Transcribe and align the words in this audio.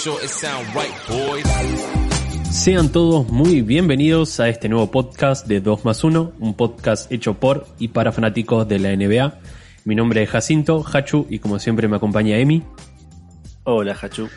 sure 0.00 0.24
it 0.24 0.30
sound 0.30 0.66
right, 0.74 0.94
boys. 1.08 1.44
Sean 2.50 2.90
todos 2.90 3.28
muy 3.28 3.60
bienvenidos 3.60 4.40
a 4.40 4.48
este 4.48 4.70
nuevo 4.70 4.90
podcast 4.90 5.46
de 5.46 5.60
2 5.60 5.84
más 5.84 6.02
1, 6.02 6.32
un 6.38 6.54
podcast 6.54 7.12
hecho 7.12 7.34
por 7.34 7.66
y 7.78 7.88
para 7.88 8.10
fanáticos 8.10 8.66
de 8.66 8.78
la 8.78 8.96
NBA. 8.96 9.38
Mi 9.84 9.94
nombre 9.94 10.22
es 10.22 10.30
Jacinto, 10.30 10.82
Hachu, 10.82 11.26
y 11.28 11.38
como 11.38 11.58
siempre 11.58 11.86
me 11.86 11.96
acompaña 11.96 12.38
Emi. 12.38 12.62
Hola, 13.64 13.94
Hachu. 14.00 14.30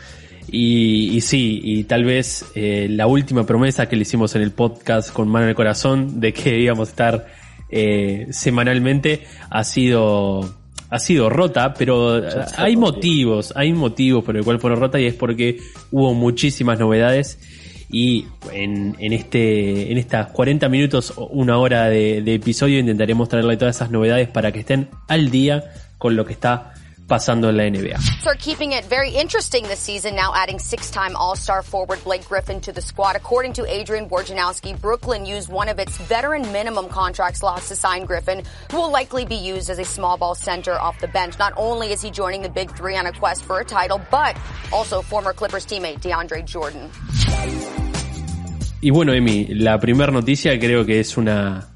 Y, 0.48 1.16
y 1.16 1.20
sí, 1.22 1.60
y 1.64 1.84
tal 1.84 2.04
vez 2.04 2.44
eh, 2.54 2.86
la 2.90 3.06
última 3.06 3.46
promesa 3.46 3.88
que 3.88 3.96
le 3.96 4.02
hicimos 4.02 4.36
en 4.36 4.42
el 4.42 4.50
podcast 4.50 5.14
con 5.14 5.28
mano 5.28 5.44
en 5.44 5.50
el 5.50 5.56
corazón 5.56 6.20
de 6.20 6.34
que 6.34 6.58
íbamos 6.58 6.88
a 6.88 6.90
estar 6.90 7.26
eh, 7.70 8.26
semanalmente 8.30 9.26
ha 9.48 9.64
sido 9.64 10.63
ha 10.90 10.98
sido 10.98 11.30
rota, 11.30 11.74
pero 11.74 12.18
está 12.18 12.62
hay 12.62 12.76
motivos, 12.76 13.52
hay 13.56 13.72
motivos 13.72 14.24
por 14.24 14.36
el 14.36 14.44
cual 14.44 14.60
fue 14.60 14.74
rota 14.74 15.00
y 15.00 15.06
es 15.06 15.14
porque 15.14 15.58
hubo 15.90 16.14
muchísimas 16.14 16.78
novedades 16.78 17.38
y 17.90 18.26
en, 18.52 18.96
en 18.98 19.12
este 19.12 19.92
en 19.92 19.98
estas 19.98 20.28
40 20.28 20.68
minutos 20.68 21.12
o 21.16 21.26
una 21.26 21.58
hora 21.58 21.88
de, 21.88 22.22
de 22.22 22.34
episodio 22.34 22.78
intentaremos 22.78 23.28
traerle 23.28 23.56
todas 23.56 23.76
esas 23.76 23.90
novedades 23.90 24.28
para 24.28 24.52
que 24.52 24.60
estén 24.60 24.88
al 25.08 25.30
día 25.30 25.64
con 25.98 26.16
lo 26.16 26.24
que 26.24 26.32
está 26.32 26.74
pasando 27.06 27.48
en 27.48 27.56
la 27.56 27.64
NBA. 27.64 27.98
Start 28.20 28.38
keeping 28.38 28.72
it 28.72 28.84
very 28.84 29.10
interesting 29.10 29.64
this 29.64 29.80
season, 29.80 30.14
now 30.14 30.32
adding 30.34 30.58
six-time 30.58 31.14
All-Star 31.16 31.62
forward 31.62 32.02
Blake 32.04 32.24
Griffin 32.26 32.60
to 32.62 32.72
the 32.72 32.80
squad. 32.80 33.16
According 33.16 33.54
to 33.54 33.66
Adrian 33.66 34.08
Wojnarowski, 34.08 34.80
Brooklyn 34.80 35.26
used 35.26 35.48
one 35.48 35.68
of 35.68 35.78
its 35.78 35.96
veteran 35.98 36.50
minimum 36.52 36.88
contract 36.88 37.38
slots 37.38 37.68
to 37.68 37.76
sign 37.76 38.04
Griffin, 38.04 38.42
who 38.70 38.78
will 38.78 38.90
likely 38.90 39.24
be 39.24 39.36
used 39.36 39.70
as 39.70 39.78
a 39.78 39.84
small 39.84 40.16
ball 40.16 40.34
center 40.34 40.72
off 40.72 40.98
the 41.00 41.08
bench. 41.08 41.38
Not 41.38 41.52
only 41.56 41.92
is 41.92 42.00
he 42.02 42.10
joining 42.10 42.42
the 42.42 42.48
Big 42.48 42.70
Three 42.76 42.96
on 42.96 43.06
a 43.06 43.12
quest 43.12 43.44
for 43.44 43.60
a 43.60 43.64
title, 43.64 44.00
but 44.10 44.36
also 44.72 45.02
former 45.02 45.32
Clippers 45.32 45.66
teammate 45.66 46.00
DeAndre 46.00 46.44
Jordan. 46.44 46.90
Y 48.80 48.90
bueno, 48.90 49.14
Emi, 49.14 49.48
la 49.48 49.78
primera 49.78 50.12
noticia 50.12 50.58
creo 50.58 50.84
que 50.84 51.00
es 51.00 51.16
una, 51.16 51.73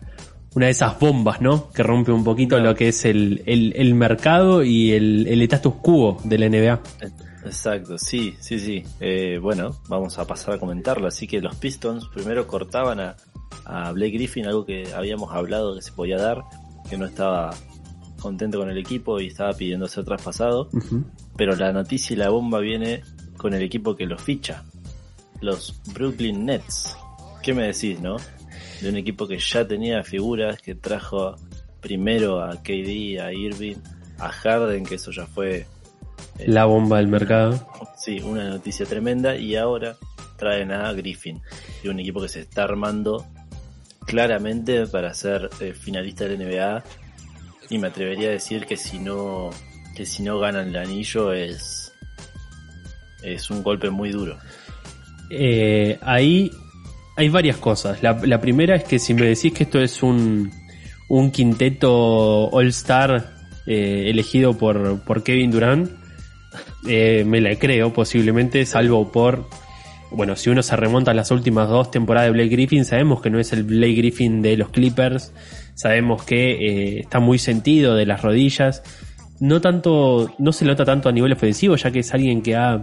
una 0.58 0.66
de 0.66 0.72
esas 0.72 0.98
bombas, 0.98 1.40
¿no? 1.40 1.70
Que 1.70 1.84
rompe 1.84 2.10
un 2.10 2.24
poquito 2.24 2.58
lo 2.58 2.74
que 2.74 2.88
es 2.88 3.04
el, 3.04 3.44
el, 3.46 3.72
el 3.76 3.94
mercado 3.94 4.64
y 4.64 4.90
el, 4.90 5.28
el 5.28 5.40
status 5.42 5.74
quo 5.80 6.18
de 6.24 6.36
la 6.36 6.48
NBA. 6.48 6.80
Exacto, 7.44 7.96
sí, 7.96 8.34
sí, 8.40 8.58
sí. 8.58 8.84
Eh, 8.98 9.38
bueno, 9.40 9.70
vamos 9.88 10.18
a 10.18 10.26
pasar 10.26 10.54
a 10.54 10.58
comentarlo. 10.58 11.06
Así 11.06 11.28
que 11.28 11.40
los 11.40 11.54
Pistons 11.54 12.08
primero 12.08 12.48
cortaban 12.48 12.98
a, 12.98 13.16
a 13.66 13.92
Blake 13.92 14.14
Griffin, 14.14 14.46
algo 14.46 14.66
que 14.66 14.92
habíamos 14.92 15.32
hablado 15.32 15.76
que 15.76 15.82
se 15.82 15.92
podía 15.92 16.16
dar, 16.16 16.42
que 16.90 16.98
no 16.98 17.06
estaba 17.06 17.54
contento 18.20 18.58
con 18.58 18.68
el 18.68 18.78
equipo 18.78 19.20
y 19.20 19.28
estaba 19.28 19.52
pidiendo 19.52 19.86
ser 19.86 20.04
traspasado. 20.04 20.70
Pero 21.36 21.54
la 21.54 21.72
noticia 21.72 22.14
y 22.14 22.16
la 22.16 22.30
bomba 22.30 22.58
viene 22.58 23.04
con 23.36 23.54
el 23.54 23.62
equipo 23.62 23.94
que 23.94 24.06
lo 24.06 24.18
ficha, 24.18 24.64
los 25.40 25.80
Brooklyn 25.94 26.44
Nets. 26.44 26.96
¿Qué 27.44 27.54
me 27.54 27.68
decís, 27.68 28.00
no? 28.00 28.16
De 28.80 28.88
un 28.88 28.96
equipo 28.96 29.26
que 29.26 29.38
ya 29.38 29.66
tenía 29.66 30.02
figuras, 30.04 30.60
que 30.60 30.74
trajo 30.74 31.36
primero 31.80 32.42
a 32.42 32.56
KD, 32.62 33.20
a 33.20 33.32
Irving, 33.32 33.76
a 34.18 34.28
Harden, 34.28 34.84
que 34.84 34.96
eso 34.96 35.10
ya 35.10 35.26
fue 35.26 35.66
La 36.46 36.64
bomba 36.64 36.98
del 36.98 37.08
mercado. 37.08 37.66
Sí, 37.96 38.20
una 38.20 38.48
noticia 38.48 38.86
tremenda 38.86 39.36
y 39.36 39.56
ahora 39.56 39.96
traen 40.36 40.70
a 40.72 40.92
Griffin, 40.92 41.42
de 41.82 41.90
un 41.90 41.98
equipo 42.00 42.20
que 42.20 42.28
se 42.28 42.40
está 42.40 42.64
armando 42.64 43.26
claramente 44.06 44.86
para 44.86 45.12
ser 45.12 45.50
eh, 45.60 45.74
finalista 45.74 46.24
del 46.24 46.38
NBA 46.38 46.82
y 47.68 47.78
me 47.78 47.88
atrevería 47.88 48.28
a 48.28 48.32
decir 48.32 48.64
que 48.64 48.76
si 48.76 48.98
no 48.98 49.50
que 49.94 50.06
si 50.06 50.22
no 50.22 50.38
ganan 50.38 50.68
el 50.68 50.76
anillo 50.76 51.32
es 51.32 51.92
es 53.22 53.50
un 53.50 53.62
golpe 53.62 53.90
muy 53.90 54.10
duro. 54.10 54.38
Eh, 55.28 55.98
ahí 56.02 56.50
hay 57.18 57.28
varias 57.28 57.56
cosas. 57.56 58.00
La, 58.00 58.40
primera 58.40 58.76
es 58.76 58.84
que 58.84 59.00
si 59.00 59.12
me 59.12 59.26
decís 59.26 59.52
que 59.52 59.64
esto 59.64 59.80
es 59.80 60.04
un, 60.04 60.52
un 61.08 61.32
quinteto 61.32 62.48
All-Star 62.48 63.32
eh, 63.66 64.04
elegido 64.06 64.56
por, 64.56 65.00
por 65.00 65.24
Kevin 65.24 65.50
Durant, 65.50 65.90
eh, 66.86 67.24
me 67.26 67.40
la 67.40 67.56
creo 67.56 67.92
posiblemente, 67.92 68.64
salvo 68.66 69.10
por... 69.10 69.48
Bueno, 70.12 70.36
si 70.36 70.48
uno 70.48 70.62
se 70.62 70.76
remonta 70.76 71.10
a 71.10 71.14
las 71.14 71.32
últimas 71.32 71.68
dos 71.68 71.90
temporadas 71.90 72.28
de 72.28 72.32
Blake 72.34 72.50
Griffin, 72.50 72.84
sabemos 72.84 73.20
que 73.20 73.30
no 73.30 73.40
es 73.40 73.52
el 73.52 73.64
Blake 73.64 73.94
Griffin 73.94 74.40
de 74.40 74.56
los 74.56 74.68
Clippers, 74.70 75.32
sabemos 75.74 76.22
que 76.22 76.52
eh, 76.52 77.00
está 77.00 77.18
muy 77.18 77.40
sentido 77.40 77.96
de 77.96 78.06
las 78.06 78.22
rodillas, 78.22 78.84
no 79.40 79.60
tanto, 79.60 80.32
no 80.38 80.52
se 80.52 80.64
nota 80.64 80.84
tanto 80.84 81.08
a 81.08 81.12
nivel 81.12 81.32
ofensivo, 81.32 81.74
ya 81.74 81.90
que 81.90 81.98
es 81.98 82.14
alguien 82.14 82.42
que 82.42 82.54
ha 82.54 82.80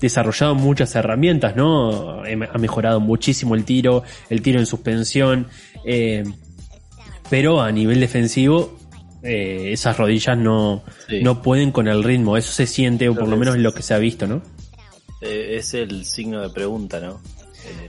desarrollado 0.00 0.54
muchas 0.54 0.94
herramientas, 0.94 1.56
¿no? 1.56 2.22
Ha 2.22 2.58
mejorado 2.58 3.00
muchísimo 3.00 3.54
el 3.54 3.64
tiro, 3.64 4.02
el 4.30 4.42
tiro 4.42 4.58
en 4.60 4.66
suspensión, 4.66 5.48
eh, 5.84 6.24
pero 7.30 7.60
a 7.60 7.70
nivel 7.72 8.00
defensivo, 8.00 8.78
eh, 9.22 9.70
esas 9.72 9.96
rodillas 9.96 10.38
no, 10.38 10.82
Sí. 11.08 11.20
no 11.22 11.42
pueden 11.42 11.72
con 11.72 11.88
el 11.88 12.02
ritmo, 12.04 12.36
eso 12.36 12.52
se 12.52 12.66
siente, 12.66 13.08
o 13.08 13.14
por 13.14 13.28
lo 13.28 13.36
menos 13.36 13.56
es 13.56 13.62
lo 13.62 13.72
que 13.74 13.82
se 13.82 13.94
ha 13.94 13.98
visto, 13.98 14.26
¿no? 14.26 14.42
Eh, 15.20 15.56
es 15.58 15.74
el 15.74 16.04
signo 16.04 16.40
de 16.40 16.50
pregunta, 16.50 17.00
¿no? 17.00 17.20
Eh, 17.66 17.88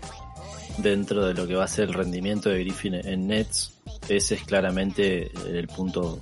dentro 0.80 1.26
de 1.28 1.34
lo 1.34 1.46
que 1.48 1.56
va 1.56 1.66
a 1.66 1.68
ser 1.68 1.90
el 1.90 1.94
rendimiento 1.94 2.50
de 2.50 2.60
Griffin 2.64 2.96
en 2.96 3.28
Nets, 3.28 3.74
ese 4.08 4.36
es 4.36 4.44
claramente 4.44 5.32
el 5.48 5.68
punto 5.68 6.20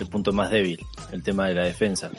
el 0.00 0.06
punto 0.08 0.32
más 0.32 0.50
débil, 0.50 0.80
el 1.12 1.22
tema 1.22 1.46
de 1.46 1.54
la 1.54 1.62
defensa. 1.64 2.10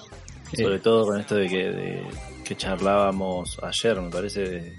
Sobre 0.55 0.79
todo 0.79 1.05
con 1.07 1.19
esto 1.19 1.35
de 1.35 1.47
que, 1.49 1.57
de- 1.71 2.03
que 2.45 2.55
charlábamos 2.55 3.57
ayer, 3.61 3.99
me 3.99 4.09
parece, 4.09 4.41
de, 4.41 4.77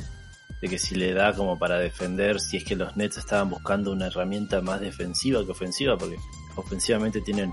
de 0.62 0.69
que 0.69 0.78
si 0.78 0.94
le 0.94 1.12
da 1.12 1.34
como 1.34 1.59
para 1.59 1.78
defender, 1.78 2.41
si 2.41 2.56
es 2.56 2.65
que 2.65 2.77
los 2.77 2.97
Nets 2.97 3.18
estaban 3.18 3.51
buscando 3.51 3.92
una 3.92 4.07
herramienta 4.07 4.60
más 4.63 4.80
defensiva 4.80 5.45
que 5.45 5.51
ofensiva, 5.53 5.98
porque 5.98 6.16
ofensivamente 6.57 7.21
tienen 7.21 7.53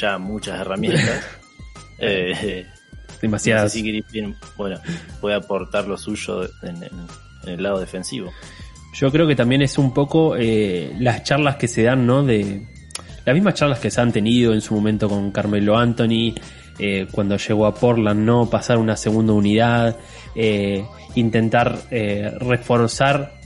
ya 0.00 0.16
muchas 0.18 0.58
herramientas. 0.60 1.24
eh, 1.98 2.66
Demasiadas. 3.20 3.64
no 3.64 3.68
sé 3.68 3.78
si 3.78 3.82
Griffin, 3.86 4.34
bueno, 4.56 4.80
puede 5.20 5.36
aportar 5.36 5.86
lo 5.86 5.96
suyo 5.98 6.44
en, 6.62 6.82
en- 6.82 7.06
en 7.44 7.48
el 7.48 7.62
lado 7.62 7.80
defensivo. 7.80 8.30
Yo 8.94 9.10
creo 9.10 9.26
que 9.26 9.34
también 9.34 9.62
es 9.62 9.76
un 9.78 9.92
poco 9.92 10.36
eh, 10.36 10.94
las 11.00 11.24
charlas 11.24 11.56
que 11.56 11.66
se 11.66 11.82
dan, 11.82 12.06
¿no? 12.06 12.22
De 12.22 12.66
las 13.24 13.34
mismas 13.34 13.54
charlas 13.54 13.78
que 13.80 13.90
se 13.90 14.00
han 14.00 14.12
tenido 14.12 14.52
en 14.52 14.60
su 14.60 14.74
momento 14.74 15.08
con 15.08 15.32
Carmelo 15.32 15.76
Anthony, 15.76 16.34
eh, 16.84 17.06
cuando 17.12 17.36
llegó 17.36 17.66
a 17.66 17.74
Portland, 17.76 18.24
¿no? 18.24 18.50
Pasar 18.50 18.76
una 18.78 18.96
segunda 18.96 19.32
unidad, 19.34 19.96
eh, 20.34 20.84
intentar 21.14 21.78
eh, 21.92 22.32
reforzar 22.40 23.40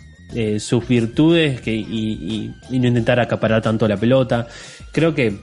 sus 0.58 0.88
virtudes 0.88 1.60
y, 1.68 2.50
no 2.70 2.86
intentar 2.88 3.20
acaparar 3.20 3.60
tanto 3.60 3.86
la 3.86 3.98
pelota. 3.98 4.48
Creo 4.90 5.14
que 5.14 5.34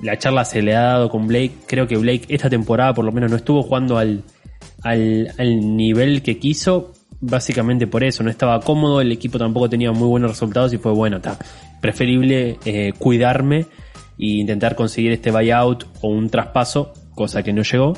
la 0.00 0.18
charla 0.18 0.46
se 0.46 0.62
le 0.62 0.74
ha 0.74 0.84
dado 0.84 1.10
con 1.10 1.26
Blake. 1.26 1.52
Creo 1.66 1.86
que 1.86 1.98
Blake 1.98 2.24
esta 2.28 2.48
temporada 2.48 2.94
por 2.94 3.04
lo 3.04 3.12
menos 3.12 3.30
no 3.30 3.36
estuvo 3.36 3.62
jugando 3.62 3.98
al, 3.98 4.24
al, 4.82 5.30
al 5.36 5.76
nivel 5.76 6.22
que 6.22 6.38
quiso. 6.38 6.94
básicamente 7.20 7.86
por 7.86 8.04
eso, 8.04 8.22
no 8.22 8.30
estaba 8.30 8.58
cómodo, 8.60 9.02
el 9.02 9.12
equipo 9.12 9.38
tampoco 9.38 9.68
tenía 9.68 9.92
muy 9.92 10.08
buenos 10.08 10.30
resultados 10.30 10.72
y 10.72 10.78
fue 10.78 10.92
bueno, 10.92 11.18
está 11.18 11.38
preferible 11.82 12.58
cuidarme 12.98 13.66
e 14.18 14.26
intentar 14.40 14.74
conseguir 14.74 15.12
este 15.12 15.30
buyout 15.30 15.84
o 16.00 16.08
un 16.08 16.30
traspaso, 16.30 16.92
cosa 17.14 17.42
que 17.42 17.52
no 17.52 17.62
llegó. 17.62 17.94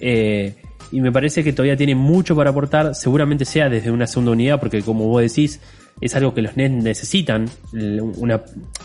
Eh, 0.00 0.54
y 0.92 1.00
me 1.00 1.10
parece 1.10 1.42
que 1.42 1.52
todavía 1.52 1.76
tiene 1.76 1.94
mucho 1.94 2.36
para 2.36 2.50
aportar, 2.50 2.94
seguramente 2.94 3.44
sea 3.44 3.68
desde 3.68 3.90
una 3.90 4.06
segunda 4.06 4.32
unidad, 4.32 4.60
porque 4.60 4.82
como 4.82 5.06
vos 5.06 5.22
decís, 5.22 5.60
es 6.00 6.14
algo 6.14 6.34
que 6.34 6.42
los 6.42 6.56
Nets 6.56 6.82
necesitan, 6.84 7.48
una, 7.72 8.42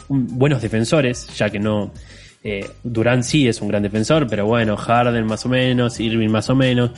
buenos 0.10 0.62
defensores, 0.62 1.28
ya 1.38 1.50
que 1.50 1.60
no... 1.60 1.92
Eh, 2.44 2.68
Durán 2.84 3.24
sí 3.24 3.48
es 3.48 3.62
un 3.62 3.68
gran 3.68 3.84
defensor, 3.84 4.26
pero 4.28 4.48
bueno, 4.48 4.76
Harden 4.76 5.28
más 5.28 5.46
o 5.46 5.50
menos, 5.50 6.00
Irving 6.00 6.30
más 6.30 6.50
o 6.50 6.56
menos, 6.56 6.90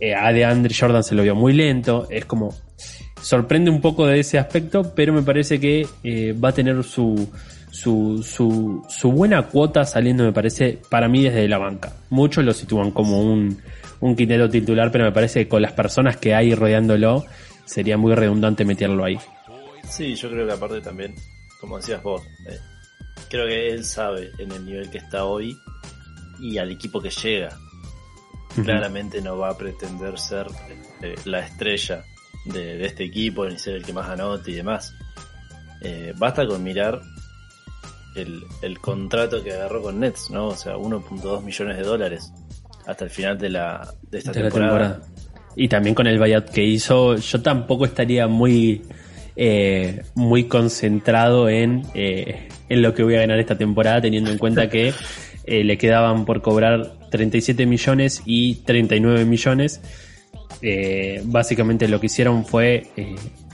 eh, 0.00 0.14
a 0.14 0.32
de 0.32 0.46
Andre 0.46 0.74
Jordan 0.74 1.04
se 1.04 1.14
lo 1.14 1.22
vio 1.22 1.34
muy 1.34 1.52
lento, 1.52 2.06
es 2.10 2.24
como 2.24 2.54
sorprende 3.20 3.70
un 3.70 3.80
poco 3.80 4.06
de 4.06 4.20
ese 4.20 4.38
aspecto, 4.38 4.94
pero 4.94 5.12
me 5.12 5.22
parece 5.22 5.58
que 5.58 5.86
eh, 6.04 6.32
va 6.32 6.50
a 6.50 6.52
tener 6.52 6.82
su, 6.84 7.28
su, 7.76 8.22
su, 8.22 8.84
su, 8.88 9.12
buena 9.12 9.42
cuota 9.42 9.84
saliendo, 9.84 10.24
me 10.24 10.32
parece, 10.32 10.78
para 10.88 11.08
mí 11.08 11.22
desde 11.22 11.46
la 11.48 11.58
banca. 11.58 11.92
Muchos 12.10 12.44
lo 12.44 12.52
sitúan 12.52 12.90
como 12.90 13.20
un, 13.20 13.60
un 14.00 14.16
quinteto 14.16 14.48
titular, 14.48 14.90
pero 14.90 15.04
me 15.04 15.12
parece 15.12 15.40
que 15.40 15.48
con 15.48 15.62
las 15.62 15.72
personas 15.72 16.16
que 16.16 16.34
hay 16.34 16.54
rodeándolo 16.54 17.24
sería 17.64 17.98
muy 17.98 18.14
redundante 18.14 18.64
meterlo 18.64 19.04
ahí. 19.04 19.18
Sí, 19.88 20.14
yo 20.14 20.30
creo 20.30 20.46
que 20.46 20.52
aparte 20.52 20.80
también, 20.80 21.14
como 21.60 21.76
decías 21.76 22.02
vos, 22.02 22.22
eh, 22.48 22.58
creo 23.28 23.46
que 23.46 23.68
él 23.68 23.84
sabe 23.84 24.32
en 24.38 24.52
el 24.52 24.64
nivel 24.64 24.90
que 24.90 24.98
está 24.98 25.24
hoy 25.24 25.56
y 26.40 26.58
al 26.58 26.70
equipo 26.70 27.00
que 27.00 27.10
llega. 27.10 27.56
Claramente 28.64 29.20
no 29.20 29.36
va 29.36 29.50
a 29.50 29.58
pretender 29.58 30.18
ser 30.18 30.46
eh, 31.02 31.14
la 31.26 31.40
estrella 31.40 32.04
de, 32.46 32.86
este 32.86 33.04
equipo 33.04 33.46
ni 33.46 33.58
ser 33.58 33.74
el 33.74 33.84
que 33.84 33.92
más 33.92 34.08
anote 34.08 34.50
y 34.50 34.54
demás. 34.54 34.94
Eh, 35.82 36.14
basta 36.16 36.46
con 36.46 36.62
mirar 36.62 37.02
el, 38.16 38.44
el, 38.62 38.78
contrato 38.80 39.42
que 39.42 39.52
agarró 39.52 39.82
con 39.82 40.00
Nets, 40.00 40.30
¿no? 40.30 40.48
O 40.48 40.56
sea, 40.56 40.76
1.2 40.76 41.42
millones 41.42 41.76
de 41.76 41.82
dólares 41.82 42.32
hasta 42.86 43.04
el 43.04 43.10
final 43.10 43.38
de, 43.38 43.50
la, 43.50 43.94
de 44.10 44.18
esta 44.18 44.32
temporada. 44.32 45.02
Y 45.56 45.68
también 45.68 45.94
con 45.94 46.06
el 46.06 46.18
buyout 46.18 46.50
que 46.50 46.62
hizo, 46.62 47.16
yo 47.16 47.42
tampoco 47.42 47.86
estaría 47.86 48.26
muy, 48.28 48.82
eh, 49.34 50.02
muy 50.14 50.44
concentrado 50.44 51.48
en, 51.48 51.82
eh, 51.94 52.48
en 52.68 52.82
lo 52.82 52.94
que 52.94 53.02
voy 53.02 53.16
a 53.16 53.20
ganar 53.20 53.38
esta 53.38 53.56
temporada, 53.56 54.02
teniendo 54.02 54.30
en 54.30 54.38
cuenta 54.38 54.68
que 54.68 54.92
eh, 55.46 55.64
le 55.64 55.78
quedaban 55.78 56.24
por 56.24 56.42
cobrar 56.42 56.92
37 57.10 57.66
millones 57.66 58.22
y 58.26 58.56
39 58.56 59.24
millones. 59.24 59.80
Eh, 60.62 61.22
básicamente 61.24 61.88
lo 61.88 62.00
que 62.00 62.06
hicieron 62.06 62.44
fue 62.44 62.86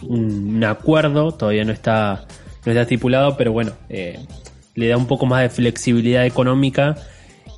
un, 0.03 0.63
acuerdo, 0.65 1.33
todavía 1.33 1.65
no 1.65 1.73
está, 1.73 2.27
no 2.65 2.73
está 2.73 2.83
estipulado, 2.83 3.37
pero 3.37 3.53
bueno, 3.53 3.73
le 4.75 4.89
da 4.89 4.97
un 4.97 5.07
poco 5.07 5.27
más 5.27 5.43
de 5.43 5.51
flexibilidad 5.51 6.25
económica 6.25 6.97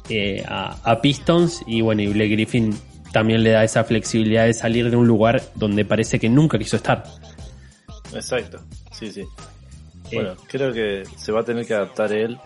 eh, 0.08 0.44
a, 0.46 0.78
a, 0.82 1.00
Pistons 1.00 1.62
y 1.66 1.80
bueno, 1.80 2.02
y 2.02 2.08
Blake 2.08 2.30
Griffin 2.30 2.76
también 3.12 3.42
le 3.42 3.50
da 3.50 3.64
esa 3.64 3.84
flexibilidad 3.84 4.46
de 4.46 4.54
salir 4.54 4.90
de 4.90 4.96
un 4.96 5.06
lugar 5.06 5.42
donde 5.54 5.84
parece 5.84 6.18
que 6.18 6.28
nunca 6.28 6.58
quiso 6.58 6.76
estar. 6.76 7.04
Exacto, 8.12 8.60
sí, 8.92 9.10
sí. 9.10 9.24
Bueno, 10.12 10.34
creo 10.48 10.72
que 10.72 11.04
se 11.16 11.32
va 11.32 11.40
a 11.40 11.44
tener 11.44 11.66
que 11.66 11.74
adaptar 11.74 12.12
él 12.12 12.38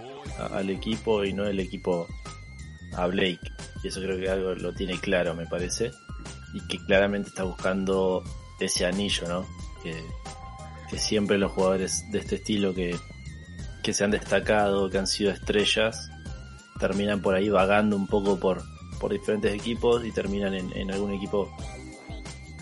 al 0.53 0.71
equipo 0.71 1.25
y 1.25 1.33
no 1.33 1.45
el 1.45 1.61
equipo 1.61 2.07
a 2.95 3.07
Blake. 3.07 3.41
Y 3.83 3.89
eso 3.89 4.01
creo 4.01 4.19
que 4.19 4.29
algo 4.29 4.55
lo 4.55 4.73
tiene 4.73 4.99
claro, 4.99 5.35
me 5.35 5.47
parece. 5.47 5.91
Y 6.55 6.61
que 6.67 6.79
claramente 6.85 7.29
está 7.29 7.45
buscando 7.45 8.23
ese 8.61 8.87
anillo, 8.87 9.29
¿no? 9.29 9.47
Que, 9.83 9.95
que 10.91 10.99
siempre 10.99 11.39
los 11.39 11.53
jugadores 11.53 12.05
de 12.11 12.19
este 12.19 12.37
estilo 12.37 12.75
que, 12.75 12.97
que 13.89 13.95
se 13.95 14.05
han 14.05 14.11
destacado, 14.11 14.91
que 14.91 14.99
han 14.99 15.07
sido 15.07 15.31
estrellas, 15.31 16.11
terminan 16.79 17.23
por 17.23 17.35
ahí 17.35 17.49
vagando 17.49 17.97
un 17.97 18.07
poco 18.07 18.39
por, 18.39 18.63
por 19.01 19.11
diferentes 19.11 19.51
equipos 19.55 20.05
y 20.05 20.13
terminan 20.13 20.53
en, 20.53 20.91
algún 20.91 21.15
equipo 21.15 21.51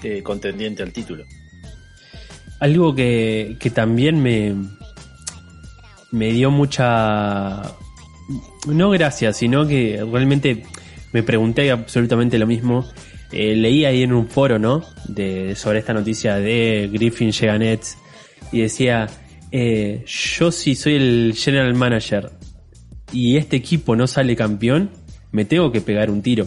eh, 0.05 0.23
contendiente 0.23 0.85
al 0.85 0.93
título. 0.93 1.25
Algo 2.61 2.95
que, 2.95 3.57
que 3.59 3.71
también 3.71 4.23
me, 4.23 4.55
me 6.13 6.31
dio 6.31 6.53
mucha... 6.53 7.75
No 8.69 8.91
gracia, 8.91 9.33
sino 9.33 9.67
que 9.67 10.07
realmente 10.09 10.63
me 11.13 11.25
pregunté 11.25 11.73
absolutamente 11.73 12.39
lo 12.39 12.47
mismo. 12.47 12.89
Eh, 13.33 13.57
leí 13.57 13.85
ahí 13.85 14.05
en 14.05 14.13
un 14.13 14.29
foro, 14.29 14.61
¿no? 14.61 14.85
De, 15.09 15.57
sobre 15.57 15.81
esta 15.81 15.93
noticia 15.93 16.37
de 16.37 16.89
Griffin 16.93 17.33
llega 17.33 17.59
Nets 17.59 17.99
y 18.53 18.61
decía, 18.61 19.09
eh, 19.51 20.05
yo 20.07 20.53
si 20.53 20.75
soy 20.75 20.95
el 20.95 21.35
general 21.37 21.75
manager 21.75 22.31
y 23.13 23.37
este 23.37 23.57
equipo 23.57 23.97
no 23.97 24.07
sale 24.07 24.37
campeón, 24.37 24.91
me 25.33 25.45
tengo 25.45 25.71
que 25.71 25.81
pegar 25.81 26.11
un 26.11 26.23
tiro. 26.23 26.47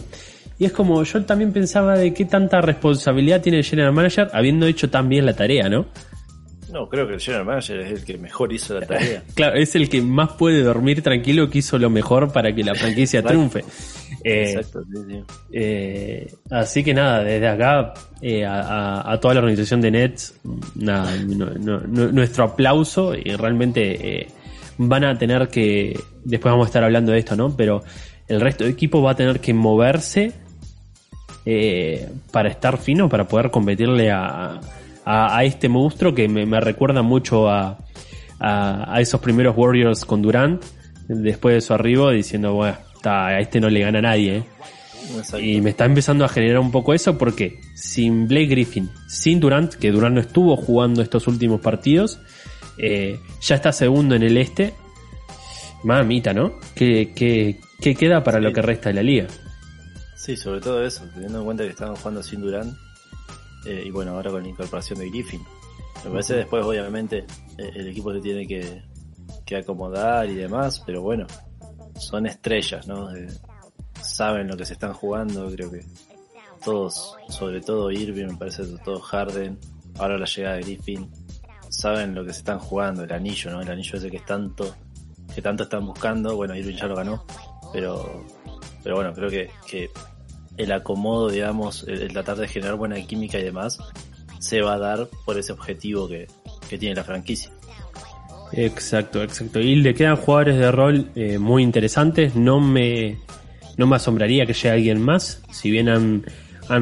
Y 0.58 0.66
es 0.66 0.72
como, 0.72 1.02
yo 1.02 1.24
también 1.24 1.52
pensaba 1.52 1.96
de 1.96 2.12
qué 2.12 2.26
tanta 2.26 2.60
responsabilidad 2.60 3.40
tiene 3.40 3.58
el 3.58 3.64
general 3.64 3.92
manager 3.92 4.28
habiendo 4.34 4.66
hecho 4.66 4.90
tan 4.90 5.08
bien 5.08 5.24
la 5.24 5.34
tarea, 5.34 5.68
¿no? 5.70 5.86
No, 6.70 6.88
creo 6.88 7.06
que 7.06 7.14
el 7.14 7.20
general 7.20 7.46
manager 7.46 7.80
es 7.80 7.92
el 7.92 8.04
que 8.04 8.18
mejor 8.18 8.52
hizo 8.52 8.78
la 8.78 8.86
tarea. 8.86 9.22
claro, 9.34 9.56
es 9.56 9.74
el 9.74 9.88
que 9.88 10.02
más 10.02 10.32
puede 10.32 10.62
dormir 10.62 11.02
tranquilo, 11.02 11.48
que 11.48 11.58
hizo 11.58 11.78
lo 11.78 11.90
mejor 11.90 12.32
para 12.32 12.54
que 12.54 12.62
la 12.62 12.74
franquicia 12.74 13.22
triunfe. 13.26 13.64
Eh, 14.22 14.52
Exacto, 14.52 14.82
sí, 14.84 14.98
sí. 15.08 15.22
Eh, 15.52 16.34
así 16.50 16.84
que 16.84 16.94
nada, 16.94 17.24
desde 17.24 17.48
acá 17.48 17.94
eh, 18.20 18.44
a, 18.44 19.10
a, 19.10 19.20
toda 19.20 19.34
la 19.34 19.40
organización 19.40 19.80
de 19.80 19.90
Nets, 19.90 20.34
nada, 20.74 21.14
no, 21.16 21.46
no, 21.50 21.80
nuestro 22.12 22.44
aplauso 22.44 23.14
y 23.14 23.34
realmente 23.36 24.28
van 24.78 25.04
a 25.04 25.18
tener 25.18 25.48
que, 25.48 25.98
después 26.24 26.52
vamos 26.52 26.66
a 26.66 26.68
estar 26.68 26.84
hablando 26.84 27.12
de 27.12 27.18
esto, 27.18 27.36
¿no? 27.36 27.56
Pero 27.56 27.82
el 28.28 28.40
resto 28.40 28.64
del 28.64 28.74
equipo 28.74 29.02
va 29.02 29.12
a 29.12 29.16
tener 29.16 29.40
que 29.40 29.54
moverse 29.54 30.32
para 32.30 32.48
estar 32.48 32.78
fino, 32.78 33.08
para 33.08 33.26
poder 33.26 33.50
competirle 33.50 34.10
a, 34.10 34.60
a, 35.04 35.36
a 35.36 35.44
este 35.44 35.68
monstruo 35.68 36.14
que 36.14 36.28
me, 36.28 36.46
me 36.46 36.60
recuerda 36.60 37.02
mucho 37.02 37.48
a, 37.48 37.78
esos 38.98 39.20
primeros 39.20 39.54
Warriors 39.56 40.06
con 40.06 40.22
Durant, 40.22 40.62
después 41.08 41.54
de 41.56 41.60
su 41.60 41.74
arribo, 41.74 42.10
diciendo, 42.10 42.54
bueno, 42.54 42.78
está, 43.00 43.28
a 43.28 43.40
este 43.40 43.60
no 43.60 43.70
le 43.70 43.80
gana 43.80 43.98
a 43.98 44.02
nadie. 44.02 44.36
¿eh? 44.36 44.44
Y 45.40 45.60
me 45.60 45.70
está 45.70 45.86
empezando 45.86 46.24
a 46.24 46.28
generar 46.28 46.58
un 46.58 46.70
poco 46.70 46.92
eso 46.92 47.16
porque 47.16 47.60
sin 47.74 48.28
Blake 48.28 48.46
Griffin, 48.46 48.90
sin 49.08 49.40
Durant, 49.40 49.74
que 49.74 49.90
Durant 49.90 50.14
no 50.14 50.20
estuvo 50.20 50.56
jugando 50.56 51.02
estos 51.02 51.26
últimos 51.26 51.60
partidos, 51.60 52.20
eh, 52.78 53.18
ya 53.40 53.56
está 53.56 53.72
segundo 53.72 54.14
en 54.14 54.22
el 54.22 54.36
este. 54.36 54.74
Mamita, 55.82 56.34
¿no? 56.34 56.60
¿Qué, 56.74 57.12
qué, 57.16 57.58
qué 57.80 57.94
queda 57.94 58.22
para 58.22 58.38
sí. 58.38 58.44
lo 58.44 58.52
que 58.52 58.60
resta 58.60 58.90
de 58.90 58.94
la 58.96 59.02
liga? 59.02 59.26
Sí, 60.14 60.36
sobre 60.36 60.60
todo 60.60 60.84
eso, 60.84 61.02
teniendo 61.14 61.38
en 61.38 61.44
cuenta 61.46 61.64
que 61.64 61.70
estaban 61.70 61.96
jugando 61.96 62.22
sin 62.22 62.42
Durant. 62.42 62.76
Eh, 63.64 63.84
y 63.86 63.90
bueno, 63.90 64.12
ahora 64.12 64.30
con 64.30 64.42
la 64.42 64.48
incorporación 64.48 64.98
de 64.98 65.08
Griffin. 65.08 65.40
Me 66.04 66.10
parece 66.10 66.34
después, 66.34 66.64
obviamente, 66.64 67.24
eh, 67.56 67.70
el 67.74 67.88
equipo 67.88 68.12
se 68.12 68.20
tiene 68.20 68.46
que, 68.46 68.82
que, 69.46 69.56
acomodar 69.56 70.28
y 70.28 70.34
demás, 70.34 70.82
pero 70.86 71.02
bueno, 71.02 71.26
son 72.00 72.26
estrellas, 72.26 72.86
¿no? 72.88 73.14
Eh, 73.14 73.28
saben 74.00 74.48
lo 74.48 74.56
que 74.56 74.64
se 74.64 74.72
están 74.72 74.92
jugando, 74.92 75.50
creo 75.50 75.70
que 75.70 75.84
todos, 76.64 77.14
sobre 77.28 77.60
todo 77.60 77.90
Irving, 77.90 78.26
me 78.26 78.36
parece, 78.36 78.64
todo 78.84 79.00
Harden, 79.00 79.58
ahora 79.98 80.18
la 80.18 80.26
llegada 80.26 80.56
de 80.56 80.62
Griffin, 80.62 81.10
saben 81.68 82.14
lo 82.14 82.24
que 82.24 82.32
se 82.32 82.40
están 82.40 82.58
jugando, 82.58 83.04
el 83.04 83.12
anillo, 83.12 83.50
¿no? 83.50 83.60
El 83.60 83.70
anillo 83.70 83.96
ese 83.96 84.10
que 84.10 84.18
es 84.18 84.24
tanto, 84.24 84.74
que 85.34 85.42
tanto 85.42 85.64
están 85.64 85.86
buscando, 85.86 86.36
bueno, 86.36 86.54
Irving 86.54 86.76
ya 86.76 86.86
lo 86.86 86.96
ganó, 86.96 87.24
pero, 87.72 88.24
pero 88.82 88.96
bueno, 88.96 89.12
creo 89.14 89.30
que, 89.30 89.50
que 89.66 89.90
el 90.56 90.72
acomodo, 90.72 91.30
digamos, 91.30 91.84
el, 91.84 92.02
el, 92.02 92.12
tratar 92.12 92.36
de 92.36 92.48
generar 92.48 92.76
buena 92.76 93.00
química 93.02 93.38
y 93.38 93.44
demás, 93.44 93.78
se 94.38 94.62
va 94.62 94.74
a 94.74 94.78
dar 94.78 95.08
por 95.24 95.38
ese 95.38 95.52
objetivo 95.52 96.08
que, 96.08 96.26
que 96.68 96.78
tiene 96.78 96.94
la 96.94 97.04
franquicia. 97.04 97.50
Exacto, 98.52 99.22
exacto. 99.22 99.60
Y 99.60 99.76
le 99.76 99.94
quedan 99.94 100.16
jugadores 100.16 100.58
de 100.58 100.70
rol 100.72 101.10
eh, 101.14 101.38
muy 101.38 101.62
interesantes. 101.62 102.34
No 102.34 102.60
me, 102.60 103.18
no 103.76 103.86
me 103.86 103.96
asombraría 103.96 104.46
que 104.46 104.52
llegue 104.52 104.70
alguien 104.70 105.00
más. 105.00 105.42
Si 105.50 105.70
bien 105.70 105.88
han, 105.88 106.24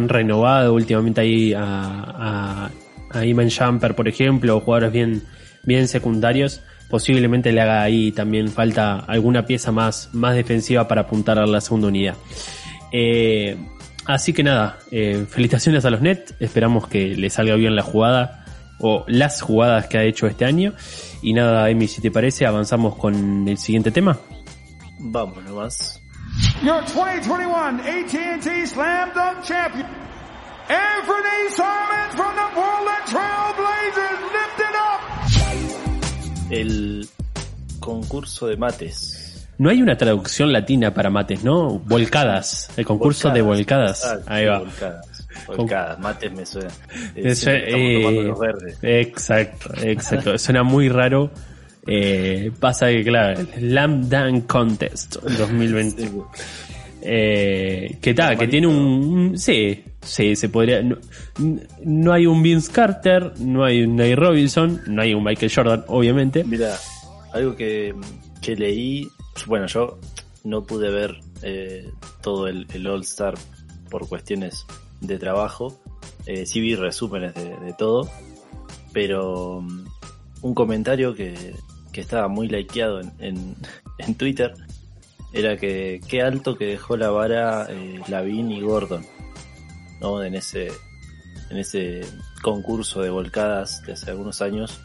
renovado 0.09 0.75
últimamente 0.75 1.23
ahí 1.23 1.55
a, 1.55 1.61
a, 1.61 2.71
a 3.11 3.25
Iman 3.25 3.51
Jumper, 3.51 3.95
por 3.95 4.09
ejemplo, 4.09 4.57
o 4.57 4.61
jugadores 4.61 4.93
bien, 4.93 5.23
bien 5.65 5.89
secundarios, 5.89 6.63
posiblemente 6.91 7.53
le 7.53 7.61
haga 7.61 7.83
ahí 7.83 8.13
también 8.13 8.49
falta 8.49 8.99
alguna 9.01 9.47
pieza 9.47 9.73
más, 9.73 10.11
más 10.13 10.35
defensiva 10.35 10.89
para 10.89 11.03
apuntar 11.03 11.39
a 11.39 11.47
la 11.47 11.61
segunda 11.61 11.89
unidad. 11.89 12.15
Eh, 12.93 13.57
así 14.05 14.33
que 14.33 14.43
nada, 14.43 14.79
eh, 14.91 15.25
felicitaciones 15.29 15.85
a 15.85 15.91
los 15.91 16.01
Nets. 16.01 16.35
Esperamos 16.41 16.87
que 16.89 17.17
le 17.17 17.31
salga 17.31 17.55
bien 17.55 17.77
la 17.77 17.83
jugada 17.83 18.45
o 18.81 19.05
las 19.07 19.41
jugadas 19.41 19.87
que 19.87 19.99
ha 19.99 20.03
hecho 20.05 20.27
este 20.27 20.45
año. 20.45 20.75
Y 21.23 21.33
nada, 21.33 21.69
Emi, 21.69 21.89
si 21.89 22.01
te 22.01 22.11
parece, 22.11 22.47
avanzamos 22.47 22.97
con 22.97 23.47
el 23.49 23.59
siguiente 23.59 23.91
tema. 23.91 24.19
Vamos 24.99 25.43
nomás. 25.45 26.01
Your 26.63 26.83
2021 26.85 27.81
AT&T 27.81 28.67
Slam 28.67 29.11
Dunk 29.15 29.43
Champion, 29.43 29.87
Anthony 30.69 31.51
Simons 31.51 32.15
from 32.15 32.35
the 32.35 32.55
Portland 32.55 33.05
Trail 33.07 33.55
Blazers 33.57 34.21
lifted 34.33 34.75
up. 34.77 36.53
El 36.53 37.09
concurso 37.81 38.47
de 38.47 38.57
mates. 38.57 39.49
No 39.59 39.71
hay 39.71 39.83
una 39.83 39.97
traducción 39.97 40.53
latina 40.53 40.95
para 40.95 41.11
mates, 41.11 41.43
¿no? 41.43 41.81
Volcadas. 41.81 42.71
El 42.77 42.87
concurso 42.87 43.31
de 43.31 43.43
volcadas. 43.43 44.05
Exacto, 44.05 44.33
Ahí 44.33 44.47
va. 44.47 44.59
Volcadas. 44.61 45.08
Volcadas. 45.47 45.99
Mates 45.99 46.33
me 46.33 46.45
suena. 46.47 46.69
Eh, 47.15 47.23
Eso, 47.25 47.51
siempre 47.51 47.67
estamos 47.67 47.93
tomando 48.03 48.21
eh, 48.21 48.25
los 48.25 48.39
verdes. 48.39 48.79
Exacto, 48.83 49.71
exacto. 49.83 50.39
Suena 50.39 50.63
muy 50.63 50.89
raro. 50.89 51.31
Eh, 51.87 52.51
pasa 52.61 52.89
que, 52.89 53.03
claro, 53.03 53.41
el 53.41 53.47
Slam 53.49 54.09
Dunk 54.09 54.47
Contest 54.47 55.17
2020. 55.23 56.03
Sí. 56.09 56.13
Eh, 57.01 57.97
que 58.01 58.13
tal, 58.15 58.37
que 58.37 58.49
tiene 58.49 58.67
un, 58.67 58.75
un- 58.77 59.39
Sí, 59.39 59.85
sí, 60.03 60.35
se 60.37 60.49
podría. 60.49 60.83
No, 60.83 60.97
no 61.85 62.13
hay 62.13 62.27
un 62.27 62.43
Vince 62.43 62.71
Carter, 62.73 63.33
no 63.41 63.65
hay 63.65 63.83
un 63.83 63.97
Nate 63.97 64.17
Robinson, 64.17 64.81
no 64.89 65.01
hay 65.03 65.15
un 65.15 65.23
Michael 65.25 65.53
Jordan, 65.55 65.85
obviamente. 65.87 66.45
Mira, 66.45 66.75
algo 67.33 67.55
que, 67.57 67.95
que 68.43 68.57
leí, 68.57 69.09
bueno, 69.47 69.67
yo 69.67 69.99
no 70.45 70.65
pude 70.65 70.91
ver 70.91 71.15
eh, 71.43 71.89
todo 72.21 72.49
el, 72.49 72.67
el 72.75 72.87
All 72.87 73.03
Star 73.03 73.35
por 73.89 74.09
cuestiones 74.09 74.67
de 75.01 75.19
trabajo, 75.19 75.79
eh, 76.27 76.45
sí 76.47 76.61
vi 76.61 76.75
resúmenes 76.75 77.35
de, 77.35 77.57
de 77.59 77.73
todo, 77.75 78.09
pero 78.93 79.61
mm, 79.63 79.85
un 80.43 80.55
comentario 80.55 81.15
que, 81.15 81.55
que 81.93 82.01
estaba 82.01 82.29
muy 82.29 82.49
likeado 82.49 83.01
en, 83.01 83.13
en, 83.19 83.57
en 83.99 84.15
Twitter 84.17 84.55
era 85.33 85.57
que 85.57 86.01
qué 86.09 86.23
alto 86.23 86.57
que 86.57 86.67
dejó 86.67 86.97
la 86.97 87.11
vara 87.11 87.67
eh, 87.69 88.01
Lavin 88.09 88.51
y 88.51 88.61
Gordon, 88.63 89.05
¿no? 90.01 90.23
En 90.23 90.35
ese, 90.35 90.69
en 91.51 91.59
ese 91.59 92.01
concurso 92.43 93.03
de 93.03 93.11
volcadas 93.11 93.83
de 93.83 93.93
hace 93.93 94.11
algunos 94.11 94.41
años, 94.41 94.81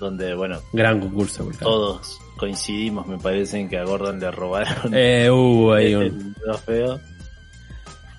donde, 0.00 0.34
bueno, 0.34 0.60
Gran 0.72 1.00
concurso, 1.00 1.44
volcán. 1.44 1.60
todos 1.62 2.18
coincidimos, 2.36 3.06
me 3.06 3.18
parece, 3.18 3.60
en 3.60 3.68
que 3.68 3.78
a 3.78 3.84
Gordon 3.84 4.18
le 4.18 4.30
robaron 4.30 4.92
Eh, 4.94 5.30
un- 5.30 5.76
el 5.76 6.34
trofeo. 6.42 7.00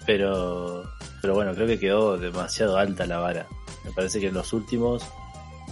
Pero, 0.05 0.83
pero 1.21 1.33
bueno, 1.33 1.53
creo 1.53 1.67
que 1.67 1.79
quedó 1.79 2.17
demasiado 2.17 2.77
alta 2.77 3.05
la 3.05 3.19
vara. 3.19 3.47
Me 3.85 3.91
parece 3.91 4.19
que 4.19 4.31
los 4.31 4.53
últimos 4.53 5.03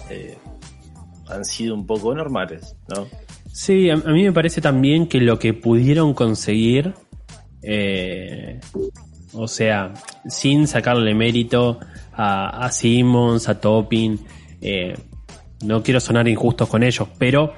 eh, 0.10 0.38
han 1.28 1.46
sido 1.46 1.76
un 1.76 1.86
poco 1.86 2.14
normales, 2.14 2.76
¿no? 2.88 3.08
Sí, 3.52 3.90
a, 3.90 3.98
mí 3.98 4.24
me 4.24 4.32
parece 4.32 4.62
también 4.62 5.08
que 5.08 5.20
lo 5.20 5.38
que 5.38 5.54
pudieron 5.54 6.14
conseguir, 6.14 6.94
eh, 7.62 8.60
o 9.34 9.48
sea, 9.48 9.94
sin 10.28 10.68
sacarle 10.68 11.14
mérito 11.14 11.80
a, 12.14 12.66
a 12.66 12.72
Simmons, 12.72 13.50
a 13.50 13.60
Topping, 13.60 14.18
eh, 14.62 14.96
no 15.64 15.84
quiero 15.84 16.00
sonar 16.00 16.28
injustos 16.28 16.70
con 16.70 16.84
ellos, 16.84 17.08
pero 17.18 17.54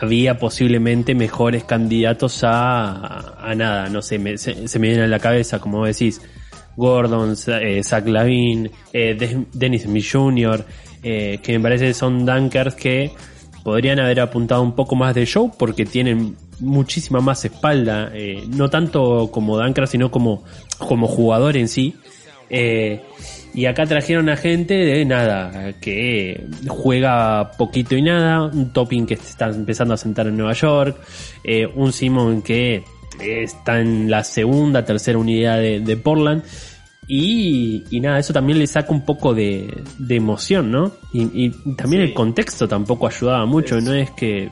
había 0.00 0.38
posiblemente 0.38 1.14
mejores 1.14 1.64
candidatos 1.64 2.42
a, 2.44 3.36
a 3.38 3.54
nada, 3.54 3.88
no 3.88 4.02
sé, 4.02 4.18
me- 4.18 4.38
se, 4.38 4.68
se 4.68 4.78
me 4.78 4.88
viene 4.88 5.04
a 5.04 5.06
la 5.06 5.18
cabeza, 5.18 5.58
como 5.60 5.84
decís, 5.86 6.20
Gordon, 6.76 7.34
eh, 7.60 7.82
Zach 7.82 8.06
Lavin, 8.06 8.70
eh, 8.92 9.14
De- 9.14 9.46
Dennis 9.52 9.82
Smith 9.82 10.06
Jr., 10.12 10.64
eh, 11.02 11.38
que 11.42 11.52
me 11.58 11.60
parece 11.62 11.94
son 11.94 12.24
dunkers 12.26 12.74
que 12.74 13.12
podrían 13.64 14.00
haber 14.00 14.20
apuntado 14.20 14.62
un 14.62 14.74
poco 14.74 14.96
más 14.96 15.14
de 15.14 15.26
show 15.26 15.52
porque 15.58 15.84
tienen 15.84 16.36
muchísima 16.60 17.20
más 17.20 17.44
espalda, 17.44 18.10
eh, 18.14 18.42
no 18.48 18.68
tanto 18.70 19.30
como 19.30 19.56
dunkers, 19.58 19.90
sino 19.90 20.10
como, 20.10 20.44
como 20.78 21.06
jugador 21.06 21.56
en 21.56 21.68
sí. 21.68 21.94
Eh, 22.50 23.02
y 23.54 23.66
acá 23.66 23.86
trajeron 23.86 24.28
a 24.28 24.36
gente 24.36 24.74
de 24.74 25.04
nada, 25.04 25.72
que 25.80 26.46
juega 26.68 27.50
poquito 27.58 27.96
y 27.96 28.02
nada, 28.02 28.44
un 28.44 28.72
topping 28.72 29.06
que 29.06 29.14
está 29.14 29.46
empezando 29.48 29.94
a 29.94 29.96
sentar 29.96 30.26
en 30.28 30.36
Nueva 30.36 30.52
York, 30.52 30.96
eh, 31.44 31.66
un 31.66 31.92
Simon 31.92 32.42
que 32.42 32.84
está 33.20 33.80
en 33.80 34.10
la 34.10 34.22
segunda, 34.22 34.84
tercera 34.84 35.18
unidad 35.18 35.58
de, 35.58 35.80
de 35.80 35.96
Portland. 35.96 36.42
Y, 37.10 37.84
y 37.90 38.00
nada, 38.00 38.18
eso 38.18 38.34
también 38.34 38.58
le 38.58 38.66
saca 38.66 38.92
un 38.92 39.04
poco 39.04 39.32
de, 39.32 39.82
de 39.98 40.16
emoción, 40.16 40.70
¿no? 40.70 40.92
Y, 41.12 41.46
y 41.46 41.50
también 41.74 42.02
Sí. 42.02 42.08
el 42.08 42.14
contexto 42.14 42.68
tampoco 42.68 43.06
ayudaba 43.06 43.46
mucho, 43.46 43.78
Es- 43.78 43.84
no 43.84 43.94
es 43.94 44.10
que... 44.10 44.50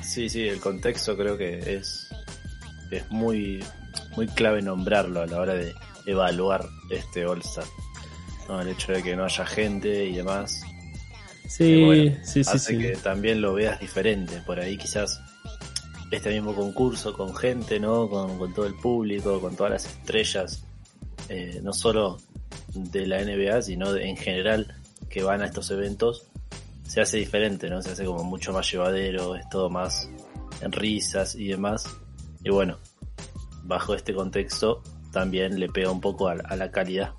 Sí, 0.00 0.28
sí, 0.28 0.42
el 0.48 0.60
contexto 0.60 1.16
creo 1.16 1.36
que 1.36 1.58
es, 1.76 2.08
es 2.90 3.10
muy, 3.10 3.62
muy 4.16 4.26
clave 4.28 4.62
nombrarlo 4.62 5.22
a 5.22 5.26
la 5.26 5.40
hora 5.40 5.54
de 5.54 5.72
evaluar 6.06 6.68
este 6.90 7.26
All-Star. 7.26 7.64
¿no? 8.48 8.60
El 8.60 8.68
hecho 8.68 8.92
de 8.92 9.02
que 9.02 9.14
no 9.16 9.24
haya 9.24 9.46
gente 9.46 10.04
y 10.06 10.14
demás. 10.16 10.62
Sí, 11.48 11.64
Eh, 11.82 11.84
bueno, 11.84 12.16
sí, 12.24 12.42
sí, 12.44 12.50
hace 12.50 12.58
sí. 12.58 12.78
que 12.78 12.96
también 12.96 13.40
lo 13.40 13.54
veas 13.54 13.78
diferente. 13.80 14.40
Por 14.46 14.58
ahí 14.60 14.76
quizás 14.76 15.20
este 16.10 16.30
mismo 16.30 16.54
concurso 16.54 17.12
con 17.12 17.34
gente, 17.36 17.78
¿no? 17.78 18.08
Con, 18.08 18.38
con 18.38 18.52
todo 18.54 18.66
el 18.66 18.74
público, 18.74 19.40
con 19.40 19.54
todas 19.56 19.72
las 19.72 19.84
estrellas, 19.86 20.64
eh, 21.28 21.60
no 21.62 21.72
solo 21.72 22.18
de 22.74 23.06
la 23.06 23.20
NBA, 23.22 23.62
sino 23.62 23.92
de- 23.92 24.08
en 24.08 24.16
general 24.16 24.76
que 25.08 25.22
van 25.22 25.42
a 25.42 25.46
estos 25.46 25.70
eventos, 25.70 26.26
se 26.86 27.00
hace 27.00 27.16
diferente, 27.18 27.68
¿no? 27.70 27.80
Se 27.82 27.90
hace 27.92 28.04
como 28.04 28.24
mucho 28.24 28.52
más 28.52 28.70
llevadero, 28.70 29.36
es 29.36 29.48
todo 29.48 29.70
más 29.70 30.08
en 30.60 30.72
risas 30.72 31.36
y 31.36 31.48
demás. 31.48 31.84
Y 32.44 32.50
bueno, 32.50 32.78
bajo 33.64 33.94
este 33.94 34.12
contexto 34.14 34.82
también 35.12 35.58
le 35.58 35.68
pega 35.68 35.90
un 35.90 36.00
poco 36.00 36.28
a, 36.28 36.32
a 36.32 36.56
la 36.56 36.70
calidad. 36.70 37.10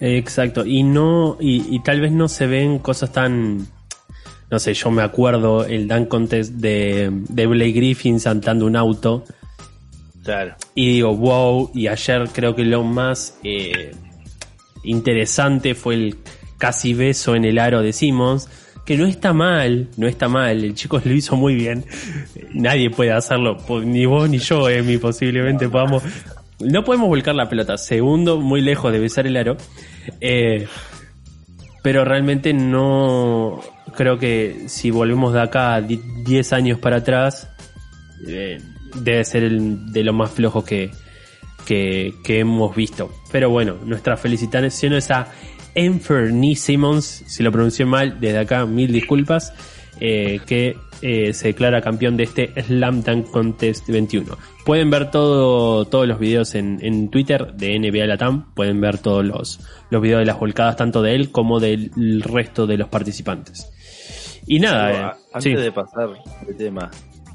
Exacto, 0.00 0.66
y 0.66 0.82
no, 0.82 1.36
y, 1.40 1.74
y 1.74 1.80
tal 1.82 2.00
vez 2.00 2.12
no 2.12 2.28
se 2.28 2.46
ven 2.46 2.78
cosas 2.80 3.12
tan, 3.12 3.66
no 4.50 4.58
sé, 4.58 4.74
yo 4.74 4.90
me 4.90 5.02
acuerdo 5.02 5.64
el 5.64 5.86
dunk 5.88 6.08
contest 6.08 6.52
de, 6.54 7.10
de 7.12 7.46
Blake 7.46 7.72
Griffin 7.72 8.18
saltando 8.20 8.66
un 8.66 8.76
auto, 8.76 9.24
Claro, 10.24 10.56
y 10.74 10.88
digo, 10.94 11.14
wow, 11.14 11.70
y 11.74 11.86
ayer 11.86 12.28
creo 12.32 12.54
que 12.56 12.64
lo 12.64 12.82
más 12.82 13.38
eh, 13.44 13.92
interesante 14.82 15.74
fue 15.74 15.94
el 15.94 16.16
casi 16.58 16.94
beso 16.94 17.34
en 17.34 17.44
el 17.44 17.58
aro 17.58 17.82
de 17.82 17.92
Simmons, 17.92 18.48
que 18.86 18.96
no 18.98 19.06
está 19.06 19.32
mal, 19.32 19.88
no 19.96 20.06
está 20.06 20.28
mal, 20.28 20.64
el 20.64 20.74
chico 20.74 21.00
lo 21.04 21.12
hizo 21.12 21.36
muy 21.36 21.54
bien, 21.54 21.84
nadie 22.52 22.90
puede 22.90 23.12
hacerlo, 23.12 23.56
po- 23.58 23.80
ni 23.80 24.06
vos 24.06 24.28
ni 24.28 24.38
yo, 24.38 24.68
Emi, 24.68 24.98
posiblemente 24.98 25.68
podamos, 25.68 26.02
no 26.60 26.84
podemos 26.84 27.08
volcar 27.08 27.34
la 27.34 27.48
pelota, 27.48 27.76
segundo, 27.78 28.40
muy 28.40 28.60
lejos 28.60 28.92
de 28.92 28.98
besar 28.98 29.26
el 29.26 29.36
aro, 29.36 29.56
eh, 30.20 30.66
pero 31.82 32.04
realmente 32.04 32.52
no, 32.54 33.60
creo 33.96 34.18
que 34.18 34.64
si 34.68 34.90
volvemos 34.90 35.32
de 35.34 35.42
acá 35.42 35.80
di- 35.80 36.00
10 36.24 36.52
años 36.52 36.78
para 36.78 36.96
atrás, 36.98 37.48
eh, 38.26 38.60
debe 38.94 39.24
ser 39.24 39.44
el 39.44 39.92
de 39.92 40.02
lo 40.04 40.12
más 40.12 40.30
flojo 40.30 40.64
que, 40.64 40.90
que, 41.66 42.14
que 42.24 42.40
hemos 42.40 42.74
visto. 42.74 43.10
Pero 43.32 43.50
bueno, 43.50 43.76
nuestras 43.84 44.20
felicitaciones. 44.20 45.10
A 45.10 45.26
Enferny 45.74 46.54
Simmons, 46.54 47.24
si 47.26 47.42
lo 47.42 47.50
pronuncié 47.50 47.84
mal, 47.84 48.20
desde 48.20 48.38
acá 48.38 48.64
mil 48.64 48.92
disculpas, 48.92 49.52
eh, 50.00 50.40
que 50.46 50.76
eh, 51.02 51.32
se 51.32 51.48
declara 51.48 51.80
campeón 51.82 52.16
de 52.16 52.24
este 52.24 52.52
Slam 52.62 53.02
Dunk 53.02 53.30
Contest 53.30 53.88
21. 53.88 54.36
Pueden 54.64 54.90
ver 54.90 55.10
todo, 55.10 55.84
todos 55.86 56.06
los 56.08 56.18
videos 56.18 56.54
en, 56.54 56.78
en 56.82 57.10
Twitter 57.10 57.52
de 57.54 57.78
NBA 57.78 58.06
Latam, 58.06 58.54
pueden 58.54 58.80
ver 58.80 58.98
todos 58.98 59.24
los, 59.24 59.60
los 59.90 60.00
videos 60.02 60.20
de 60.20 60.26
las 60.26 60.38
volcadas 60.38 60.76
tanto 60.76 61.02
de 61.02 61.14
él 61.14 61.30
como 61.30 61.60
del 61.60 62.22
resto 62.22 62.66
de 62.66 62.78
los 62.78 62.88
participantes. 62.88 63.70
Y 64.46 64.60
nada, 64.60 64.86
Pero, 64.86 65.08
eh, 65.08 65.12
antes 65.34 65.52
sí. 65.58 65.62
de 65.62 65.72
pasar 65.72 66.10
de 66.46 66.54
tema, 66.54 66.90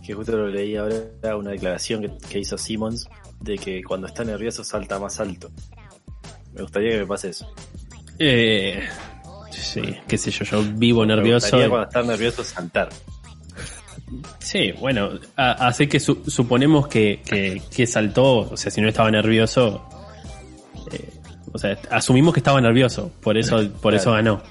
que 0.05 0.13
justo 0.13 0.37
lo 0.37 0.47
leí 0.47 0.75
ahora, 0.75 1.35
una 1.37 1.51
declaración 1.51 2.01
que, 2.01 2.11
que 2.29 2.39
hizo 2.39 2.57
Simmons 2.57 3.07
de 3.39 3.57
que 3.57 3.83
cuando 3.83 4.07
está 4.07 4.23
nervioso 4.23 4.63
salta 4.63 4.99
más 4.99 5.19
alto. 5.19 5.49
Me 6.53 6.61
gustaría 6.61 6.91
que 6.91 6.97
me 6.99 7.05
pase 7.05 7.29
eso. 7.29 7.51
Eh, 8.17 8.81
sí, 9.51 9.81
qué 10.07 10.17
sé 10.17 10.31
yo, 10.31 10.43
yo 10.45 10.63
vivo 10.75 11.01
Me 11.01 11.07
nervioso. 11.15 11.45
gustaría 11.45 11.69
cuando 11.69 11.87
está 11.87 12.03
nervioso 12.03 12.43
saltar. 12.43 12.89
Sí, 14.39 14.71
bueno, 14.79 15.11
a- 15.35 15.67
así 15.67 15.87
que 15.87 15.99
su- 15.99 16.23
suponemos 16.27 16.87
que, 16.87 17.21
que, 17.25 17.61
que 17.75 17.85
saltó, 17.87 18.49
o 18.51 18.57
sea, 18.57 18.71
si 18.71 18.81
no 18.81 18.87
estaba 18.89 19.11
nervioso, 19.11 19.87
eh, 20.91 21.09
o 21.53 21.57
sea, 21.57 21.77
asumimos 21.91 22.33
que 22.33 22.39
estaba 22.39 22.59
nervioso, 22.61 23.11
por 23.21 23.37
eso, 23.37 23.69
por 23.81 23.93
eso 23.95 24.11
ganó. 24.13 24.41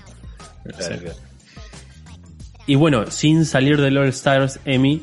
Claro, 0.64 0.84
Sí. 0.84 1.00
claro. 1.00 1.16
Y 2.66 2.74
bueno, 2.74 3.10
sin 3.10 3.46
salir 3.46 3.80
del 3.80 3.96
All 3.96 4.08
Stars, 4.08 4.60
Emmy, 4.66 5.02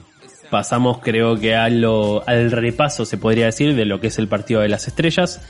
pasamos 0.51 0.99
creo 1.01 1.35
que 1.39 1.55
a 1.55 1.67
lo, 1.69 2.23
al 2.27 2.51
repaso, 2.51 3.05
se 3.05 3.17
podría 3.17 3.47
decir, 3.47 3.75
de 3.75 3.85
lo 3.85 3.99
que 3.99 4.07
es 4.07 4.19
el 4.19 4.27
partido 4.27 4.61
de 4.61 4.69
las 4.69 4.87
estrellas, 4.87 5.41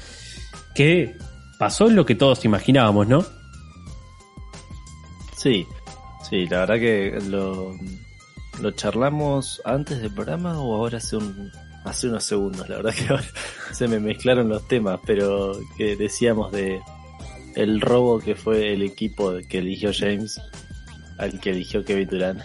que 0.74 1.18
pasó 1.60 1.90
lo 1.90 2.06
que 2.06 2.16
todos 2.16 2.46
imaginábamos, 2.46 3.08
¿no? 3.08 3.26
Sí, 5.36 5.68
sí, 6.30 6.46
la 6.48 6.60
verdad 6.60 6.76
que 6.76 7.20
lo, 7.30 7.74
lo 8.62 8.72
charlamos 8.72 9.62
antes 9.66 10.02
del 10.02 10.12
programa 10.12 10.60
o 10.60 10.76
ahora 10.76 10.98
hace 10.98 11.18
un, 11.18 11.52
hace 11.84 12.08
unos 12.08 12.24
segundos, 12.24 12.68
la 12.70 12.78
verdad 12.78 12.94
que 12.94 13.08
ahora 13.10 13.26
se 13.72 13.88
me 13.88 14.00
mezclaron 14.00 14.50
los 14.50 14.68
temas, 14.68 15.00
pero 15.06 15.54
que 15.78 15.96
decíamos 15.96 16.52
de 16.52 16.80
el 17.56 17.82
robo 17.82 18.20
que 18.20 18.36
fue 18.36 18.74
el 18.74 18.82
equipo 18.82 19.34
que 19.48 19.60
eligió 19.60 19.92
James 19.98 20.42
al 21.18 21.40
que 21.40 21.52
eligió 21.52 21.84
Kevin 21.84 22.08
Durant. 22.08 22.42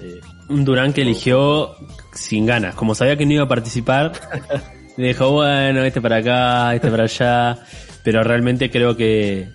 Eh, 0.00 0.20
Un 0.48 0.64
Durán 0.64 0.92
que 0.92 1.02
eligió 1.02 1.76
sin 2.12 2.46
ganas. 2.46 2.74
Como 2.74 2.94
sabía 2.94 3.16
que 3.16 3.26
no 3.26 3.32
iba 3.32 3.44
a 3.44 3.48
participar, 3.48 4.12
dijo, 4.96 5.30
bueno, 5.30 5.84
este 5.84 6.00
para 6.00 6.16
acá, 6.16 6.74
este 6.74 6.90
para 6.90 7.04
allá. 7.04 7.58
Pero 8.02 8.22
realmente 8.22 8.70
creo 8.70 8.96
que, 8.96 9.50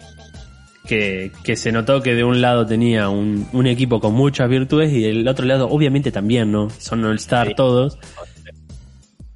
que, 0.89 1.31
que 1.43 1.55
se 1.55 1.71
notó 1.71 2.01
que 2.01 2.15
de 2.15 2.23
un 2.23 2.41
lado 2.41 2.65
tenía 2.65 3.09
un, 3.09 3.47
un 3.53 3.67
equipo 3.67 3.99
con 3.99 4.13
muchas 4.15 4.49
virtudes 4.49 4.91
y 4.91 4.99
del 5.01 5.27
otro 5.27 5.45
lado 5.45 5.69
obviamente 5.69 6.11
también, 6.11 6.51
¿no? 6.51 6.69
Son 6.71 7.05
All-Star 7.05 7.49
Sí. 7.49 7.53
todos. 7.55 7.99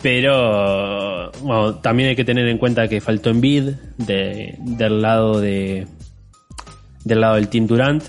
Pero 0.02 1.32
bueno, 1.44 1.76
también 1.76 2.10
hay 2.10 2.16
que 2.16 2.26
tener 2.26 2.48
en 2.48 2.58
cuenta 2.58 2.88
que 2.90 3.00
faltó 3.00 3.30
Embiid 3.30 3.70
de, 3.98 4.56
del 4.60 5.02
lado 5.02 5.40
de 5.40 5.88
del 7.06 7.22
lado 7.22 7.36
del 7.36 7.48
Team 7.48 7.68
Durant 7.68 8.04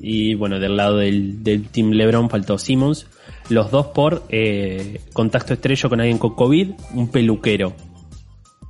y 0.00 0.34
bueno, 0.34 0.58
del 0.58 0.76
lado 0.76 0.98
del, 0.98 1.42
del 1.42 1.68
Team 1.68 1.90
LeBron 1.92 2.28
faltó 2.28 2.58
Simmons. 2.58 3.06
Los 3.48 3.70
dos 3.70 3.86
por 3.88 4.24
eh, 4.28 5.00
contacto 5.14 5.54
estrecho 5.54 5.88
con 5.88 6.00
alguien 6.00 6.18
con 6.18 6.34
COVID, 6.34 6.72
un 6.94 7.08
peluquero. 7.08 7.74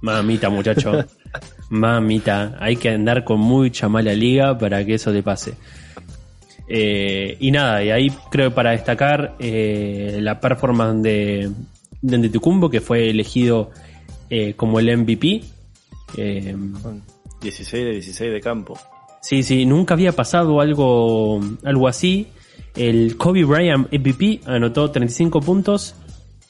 Mamita, 0.03 0.49
muchacho. 0.51 1.05
Mamita. 1.69 2.57
Hay 2.61 2.77
que 2.77 2.91
andar 2.91 3.25
con 3.25 3.41
mucha 3.41 3.89
mala 3.89 4.13
liga 4.15 4.57
para 4.57 4.85
que 4.85 4.95
eso 4.95 5.13
te 5.13 5.23
pase. 5.23 5.55
Eh, 6.69 7.37
y 7.41 7.51
nada, 7.51 7.83
y 7.83 7.91
ahí 7.91 8.13
creo 8.31 8.51
que 8.51 8.55
para 8.55 8.73
destacar 8.73 9.37
eh, 9.39 10.19
la 10.21 10.39
performance 10.41 11.03
de, 11.03 11.51
de 12.03 12.71
que 12.71 12.81
fue 12.81 13.11
elegido 13.11 13.71
eh, 14.31 14.55
como 14.55 14.79
el 14.79 14.97
MVP. 14.97 15.43
Eh, 16.17 16.57
con 16.83 17.03
16 17.41 17.85
de 17.85 17.93
16 17.93 18.33
de 18.33 18.41
campo. 18.41 18.79
Sí, 19.21 19.43
sí, 19.43 19.67
nunca 19.67 19.95
había 19.95 20.13
pasado 20.13 20.61
algo, 20.61 21.41
algo 21.65 21.89
así. 21.89 22.29
El 22.77 23.17
Kobe 23.17 23.45
Bryant 23.45 23.93
MVP 23.93 24.41
anotó 24.47 24.91
35 24.91 25.41
puntos 25.41 25.95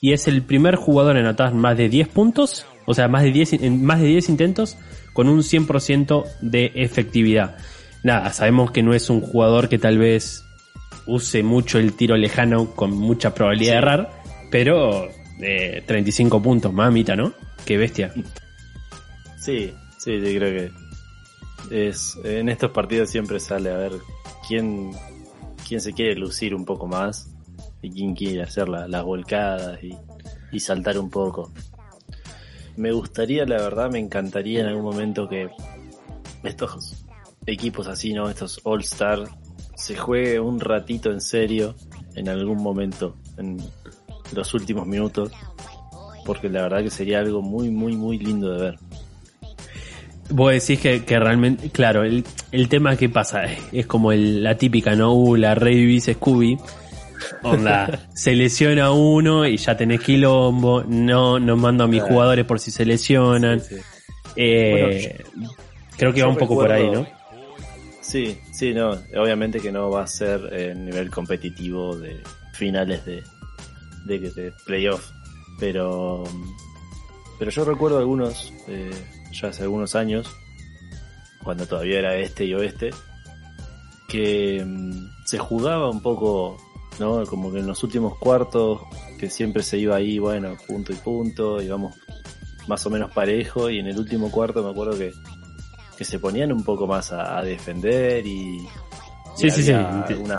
y 0.01 0.13
es 0.13 0.29
el 0.29 0.43
primer 0.43 0.77
jugador 0.77 1.17
en 1.17 1.25
anotar 1.25 1.55
más 1.55 1.77
de 1.77 1.89
10 1.89 2.09
puntos, 2.09 2.67
o 2.87 2.95
sea, 2.95 3.09
más 3.09 3.23
de 3.23 3.33
10, 3.33 3.55
en 3.55 3.85
más 3.85 4.01
de 4.01 4.07
10 4.09 4.29
intentos 4.29 4.77
con 5.19 5.29
un 5.29 5.41
100% 5.41 6.27
de 6.43 6.71
efectividad. 6.77 7.57
Nada, 8.05 8.33
sabemos 8.33 8.71
que 8.71 8.85
no 8.85 8.95
es 8.95 9.11
un 9.11 9.21
jugador 9.21 9.69
que 9.69 9.77
tal 9.77 9.99
vez 9.99 10.45
use 11.09 11.43
mucho 11.43 11.81
el 11.81 11.95
tiro 11.95 12.17
lejano 12.17 12.71
con 12.77 12.93
mucha 12.93 13.35
probabilidad 13.35 13.73
de 13.73 13.79
errar, 13.79 14.23
pero 14.53 15.09
eh, 15.41 15.83
35 15.85 16.41
puntos, 16.41 16.73
mamita, 16.73 17.17
¿no? 17.17 17.33
Qué 17.65 17.77
bestia. 17.77 18.15
Sí, 19.41 19.75
sí, 19.99 20.21
yo 20.21 20.39
creo 20.39 20.71
que 21.69 21.89
es 21.89 22.17
en 22.23 22.49
estos 22.49 22.71
partidos 22.71 23.11
siempre 23.11 23.41
sale 23.41 23.71
a 23.73 23.77
ver 23.77 23.93
quién, 24.47 24.93
quién 25.67 25.81
se 25.81 25.93
quiere 25.95 26.15
lucir 26.15 26.55
un 26.55 26.65
poco 26.65 26.87
más 26.87 27.29
y 27.83 27.91
quién 27.91 28.15
quiere 28.15 28.45
hacer 28.45 28.69
la- 28.69 28.87
las 28.87 29.03
volcadas 29.03 29.83
y, 29.83 29.97
y 30.53 30.61
saltar 30.61 30.97
un 30.97 31.11
poco. 31.11 31.53
Me 32.79 32.93
gustaría, 32.93 33.45
la 33.45 33.57
verdad, 33.57 33.91
me 33.91 33.99
encantaría 33.99 34.61
en 34.61 34.67
algún 34.67 34.85
momento 34.85 35.29
que 35.29 35.49
estos 36.45 37.05
equipos 37.45 37.89
así, 37.89 38.13
¿no? 38.13 38.29
Estos 38.31 38.61
All 38.63 38.81
Star 38.83 39.25
se 39.75 39.97
juegue 39.97 40.39
un 40.39 40.61
ratito 40.61 41.11
en 41.11 41.21
serio 41.21 41.75
en 42.15 42.29
algún 42.29 42.63
momento, 42.63 43.17
en 43.37 43.59
los 44.35 44.55
últimos 44.55 44.87
minutos, 44.87 45.33
porque 46.25 46.49
la 46.49 46.63
verdad 46.63 46.83
que 46.83 46.91
sería 46.91 47.19
algo 47.21 47.43
muy, 47.43 47.69
muy, 47.71 47.97
muy 47.97 48.19
lindo 48.19 48.53
de 48.53 48.61
ver. 48.63 48.79
Vos 50.31 50.53
decís 50.53 50.79
que, 50.81 51.05
que 51.05 51.19
realmente, 51.19 51.71
claro, 51.71 52.05
el, 52.05 52.25
el 52.53 52.69
tema 52.69 52.97
que 52.97 53.09
pasa 53.09 53.45
es 53.73 53.87
como 53.87 54.13
el- 54.13 54.43
la 54.45 54.57
típica, 54.57 54.95
¿no? 54.95 55.15
Uh, 55.15 55.37
la 55.37 55.55
revivís 55.55 56.05
Scooby. 56.13 56.59
Onda, 57.43 58.09
se 58.15 58.35
lesiona 58.35 58.91
uno 58.93 59.47
y 59.47 59.57
ya 59.57 59.77
tenés 59.77 60.01
quilombo. 60.01 60.85
No, 60.85 61.39
no 61.39 61.57
mando 61.57 61.85
a 61.85 61.87
mis 61.87 62.01
Claro. 62.01 62.15
jugadores 62.15 62.45
por 62.45 62.61
si 62.61 62.71
se 62.71 62.85
lesionan. 62.85 63.61
Sí, 63.61 63.77
sí. 63.77 63.83
Eh, 64.37 65.25
creo 65.97 66.13
que 66.13 66.23
va 66.23 66.29
un 66.29 66.37
poco 66.37 66.55
por 66.55 66.71
ahí, 66.73 66.89
¿no? 66.91 67.07
Sí, 68.01 68.39
sí, 68.53 68.73
no. 68.73 68.91
Obviamente 69.17 69.61
que 69.61 69.71
no 69.73 69.91
va 69.91 70.03
a 70.05 70.07
ser 70.07 70.41
en 70.53 70.87
nivel 70.87 71.11
competitivo 71.11 71.97
de 71.97 72.23
finales 72.55 73.05
de, 73.05 73.23
de, 74.07 74.19
de 74.31 74.53
playoff. 74.65 75.11
Pero, 75.61 76.25
pero 77.39 77.51
yo 77.51 77.65
recuerdo 77.65 77.99
algunos, 77.99 78.53
eh, 78.69 78.91
ya 79.33 79.49
hace 79.49 79.65
algunos 79.65 79.95
años, 79.97 80.31
cuando 81.43 81.67
todavía 81.67 81.99
era 81.99 82.15
este 82.17 82.45
y 82.45 82.55
oeste, 82.55 82.91
que 84.09 84.65
mm, 84.65 85.09
se 85.27 85.39
jugaba 85.39 85.91
un 85.91 86.01
poco, 86.01 86.57
¿no? 86.99 87.25
Como 87.27 87.53
que 87.53 87.59
en 87.61 87.67
los 87.67 87.83
últimos 87.85 88.17
cuartos, 88.19 88.81
que 89.19 89.29
siempre 89.31 89.63
se 89.63 89.79
iba 89.79 89.97
ahí, 89.97 90.19
bueno, 90.19 90.57
punto 90.67 90.93
y 90.93 90.97
punto, 90.97 91.61
íbamos 91.63 91.95
más 92.67 92.85
o 92.87 92.91
menos 92.91 93.11
parejo, 93.13 93.71
y 93.71 93.79
en 93.79 93.87
el 93.87 93.99
último 93.99 94.31
cuarto 94.31 94.63
me 94.63 94.71
acuerdo 94.71 94.99
que 94.99 95.13
que 95.97 96.05
se 96.05 96.21
ponían 96.21 96.53
un 96.53 96.63
poco 96.63 96.87
más 96.87 97.11
a, 97.11 97.39
a 97.39 97.43
defender 97.43 98.25
y, 98.25 98.59
y 98.59 98.61
Sí, 99.37 99.51
sí, 99.51 99.63
sí. 99.65 99.73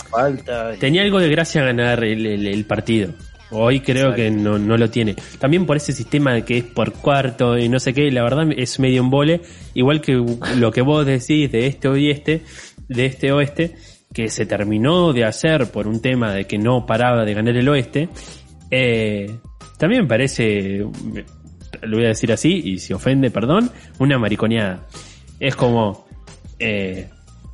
faltas. 0.09 0.77
y- 0.77 0.79
Tenía 0.79 1.01
algo 1.01 1.19
de 1.19 1.27
gracia 1.29 1.61
ganar 1.63 2.01
el, 2.03 2.25
el- 2.25 2.47
el 2.47 2.65
partido. 2.65 3.11
Hoy 3.51 3.81
creo 3.81 4.11
Exacto. 4.11 4.15
que 4.15 4.31
no, 4.31 4.57
no 4.57 4.77
lo 4.77 4.89
tiene. 4.89 5.15
También 5.39 5.65
por 5.65 5.75
ese 5.75 5.91
sistema 5.91 6.33
de 6.33 6.45
que 6.45 6.59
es 6.59 6.63
por 6.63 6.93
cuarto 6.93 7.57
y 7.57 7.67
no 7.67 7.79
sé 7.81 7.93
qué, 7.93 8.09
la 8.11 8.23
verdad 8.23 8.47
es 8.55 8.79
medio 8.79 9.01
un 9.01 9.09
vole. 9.09 9.41
Igual 9.73 9.99
que 10.01 10.13
lo 10.55 10.71
que 10.71 10.81
vos 10.81 11.05
decís 11.05 11.51
de 11.51 11.67
este 11.67 11.87
oeste, 11.89 12.43
de 12.87 13.05
este 13.05 13.31
oeste, 13.33 13.75
que 14.19 14.27
se 14.27 14.45
terminó 14.45 15.13
de 15.13 15.23
hacer 15.23 15.71
por 15.71 15.87
un 15.87 16.01
tema 16.01 16.33
de 16.33 16.43
que 16.43 16.57
no 16.57 16.85
paraba 16.85 17.23
de 17.23 17.33
ganar 17.33 17.55
el 17.55 17.69
oeste. 17.69 18.09
Eh, 18.69 19.39
también 19.77 20.09
parece, 20.09 20.79
lo 21.83 21.95
voy 21.95 22.03
a 22.03 22.09
decir 22.09 22.29
así, 22.33 22.61
y 22.65 22.79
si 22.79 22.91
ofende, 22.91 23.31
perdón, 23.31 23.71
una 23.97 24.19
mariconeada. 24.19 24.85
Es 25.39 25.55
como, 25.55 26.05
eh, 26.59 27.07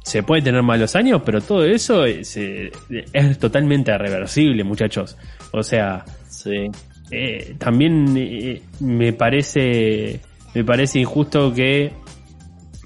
se 0.04 0.24
puede 0.24 0.42
tener 0.42 0.64
malos 0.64 0.96
años, 0.96 1.22
pero 1.24 1.40
todo 1.40 1.64
eso 1.66 2.04
es, 2.04 2.36
eh, 2.38 2.72
es 3.14 3.38
totalmente 3.38 3.96
reversible, 3.96 4.64
muchachos. 4.64 5.18
O 5.52 5.62
sea, 5.62 6.04
Sí, 6.28 6.72
eh, 7.12 7.56
también 7.60 8.60
me 8.80 9.14
parece 9.14 10.20
me 10.56 10.64
parece 10.64 11.00
injusto 11.00 11.54
que 11.54 11.94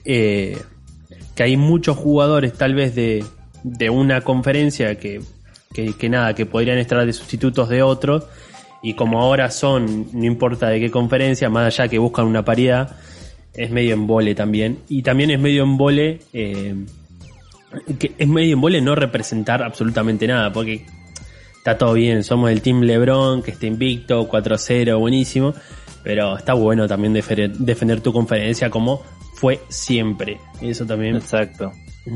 que 0.04 1.44
hay 1.44 1.56
muchos 1.56 1.96
jugadores 1.96 2.54
tal 2.54 2.76
vez 2.76 2.94
de, 2.96 3.24
de 3.63 3.89
una 3.89 4.22
conferencia 4.22 4.95
que, 4.98 5.22
que, 5.74 6.10
nada 6.10 6.34
que 6.34 6.45
podrían 6.45 6.78
estar 6.78 7.06
de 7.06 7.13
sustitutos 7.13 7.69
de 7.69 7.84
otros 7.84 8.26
y 8.82 8.93
como 8.93 9.22
ahora 9.22 9.52
son 9.52 10.08
no 10.13 10.26
importa 10.26 10.69
de 10.69 10.80
qué 10.80 10.89
conferencia 10.89 11.50
más 11.50 11.65
allá 11.80 11.89
que 11.89 11.98
buscan 11.98 12.26
una 12.26 12.45
paridad 12.45 12.95
es 13.54 13.72
medio 13.72 13.93
embole 13.93 14.36
también 14.36 14.80
y 14.88 15.02
también 15.02 15.32
es 15.32 15.39
medio 15.39 15.63
embole 15.63 16.22
eh, 16.34 16.76
que 18.00 18.13
es 18.17 18.28
medio 18.28 18.54
embole 18.54 18.82
no 18.82 18.95
representar 18.95 19.63
absolutamente 19.63 20.28
nada 20.28 20.52
porque 20.52 20.86
está 21.60 21.78
todo 21.78 21.93
bien, 21.93 22.24
somos 22.24 22.52
el 22.52 22.62
Team 22.62 22.82
LeBron, 22.82 23.43
que 23.43 23.52
está 23.52 23.67
invicto, 23.67 24.28
4-0, 24.30 24.98
buenísimo, 24.98 25.54
pero 26.04 26.38
está 26.38 26.54
bueno 26.54 26.88
también 26.88 27.13
defender, 27.13 27.52
defender 27.52 28.02
tu 28.02 28.13
conferencia 28.13 28.69
como 28.69 29.04
fue 29.36 29.60
siempre. 29.67 30.39
Eso 30.62 30.86
también 30.86 31.17
exacto. 31.17 31.74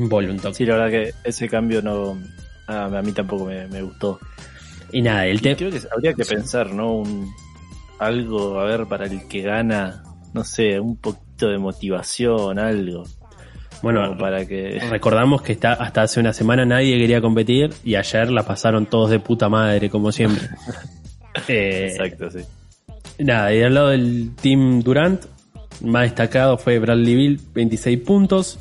Toque. 0.10 0.54
Sí, 0.54 0.66
la 0.66 0.78
verdad 0.78 0.92
que 0.92 1.14
ese 1.24 1.50
cambio 1.50 1.82
no 1.82 2.18
a, 2.68 2.86
a 2.86 3.02
mí 3.02 3.12
tampoco 3.12 3.46
me, 3.46 3.68
me 3.68 3.82
gustó. 3.82 4.20
Y 4.92 5.02
nada, 5.02 5.26
el 5.26 5.42
tema... 5.42 5.56
creo 5.56 5.72
que 5.72 5.82
habría 5.92 6.14
que 6.14 6.24
pensar, 6.26 6.74
¿no? 6.74 6.94
Un, 6.98 7.34
algo, 8.00 8.60
a 8.60 8.66
ver, 8.66 8.86
para 8.86 9.06
el 9.06 9.28
que 9.28 9.42
gana, 9.42 10.04
no 10.34 10.44
sé, 10.44 10.80
un 10.80 10.98
poquito 10.98 11.48
de 11.48 11.58
motivación, 11.58 12.60
algo. 12.60 13.04
Bueno, 13.82 14.18
para 14.18 14.46
que... 14.46 14.80
recordamos 14.90 15.42
que 15.42 15.54
está, 15.54 15.74
hasta 15.74 16.04
hace 16.04 16.20
una 16.20 16.34
semana 16.34 16.66
nadie 16.66 16.98
quería 16.98 17.22
competir 17.22 17.74
y 17.84 17.96
ayer 17.96 18.30
la 18.32 18.44
pasaron 18.44 18.86
todos 18.86 19.10
de 19.10 19.20
puta 19.20 19.50
madre, 19.50 19.90
como 19.90 20.12
siempre. 20.12 20.48
Eh, 21.48 21.88
Exacto, 21.90 22.30
sí. 22.30 22.42
Nada, 23.18 23.52
y 23.52 23.64
al 23.64 23.74
lado 23.74 23.88
del 23.88 24.36
Team 24.40 24.84
Durant, 24.84 25.26
más 25.82 26.04
destacado 26.04 26.60
fue 26.60 26.78
Bradley 26.78 27.16
Bill, 27.16 27.42
26 27.56 28.00
puntos. 28.02 28.60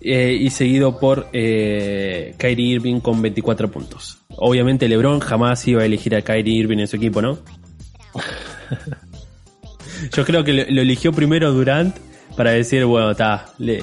Eh, 0.00 0.36
y 0.38 0.50
seguido 0.50 0.98
por 0.98 1.28
eh, 1.32 2.34
Kyrie 2.38 2.74
Irving 2.74 3.00
con 3.00 3.20
24 3.20 3.70
puntos. 3.70 4.18
Obviamente 4.36 4.88
LeBron 4.88 5.20
jamás 5.20 5.66
iba 5.66 5.82
a 5.82 5.84
elegir 5.84 6.14
a 6.14 6.22
Kyrie 6.22 6.58
Irving 6.58 6.78
en 6.78 6.88
su 6.88 6.96
equipo, 6.96 7.20
¿no? 7.22 7.38
Yo 10.14 10.24
creo 10.24 10.44
que 10.44 10.52
lo, 10.52 10.64
lo 10.68 10.82
eligió 10.82 11.12
primero 11.12 11.52
Durant 11.52 11.96
para 12.36 12.52
decir, 12.52 12.84
bueno, 12.84 13.10
está, 13.10 13.46
le, 13.58 13.82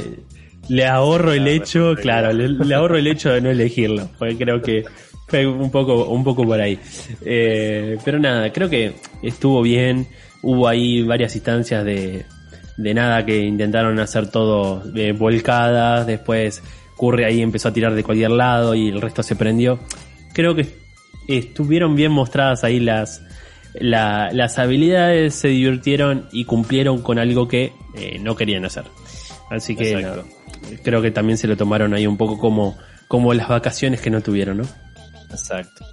le 0.70 0.86
ahorro 0.88 1.34
el 1.34 1.48
hecho, 1.48 1.96
claro, 1.96 2.32
le, 2.34 2.50
le 2.50 2.76
ahorro 2.76 2.98
el 2.98 3.08
hecho 3.08 3.32
de 3.32 3.42
no 3.42 3.50
elegirlo. 3.50 4.10
Porque 4.18 4.38
creo 4.38 4.62
que 4.62 4.86
Fue 5.28 5.46
un 5.46 5.72
poco, 5.72 6.06
un 6.06 6.24
poco 6.24 6.44
por 6.46 6.62
ahí. 6.62 6.80
Eh, 7.24 7.98
pero 8.06 8.20
nada, 8.20 8.52
creo 8.54 8.70
que 8.70 8.94
estuvo 9.22 9.62
bien. 9.62 10.08
Hubo 10.42 10.68
ahí 10.68 11.02
varias 11.02 11.36
instancias 11.36 11.84
de, 11.84 12.26
de 12.78 12.94
nada 12.94 13.26
que 13.26 13.40
intentaron 13.40 14.00
hacer 14.00 14.30
todo 14.30 14.80
de 14.80 15.12
volcadas. 15.14 16.06
Después 16.08 16.62
Curry 16.98 17.24
ahí 17.24 17.42
empezó 17.42 17.70
a 17.70 17.74
tirar 17.74 17.94
de 17.96 18.04
cualquier 18.04 18.32
lado 18.32 18.76
y 18.76 18.90
el 18.90 19.02
resto 19.02 19.24
se 19.24 19.36
prendió. 19.36 19.80
Creo 20.34 20.56
que 20.56 20.68
estuvieron 21.28 21.96
bien 21.96 22.12
mostradas 22.12 22.64
ahí 22.64 22.80
las, 22.80 23.22
la- 23.74 24.30
las 24.32 24.60
habilidades, 24.60 25.36
se 25.36 25.48
divirtieron 25.50 26.28
y 26.32 26.46
cumplieron 26.46 27.02
con 27.02 27.20
algo 27.20 27.48
que 27.48 27.74
eh, 27.96 28.20
no 28.20 28.36
querían 28.36 28.66
hacer. 28.66 28.84
Así 29.50 29.76
que 29.76 29.96
nada, 30.02 30.24
creo 30.84 31.02
que 31.02 31.12
también 31.12 31.38
se 31.38 31.48
lo 31.48 31.56
tomaron 31.56 31.94
ahí 31.94 32.08
un 32.08 32.18
poco 32.18 32.38
como, 32.38 32.78
como 33.08 33.34
las 33.34 33.48
vacaciones 33.48 34.02
que 34.02 34.10
no 34.10 34.22
tuvieron, 34.22 34.58
¿no? 34.58 34.64
Exacto. 35.32 35.86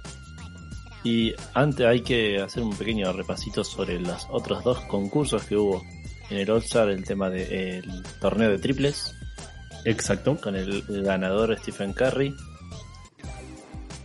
Y 1.03 1.33
antes 1.53 1.85
hay 1.85 2.01
que 2.01 2.41
hacer 2.41 2.63
un 2.63 2.75
pequeño 2.75 3.11
repasito 3.11 3.63
sobre 3.63 3.99
los 3.99 4.25
otros 4.31 4.63
dos 4.63 4.79
concursos 4.85 5.43
que 5.43 5.57
hubo 5.57 5.83
en 6.29 6.37
el 6.37 6.49
All-Star, 6.49 6.89
el 6.89 7.03
tema 7.03 7.29
del 7.29 8.03
torneo 8.19 8.49
de 8.49 8.57
triples, 8.59 9.13
Exacto. 9.85 10.37
con 10.37 10.55
el, 10.55 10.83
ganador 10.87 11.57
Stephen 11.59 11.93
Curry, 11.93 12.33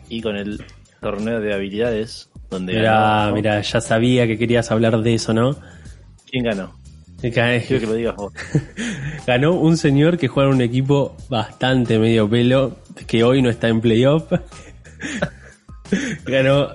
y 0.09 0.21
con 0.23 0.37
el 0.37 0.63
torneo 1.01 1.41
de 1.41 1.55
habilidades, 1.55 2.31
donde 2.51 2.75
Mira, 2.75 3.31
mira, 3.33 3.61
ya 3.61 3.81
sabía 3.81 4.27
que 4.27 4.39
querías 4.39 4.71
hablar 4.71 5.01
de 5.03 5.15
eso, 5.15 5.33
¿no? 5.35 5.57
¿Quién 6.31 6.45
ganó? 6.45 6.75
Ga- 7.23 7.61
Quiero 7.67 7.81
que 7.81 7.87
lo 7.87 7.95
digas 7.95 8.15
vos. 8.17 8.33
Ganó 9.27 9.53
un 9.55 9.77
señor 9.77 10.19
que 10.19 10.29
juega 10.29 10.49
en 10.51 10.55
un 10.57 10.63
equipo 10.63 11.17
bastante 11.29 11.99
medio 11.99 12.31
pelo, 12.31 12.79
que 13.07 13.25
hoy 13.25 13.43
no 13.43 13.51
está 13.51 13.69
en 13.69 13.81
playoff. 13.81 14.33
Ganó 16.25 16.69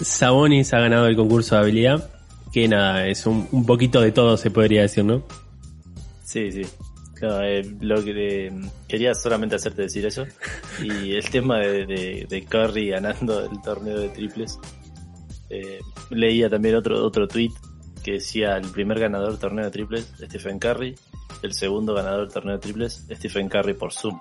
Sabonis, 0.00 0.72
ha 0.74 0.80
ganado 0.80 1.06
el 1.06 1.16
concurso 1.16 1.54
de 1.54 1.60
habilidad. 1.62 2.10
Que 2.56 2.68
nada, 2.68 3.06
es 3.06 3.26
un, 3.26 3.46
un 3.52 3.66
poquito 3.66 4.00
de 4.00 4.12
todo, 4.12 4.38
se 4.38 4.50
podría 4.50 4.80
decir, 4.80 5.04
¿no? 5.04 5.22
Sí, 6.24 6.50
sí. 6.50 6.62
No, 7.20 7.42
eh, 7.42 7.62
lo 7.82 8.02
que 8.02 8.46
eh, 8.46 8.52
quería 8.88 9.14
solamente 9.14 9.56
hacerte 9.56 9.82
decir 9.82 10.06
eso. 10.06 10.24
Y 10.82 11.12
el 11.12 11.28
tema 11.28 11.58
de, 11.58 11.84
de, 11.84 12.26
de 12.26 12.44
Curry 12.46 12.88
ganando 12.88 13.44
el 13.44 13.60
torneo 13.60 13.98
de 14.00 14.08
triples. 14.08 14.58
eh, 15.50 15.80
leía 16.08 16.48
también 16.48 16.76
otro 16.76 17.04
otro 17.04 17.28
tweet 17.28 17.50
que 18.02 18.12
decía 18.12 18.56
el 18.56 18.70
primer 18.70 19.00
ganador 19.00 19.32
del 19.32 19.38
torneo 19.38 19.66
de 19.66 19.70
triples, 19.70 20.10
Stephen 20.18 20.58
Curry. 20.58 20.94
El 21.42 21.52
segundo 21.52 21.92
ganador 21.92 22.20
del 22.24 22.32
torneo 22.32 22.54
de 22.54 22.60
triples, 22.62 23.04
Stephen 23.12 23.50
Curry 23.50 23.74
por 23.74 23.92
Zoom. 23.92 24.18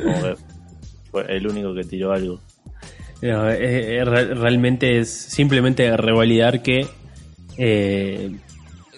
Como 0.00 0.22
que 0.22 0.36
fue 1.10 1.36
el 1.36 1.44
único 1.48 1.74
que 1.74 1.82
tiró 1.82 2.12
algo. 2.12 2.40
No, 3.20 3.50
eh, 3.50 4.04
re- 4.04 4.32
realmente 4.34 5.00
es 5.00 5.10
simplemente 5.10 5.96
revalidar 5.96 6.62
que 6.62 6.86
eh, 7.58 8.30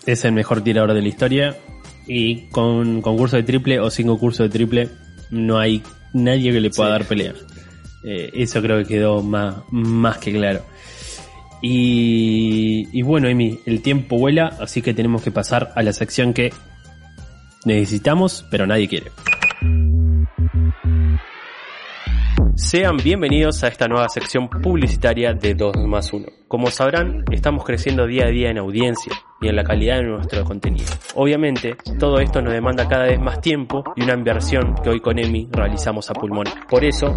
es 0.06 0.24
el 0.24 0.32
mejor 0.32 0.62
tirador 0.62 0.92
de 0.94 1.02
la 1.02 1.08
historia 1.08 1.56
y 2.06 2.46
con 2.48 3.00
concurso 3.02 3.36
de 3.36 3.42
triple 3.42 3.80
o 3.80 3.90
sin 3.90 4.06
concurso 4.06 4.42
de 4.42 4.48
triple 4.50 4.88
no 5.30 5.58
hay 5.58 5.82
nadie 6.12 6.52
que 6.52 6.60
le 6.60 6.70
pueda 6.70 6.90
Sí. 6.90 6.92
dar 6.98 7.04
pelea. 7.08 7.32
Eh, 8.04 8.30
eso 8.34 8.60
creo 8.60 8.78
que 8.78 8.84
quedó 8.84 9.22
más, 9.22 9.56
más 9.70 10.18
que 10.18 10.32
claro. 10.32 10.62
Y, 11.62 12.86
y 12.92 13.02
bueno, 13.02 13.26
Emi, 13.28 13.58
el 13.64 13.80
tiempo 13.80 14.18
vuela, 14.18 14.54
así 14.60 14.82
que 14.82 14.92
tenemos 14.92 15.22
que 15.22 15.30
pasar 15.30 15.72
a 15.74 15.82
la 15.82 15.94
sección 15.94 16.34
que 16.34 16.52
necesitamos, 17.64 18.44
pero 18.50 18.66
nadie 18.66 18.86
quiere. 18.88 19.10
Sean 22.56 22.98
bienvenidos 22.98 23.64
a 23.64 23.68
esta 23.68 23.88
nueva 23.88 24.08
sección 24.08 24.48
publicitaria 24.48 25.32
de 25.32 25.54
2 25.54 25.76
más 25.86 26.12
1. 26.12 26.26
Como 26.54 26.70
sabrán, 26.70 27.24
estamos 27.32 27.64
creciendo 27.64 28.06
día 28.06 28.26
a 28.26 28.28
día 28.28 28.48
en 28.48 28.58
audiencia 28.58 29.12
y 29.40 29.48
en 29.48 29.56
la 29.56 29.64
calidad 29.64 29.96
de 29.96 30.04
nuestro 30.04 30.44
contenido. 30.44 30.86
Obviamente, 31.16 31.76
todo 31.98 32.20
esto 32.20 32.40
nos 32.40 32.52
demanda 32.52 32.86
cada 32.86 33.06
vez 33.06 33.18
más 33.18 33.40
tiempo 33.40 33.82
y 33.96 34.04
una 34.04 34.14
inversión 34.14 34.76
que 34.76 34.90
hoy 34.90 35.00
con 35.00 35.18
EMI 35.18 35.48
realizamos 35.50 36.08
a 36.10 36.14
pulmón. 36.14 36.46
Por 36.70 36.84
eso, 36.84 37.12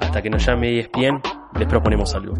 hasta 0.00 0.22
que 0.22 0.30
nos 0.30 0.42
llame 0.46 0.78
ESPN, 0.78 1.20
les 1.58 1.68
proponemos 1.68 2.14
algo. 2.14 2.36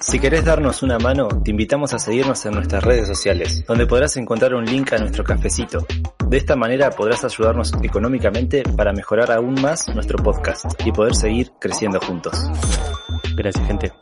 Si 0.00 0.18
querés 0.18 0.46
darnos 0.46 0.82
una 0.82 0.98
mano, 0.98 1.28
te 1.44 1.50
invitamos 1.50 1.92
a 1.92 1.98
seguirnos 1.98 2.46
en 2.46 2.54
nuestras 2.54 2.82
redes 2.82 3.06
sociales, 3.06 3.66
donde 3.68 3.86
podrás 3.86 4.16
encontrar 4.16 4.54
un 4.54 4.64
link 4.64 4.94
a 4.94 4.98
nuestro 4.98 5.24
cafecito. 5.24 5.86
De 6.26 6.38
esta 6.38 6.56
manera 6.56 6.88
podrás 6.88 7.22
ayudarnos 7.22 7.70
económicamente 7.82 8.62
para 8.74 8.94
mejorar 8.94 9.30
aún 9.30 9.60
más 9.60 9.94
nuestro 9.94 10.16
podcast 10.22 10.64
y 10.86 10.90
poder 10.90 11.14
seguir 11.14 11.52
creciendo 11.60 12.00
juntos. 12.00 12.32
Gracias, 13.36 13.66
gente. 13.66 13.92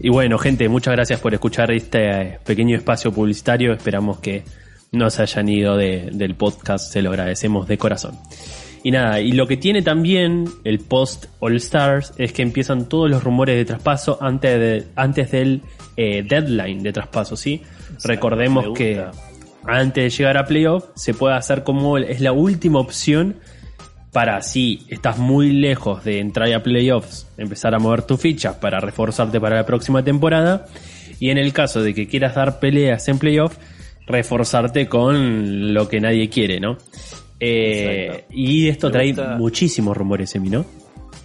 Y 0.00 0.10
bueno, 0.10 0.38
gente, 0.38 0.68
muchas 0.68 0.92
gracias 0.94 1.20
por 1.20 1.32
escuchar 1.34 1.70
este 1.70 2.10
eh, 2.10 2.38
pequeño 2.44 2.76
espacio 2.76 3.12
publicitario. 3.12 3.72
Esperamos 3.72 4.18
que 4.20 4.44
no 4.92 5.08
se 5.10 5.22
hayan 5.22 5.48
ido 5.48 5.76
de- 5.76 6.10
del 6.12 6.34
podcast, 6.34 6.92
se 6.92 7.02
lo 7.02 7.10
agradecemos 7.10 7.66
de 7.66 7.78
corazón. 7.78 8.16
Y 8.82 8.90
nada, 8.92 9.20
y 9.20 9.32
lo 9.32 9.46
que 9.48 9.56
tiene 9.56 9.82
también 9.82 10.44
el 10.62 10.78
post 10.78 11.26
All 11.40 11.56
Stars 11.56 12.12
es 12.18 12.32
que 12.32 12.42
empiezan 12.42 12.88
todos 12.88 13.10
los 13.10 13.24
rumores 13.24 13.56
de 13.56 13.64
traspaso 13.64 14.18
antes, 14.20 14.60
de, 14.60 14.84
antes 14.94 15.32
del 15.32 15.62
eh, 15.96 16.22
deadline 16.22 16.82
de 16.84 16.92
traspaso, 16.92 17.36
¿sí? 17.36 17.62
Recordemos 18.04 18.66
que 18.76 19.02
antes 19.64 20.04
de 20.04 20.10
llegar 20.10 20.36
a 20.36 20.44
playoff 20.44 20.84
se 20.94 21.14
puede 21.14 21.34
hacer 21.34 21.64
como 21.64 21.98
es 21.98 22.20
la 22.20 22.30
última 22.32 22.78
opción 22.78 23.36
para 24.16 24.40
si 24.40 24.86
estás 24.88 25.18
muy 25.18 25.52
lejos 25.52 26.02
de 26.02 26.20
entrar 26.20 26.50
a 26.54 26.62
playoffs, 26.62 27.26
empezar 27.36 27.74
a 27.74 27.78
mover 27.78 28.00
tus 28.00 28.18
fichas 28.18 28.54
para 28.56 28.80
reforzarte 28.80 29.38
para 29.42 29.56
la 29.56 29.66
próxima 29.66 30.02
temporada. 30.02 30.64
Y 31.20 31.28
en 31.28 31.36
el 31.36 31.52
caso 31.52 31.82
de 31.82 31.92
que 31.92 32.08
quieras 32.08 32.34
dar 32.34 32.58
peleas 32.58 33.06
en 33.08 33.18
playoff, 33.18 33.58
reforzarte 34.06 34.88
con 34.88 35.74
lo 35.74 35.86
que 35.90 36.00
nadie 36.00 36.30
quiere, 36.30 36.60
¿no? 36.60 36.78
Eh, 37.40 38.24
y 38.30 38.68
esto 38.68 38.86
Me 38.86 38.92
trae 38.94 39.08
gusta- 39.08 39.36
muchísimos 39.36 39.94
rumores, 39.94 40.34
Emi, 40.34 40.48
¿no? 40.48 40.64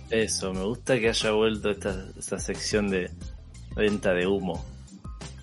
Eso, 0.09 0.51
me 0.53 0.63
gusta 0.65 0.99
que 0.99 1.07
haya 1.07 1.31
vuelto 1.31 1.69
esta, 1.69 1.95
esta 2.19 2.39
sección 2.39 2.89
de 2.89 3.09
venta 3.73 4.11
de 4.13 4.27
humo. 4.27 4.65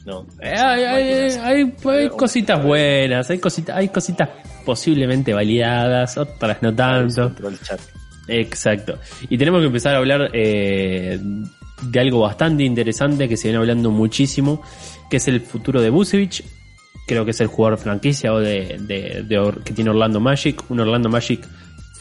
No. 0.05 0.27
Eh, 0.43 0.49
hay, 0.55 0.85
hay- 0.85 1.39
hay- 1.41 1.73
hay 1.87 2.09
cositas 2.11 2.63
buenas, 2.63 3.31
hay 3.31 3.39
cositas, 3.39 3.75
hay 3.75 3.89
cositas 3.89 4.29
posiblemente 4.69 5.33
validadas, 5.33 6.19
otras 6.19 6.61
no 6.63 6.75
tanto. 6.75 7.33
Exacto. 8.29 8.99
Y 9.31 9.39
tenemos 9.39 9.61
que 9.63 9.67
empezar 9.69 9.95
a 9.95 9.99
hablar 9.99 10.31
eh, 10.35 11.19
de 11.81 12.01
algo 12.01 12.21
bastante 12.21 12.65
interesante 12.65 13.27
que 13.31 13.39
se 13.39 13.49
viene 13.49 13.59
hablando 13.59 13.91
muchísimo, 13.91 14.61
que 15.09 15.17
es 15.17 15.27
el 15.29 15.41
futuro 15.41 15.81
de 15.81 15.89
Busevich. 15.89 16.45
Creo 17.07 17.25
que 17.25 17.31
es 17.31 17.41
el 17.41 17.47
jugador 17.47 17.79
franquicia 17.79 18.35
o 18.35 18.39
de, 18.39 18.77
de- 18.81 19.55
que 19.65 19.73
tiene 19.73 19.89
Orlando 19.89 20.21
Magic. 20.21 20.63
Un 20.71 20.81
Orlando 20.81 21.09
Magic 21.09 21.41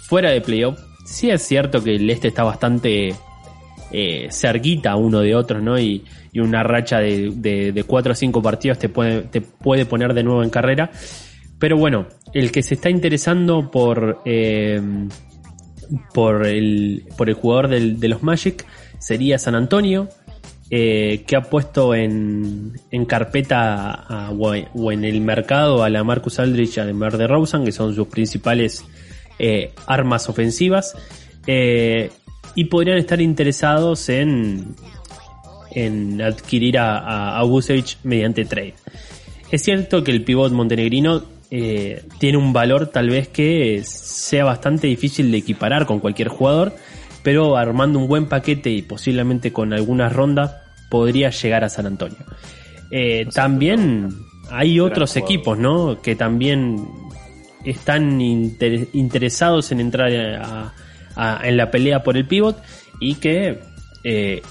fuera 0.01 0.29
de 0.31 0.41
playoff. 0.41 0.77
Sí 1.05 1.29
es 1.29 1.41
cierto 1.47 1.81
que 1.81 1.95
el 1.95 2.09
este 2.09 2.27
está 2.27 2.43
bastante 2.43 3.15
eh, 3.93 4.27
cerquita 4.29 4.97
uno 4.97 5.21
de 5.21 5.33
otros, 5.33 5.63
¿no? 5.63 5.79
Y, 5.79 6.03
y 6.33 6.41
una 6.41 6.61
racha 6.63 6.99
de, 6.99 7.31
de, 7.33 7.71
de 7.71 7.83
cuatro 7.85 8.11
o 8.11 8.15
cinco 8.15 8.41
partidos 8.41 8.77
te 8.79 8.89
puede, 8.89 9.21
te 9.21 9.39
puede 9.39 9.85
poner 9.85 10.13
de 10.13 10.23
nuevo 10.23 10.43
en 10.43 10.49
carrera. 10.49 10.91
Pero 11.59 11.77
bueno, 11.77 12.07
el 12.33 12.51
que 12.51 12.61
se 12.61 12.75
está 12.75 12.89
interesando 12.89 13.71
por, 13.71 14.21
eh, 14.25 14.81
por, 16.13 16.45
el, 16.45 17.03
por 17.17 17.29
el 17.29 17.35
jugador 17.35 17.69
de 17.69 18.07
los 18.07 18.23
Magic 18.23 18.65
sería 18.99 19.39
San 19.39 19.55
Antonio, 19.55 20.09
eh, 20.69 21.23
que 21.25 21.37
ha 21.37 21.43
puesto 21.43 21.95
en, 21.95 22.73
en 22.91 23.05
carpeta 23.05 24.31
o, 24.37 24.91
en 24.91 25.05
el 25.05 25.21
mercado 25.21 25.81
a 25.81 25.89
la 25.89 26.03
Marcus 26.03 26.39
Aldrich 26.39 26.75
y 26.75 26.79
a 26.81 26.85
DeMar 26.85 27.17
DeRozan, 27.17 27.63
que 27.63 27.71
son 27.71 27.95
sus 27.95 28.07
principales 28.07 28.83
eh, 29.39 29.71
armas 29.85 30.27
ofensivas, 30.27 30.93
eh, 31.45 32.09
y 32.53 32.65
podrían 32.65 32.97
estar 32.97 33.21
interesados 33.21 34.09
en, 34.09 34.75
en 35.71 36.21
adquirir 36.21 36.79
a, 36.79 37.39
a, 37.39 37.43
mediante 38.03 38.43
trade. 38.43 38.73
Es 39.49 39.63
cierto 39.63 40.03
que 40.03 40.11
el 40.11 40.25
pivot 40.25 40.51
montenegrino 40.51 41.23
eh, 41.51 42.03
tiene 42.19 42.37
un 42.37 42.51
valor 42.53 42.87
tal 42.87 43.09
vez 43.09 43.27
que 43.29 43.81
sea 43.85 44.43
bastante 44.45 44.87
difícil 44.87 45.31
de 45.31 45.37
equiparar 45.37 45.85
con 45.85 45.99
cualquier 45.99 46.27
jugador, 46.27 46.73
pero 47.23 47.57
armando 47.57 47.99
un 47.99 48.07
buen 48.07 48.25
paquete 48.27 48.69
y 48.69 48.81
posiblemente 48.81 49.51
con 49.53 49.73
algunas 49.73 50.13
rondas 50.13 50.55
podría 50.89 51.29
llegar 51.29 51.63
a 51.63 51.69
San 51.69 51.85
Antonio. 51.85 52.17
Eh, 52.91 53.27
también 53.33 54.09
hay 54.49 54.79
otros 54.79 55.11
jugador. 55.13 55.31
equipos, 55.31 55.57
¿no? 55.57 56.01
Que 56.01 56.15
también 56.15 56.87
están 57.65 58.21
inter- 58.21 58.87
interesados 58.93 59.71
en 59.71 59.81
entrar 59.81 60.11
a- 60.13 60.73
a- 61.15 61.41
en 61.47 61.57
la 61.57 61.69
pelea 61.71 62.03
por 62.03 62.15
el 62.17 62.25
pivot 62.27 62.61
y 62.99 63.15
que 63.15 63.59
eh, 64.03 64.41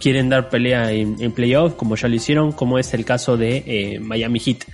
quieren 0.00 0.28
dar 0.28 0.48
pelea 0.48 0.90
en, 0.90 1.16
en 1.20 1.30
playoffs, 1.32 1.76
como 1.76 1.94
ya 1.94 2.08
lo 2.08 2.14
hicieron, 2.16 2.50
como 2.52 2.78
es 2.78 2.92
el 2.94 3.04
caso 3.04 3.36
de 3.36 3.62
eh, 3.66 4.00
Miami 4.00 4.40
Heat. 4.40 4.64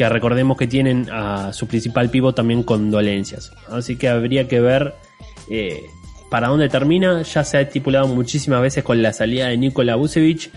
Que 0.00 0.08
recordemos 0.08 0.56
que 0.56 0.66
tienen 0.66 1.08
a 1.12 1.52
su 1.52 1.66
principal 1.66 2.08
pivo 2.08 2.32
también 2.32 2.62
con 2.62 2.90
dolencias. 2.90 3.52
Así 3.68 3.96
que 3.96 4.08
habría 4.08 4.48
que 4.48 4.58
ver 4.58 4.94
eh, 5.50 5.82
para 6.30 6.48
dónde 6.48 6.70
termina. 6.70 7.20
Ya 7.20 7.44
se 7.44 7.58
ha 7.58 7.60
estipulado 7.60 8.08
muchísimas 8.08 8.62
veces 8.62 8.82
con 8.82 9.02
la 9.02 9.12
salida 9.12 9.48
de 9.48 9.58
Nikola 9.58 9.96
Vucevic. 9.96 10.50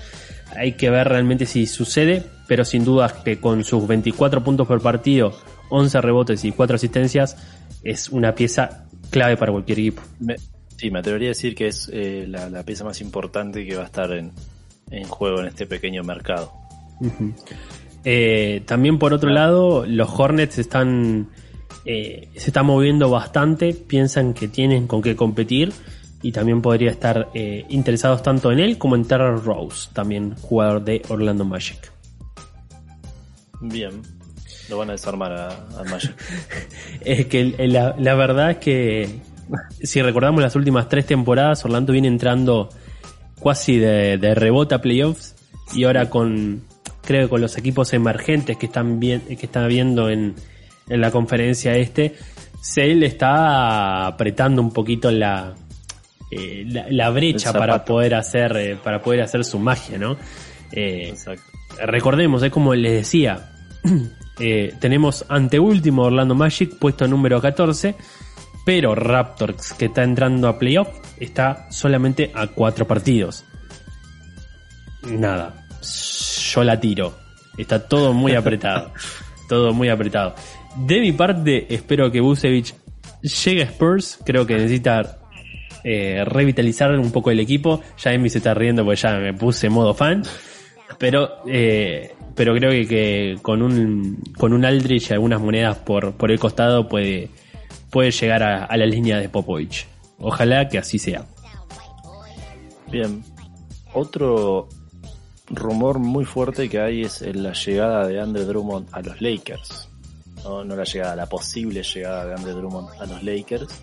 Hay 0.56 0.74
que 0.78 0.90
ver 0.90 1.10
realmente 1.10 1.46
si 1.46 1.66
sucede, 1.66 2.24
pero 2.48 2.64
sin 2.64 2.86
duda 2.86 3.14
que 3.26 3.42
con 3.42 3.66
sus 3.66 3.86
24 3.86 4.42
puntos 4.46 4.66
por 4.66 4.82
partido, 4.82 5.38
11 5.70 6.00
rebotes 6.00 6.46
y 6.46 6.54
4 6.54 6.78
asistencias, 6.78 7.36
es 7.84 8.08
una 8.08 8.36
pieza 8.36 8.86
clave 9.10 9.36
para 9.36 9.52
cualquier 9.52 9.80
equipo. 9.80 10.04
Me- 10.22 10.38
sí, 10.78 10.90
me 10.90 11.00
atrevería 11.00 11.28
a 11.28 11.32
decir 11.32 11.54
que 11.54 11.68
es 11.68 11.90
eh, 11.92 12.26
la, 12.30 12.50
la 12.50 12.64
pieza 12.64 12.86
más 12.86 13.02
importante 13.02 13.66
que 13.66 13.76
va 13.76 13.84
a 13.84 13.88
estar 13.88 14.10
en, 14.14 14.32
en 14.90 15.04
juego 15.04 15.42
en 15.42 15.48
este 15.48 15.66
pequeño 15.66 16.02
mercado. 16.02 16.54
Eh, 18.06 18.64
también 18.66 19.00
por 19.00 19.14
otro 19.14 19.30
lado, 19.30 19.86
los 19.86 20.10
Hornets 20.10 20.58
están 20.58 21.30
eh, 21.86 22.30
se 22.36 22.48
están 22.48 22.66
moviendo 22.66 23.10
bastante, 23.10 23.74
piensan 23.74 24.34
que 24.34 24.48
tienen 24.48 24.88
con 24.88 25.02
qué 25.02 25.16
competir 25.16 25.74
y 26.22 26.32
también 26.32 26.62
podría 26.62 26.90
estar 26.90 27.30
eh, 27.34 27.66
interesados 27.70 28.24
tanto 28.24 28.52
en 28.52 28.60
él 28.60 28.78
como 28.78 28.96
en 28.96 29.06
Terrell 29.06 29.44
Rose, 29.44 29.90
también 29.92 30.36
jugador 30.36 30.84
de 30.84 31.02
Orlando 31.10 31.44
Magic. 31.44 31.92
Bien, 33.60 34.02
lo 34.70 34.78
van 34.78 34.90
a 34.90 34.94
desarmar 34.94 35.34
a, 35.34 35.50
a 35.50 35.84
Magic. 35.90 36.16
Es 37.02 37.26
que 37.26 37.54
la, 37.68 37.96
la 38.00 38.16
verdad 38.16 38.52
es 38.52 38.58
que 38.58 39.20
si 39.82 40.02
recordamos 40.02 40.42
las 40.42 40.56
últimas 40.56 40.88
tres 40.88 41.06
temporadas, 41.06 41.66
Orlando 41.66 41.92
viene 41.92 42.08
entrando 42.08 42.70
casi 43.44 43.78
de, 43.78 44.18
de 44.18 44.36
rebote 44.36 44.76
a 44.76 44.80
playoffs 44.80 45.36
y 45.76 45.84
ahora 45.84 46.10
con 46.10 46.62
creo 47.06 47.24
que 47.24 47.30
con 47.30 47.42
los 47.42 47.58
equipos 47.58 47.94
emergentes 47.94 48.58
que 48.58 48.66
están 48.68 49.00
bien, 49.00 49.22
que 49.22 49.50
viendo 49.68 50.10
en, 50.10 50.36
en 50.90 51.02
la 51.02 51.12
conferencia 51.12 51.76
este, 51.76 52.16
Sale 52.62 53.06
está 53.06 54.08
apretando 54.08 54.62
un 54.62 54.72
poquito 54.72 55.12
la 55.12 55.54
eh, 56.32 56.66
la, 56.68 56.86
la 56.90 57.10
brecha 57.10 57.54
para 57.54 57.84
poder 57.84 58.16
hacer 58.16 58.56
eh, 58.58 58.78
para 58.82 59.02
poder 59.02 59.22
hacer 59.22 59.44
su 59.44 59.60
magia, 59.60 59.98
¿no? 59.98 60.18
Eh, 60.72 61.14
recordemos, 61.86 62.42
es 62.42 62.52
como 62.52 62.74
les 62.74 62.94
decía, 62.94 63.52
tenemos 64.80 65.26
anteúltimo 65.30 66.04
Orlando 66.04 66.34
Magic, 66.34 66.78
puesto 66.80 67.08
número 67.08 67.40
14, 67.40 67.96
pero 68.66 68.96
Raptors, 68.96 69.74
que 69.74 69.86
está 69.86 70.04
entrando 70.04 70.48
a 70.48 70.58
playoff, 70.58 70.88
está 71.20 71.68
solamente 71.70 72.32
a 72.34 72.48
cuatro 72.48 72.88
partidos. 72.88 73.46
Nada, 75.04 75.68
yo 76.54 76.64
la 76.64 76.80
tiro. 76.80 77.14
Está 77.58 77.88
todo 77.88 78.14
muy 78.14 78.34
apretado. 78.36 78.92
todo 79.50 79.74
muy 79.74 79.90
apretado. 79.90 80.36
De 80.76 81.00
mi 81.00 81.12
parte, 81.12 81.74
espero 81.74 82.12
que 82.12 82.22
Busevich 82.22 82.74
llegue 83.22 83.64
a 83.64 83.66
Spurs. 83.66 84.20
Creo 84.26 84.46
que 84.46 84.56
necesita 84.56 85.20
eh, 85.84 86.24
revitalizar 86.26 86.92
un 86.98 87.12
poco 87.12 87.32
el 87.32 87.40
equipo. 87.40 87.82
Ya 87.98 88.14
Emi 88.14 88.30
se 88.30 88.40
está 88.40 88.54
riendo 88.54 88.84
porque 88.84 89.02
ya 89.02 89.18
me 89.18 89.34
puse 89.34 89.70
modo 89.70 89.94
fan. 89.94 90.24
Pero, 90.98 91.44
eh, 91.48 92.16
pero 92.36 92.54
creo 92.56 92.72
que, 92.72 92.88
que 92.88 93.38
con 93.42 93.62
un 93.62 94.22
con 94.38 94.54
un 94.54 94.66
Aldrich 94.66 95.10
y 95.10 95.14
algunas 95.14 95.42
monedas 95.42 95.78
por, 95.78 96.14
por 96.14 96.32
el 96.32 96.40
costado 96.40 96.88
puede, 96.88 97.30
puede 97.90 98.12
llegar 98.12 98.44
a, 98.44 98.66
a 98.66 98.78
la 98.78 98.86
línea 98.86 99.18
de 99.18 99.30
Popovich. 99.30 99.88
Ojalá 100.20 100.68
que 100.70 100.78
así 100.78 101.00
sea. 101.00 101.26
Bien. 102.90 103.24
Otro 103.94 104.70
rumor 105.56 106.00
muy 106.00 106.26
fuerte 106.26 106.70
que 106.70 106.80
hay 106.80 107.04
es 107.04 107.22
la 107.22 107.54
llegada 107.54 108.08
de 108.08 108.20
Andre 108.20 108.46
Drummond 108.46 108.88
a 108.92 109.02
los 109.02 109.22
Lakers. 109.22 109.90
No, 110.44 110.64
no 110.64 110.76
la 110.76 110.84
llegada, 110.84 111.16
la 111.16 111.26
posible 111.28 111.84
llegada 111.84 112.26
de 112.26 112.34
Andre 112.34 112.54
Drummond 112.54 112.90
a 113.00 113.06
los 113.06 113.24
Lakers. 113.24 113.82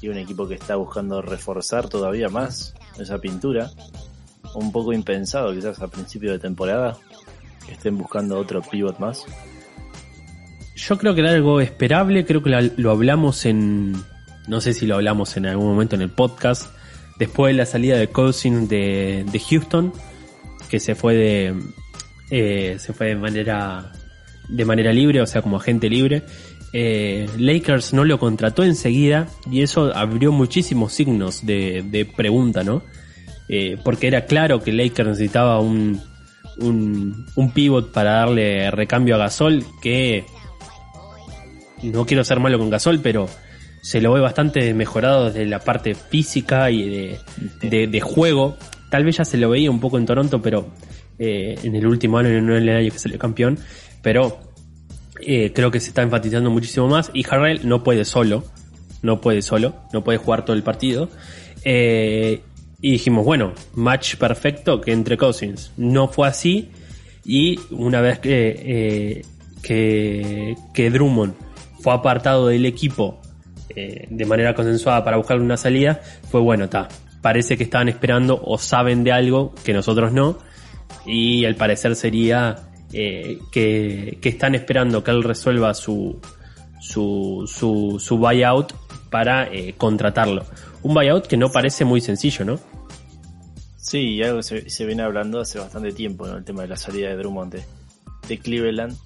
Y 0.00 0.08
un 0.08 0.16
equipo 0.16 0.48
que 0.48 0.54
está 0.54 0.76
buscando 0.76 1.20
reforzar 1.20 1.88
todavía 1.88 2.28
más 2.28 2.74
esa 2.98 3.18
pintura. 3.18 3.70
Un 4.54 4.72
poco 4.72 4.92
impensado 4.92 5.52
quizás 5.52 5.80
a 5.80 5.88
principio 5.88 6.32
de 6.32 6.38
temporada. 6.38 6.96
Que 7.66 7.72
estén 7.72 7.98
buscando 7.98 8.38
otro 8.38 8.62
pivot 8.62 8.98
más. 8.98 9.24
Yo 10.76 10.96
creo 10.96 11.14
que 11.14 11.20
era 11.20 11.30
algo 11.30 11.60
esperable, 11.60 12.24
creo 12.24 12.42
que 12.42 12.72
lo 12.76 12.90
hablamos 12.90 13.44
en, 13.44 14.02
no 14.48 14.60
sé 14.62 14.72
si 14.72 14.86
lo 14.86 14.94
hablamos 14.94 15.36
en 15.36 15.44
algún 15.44 15.66
momento 15.66 15.94
en 15.94 16.00
el 16.00 16.10
podcast, 16.10 16.70
después 17.18 17.52
de 17.52 17.58
la 17.58 17.66
salida 17.66 17.98
de 17.98 18.08
Cousins 18.08 18.66
de, 18.68 19.26
de 19.30 19.38
Houston, 19.38 19.92
que 20.70 20.80
se 20.80 20.94
fue 20.94 21.14
de, 21.14 21.54
eh, 22.30 22.76
se 22.78 22.92
fue 22.92 23.08
de 23.08 23.16
manera, 23.16 23.92
de 24.48 24.64
manera 24.64 24.92
libre, 24.92 25.20
o 25.20 25.26
sea, 25.26 25.42
como 25.42 25.56
agente 25.56 25.88
libre. 25.90 26.22
Eh, 26.72 27.28
Lakers 27.36 27.92
no 27.92 28.04
lo 28.04 28.18
contrató 28.20 28.62
enseguida 28.62 29.26
y 29.50 29.62
eso 29.62 29.92
abrió 29.94 30.30
muchísimos 30.30 30.92
signos 30.92 31.44
de, 31.44 31.82
de 31.84 32.04
pregunta, 32.06 32.62
¿no? 32.62 32.82
Eh, 33.48 33.76
porque 33.84 34.06
era 34.06 34.26
claro 34.26 34.60
que 34.62 34.72
Lakers 34.72 35.08
necesitaba 35.08 35.58
un, 35.60 36.00
un, 36.58 37.26
un 37.34 37.50
pivot 37.50 37.90
para 37.90 38.12
darle 38.12 38.70
recambio 38.70 39.16
a 39.16 39.18
Gasol 39.18 39.64
que 39.82 40.24
no 41.82 42.06
quiero 42.06 42.22
ser 42.24 42.38
malo 42.40 42.58
con 42.58 42.70
Gasol, 42.70 43.00
pero 43.00 43.28
se 43.82 44.00
lo 44.00 44.12
ve 44.12 44.20
bastante 44.20 44.72
mejorado 44.74 45.26
desde 45.26 45.46
la 45.46 45.58
parte 45.60 45.94
física 45.94 46.70
y 46.70 46.88
de, 46.88 47.18
de- 47.62 47.86
de 47.86 48.00
juego. 48.00 48.56
Tal 48.90 49.04
vez 49.04 49.16
ya 49.16 49.24
se 49.24 49.38
lo 49.38 49.48
veía 49.48 49.70
un 49.70 49.80
poco 49.80 49.98
en 49.98 50.04
Toronto, 50.04 50.42
pero 50.42 50.66
eh, 51.18 51.54
en 51.62 51.76
el 51.76 51.86
último 51.86 52.18
año, 52.18 52.40
no 52.42 52.56
en 52.56 52.68
el 52.68 52.76
año 52.76 52.90
que 52.90 52.98
salió 52.98 53.18
campeón, 53.18 53.58
pero 54.02 54.40
eh, 55.20 55.52
creo 55.54 55.70
que 55.70 55.78
se 55.78 55.88
está 55.88 56.02
enfatizando 56.02 56.50
muchísimo 56.50 56.88
más 56.88 57.10
y 57.14 57.24
Harrell 57.28 57.68
no 57.68 57.84
puede 57.84 58.04
solo, 58.04 58.42
no 59.02 59.20
puede 59.20 59.42
solo, 59.42 59.74
no 59.92 60.02
puede 60.02 60.18
jugar 60.18 60.44
todo 60.44 60.56
el 60.56 60.64
partido. 60.64 61.08
Eh, 61.64 62.40
y 62.80 62.92
dijimos, 62.92 63.24
bueno, 63.24 63.52
match 63.74 64.16
perfecto 64.16 64.80
que 64.80 64.92
entre 64.92 65.16
Cousins. 65.16 65.70
No 65.76 66.08
fue 66.08 66.26
así 66.26 66.70
y 67.24 67.60
una 67.70 68.00
vez 68.00 68.18
que, 68.18 69.22
que, 69.62 70.90
Drummond 70.90 71.34
fue 71.80 71.92
apartado 71.92 72.48
del 72.48 72.66
equipo 72.66 73.20
de 73.76 74.26
manera 74.26 74.54
consensuada 74.54 75.04
para 75.04 75.16
buscar 75.16 75.38
una 75.38 75.56
salida, 75.56 76.00
fue 76.28 76.40
bueno, 76.40 76.64
está. 76.64 76.88
Parece 77.22 77.56
que 77.56 77.64
estaban 77.64 77.88
esperando 77.88 78.40
o 78.42 78.58
saben 78.58 79.04
de 79.04 79.12
algo 79.12 79.54
que 79.64 79.72
nosotros 79.72 80.12
no. 80.12 80.38
Y 81.06 81.44
al 81.44 81.54
parecer 81.54 81.96
sería 81.96 82.56
eh, 82.92 83.38
que, 83.52 84.18
que 84.20 84.28
están 84.28 84.54
esperando 84.54 85.04
que 85.04 85.10
él 85.10 85.22
resuelva 85.22 85.74
su, 85.74 86.18
su, 86.80 87.44
su, 87.46 87.98
su 88.00 88.18
buyout 88.18 88.72
para 89.10 89.52
eh, 89.52 89.74
contratarlo. 89.76 90.44
Un 90.82 90.94
buyout 90.94 91.26
que 91.26 91.36
no 91.36 91.50
parece 91.50 91.84
muy 91.84 92.00
sencillo, 92.00 92.44
¿no? 92.44 92.58
Sí, 93.76 94.16
y 94.16 94.22
algo 94.22 94.42
se, 94.42 94.70
se 94.70 94.86
viene 94.86 95.02
hablando 95.02 95.40
hace 95.40 95.58
bastante 95.58 95.92
tiempo, 95.92 96.26
¿no? 96.26 96.36
El 96.36 96.44
tema 96.44 96.62
de 96.62 96.68
la 96.68 96.76
salida 96.76 97.08
de 97.08 97.16
Drummond 97.16 97.54
de, 97.54 97.62
de 98.28 98.38
Cleveland. 98.38 98.96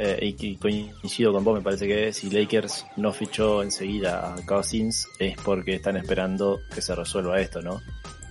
Eh, 0.00 0.34
y 0.38 0.56
coincido 0.56 1.32
con 1.32 1.42
vos, 1.42 1.56
me 1.56 1.60
parece 1.60 1.88
que 1.88 2.12
si 2.12 2.30
Lakers 2.30 2.86
no 2.96 3.12
fichó 3.12 3.64
enseguida 3.64 4.32
a 4.32 4.46
Cousins 4.46 5.08
es 5.18 5.36
porque 5.38 5.74
están 5.74 5.96
esperando 5.96 6.60
que 6.72 6.80
se 6.80 6.94
resuelva 6.94 7.40
esto, 7.40 7.60
¿no? 7.62 7.82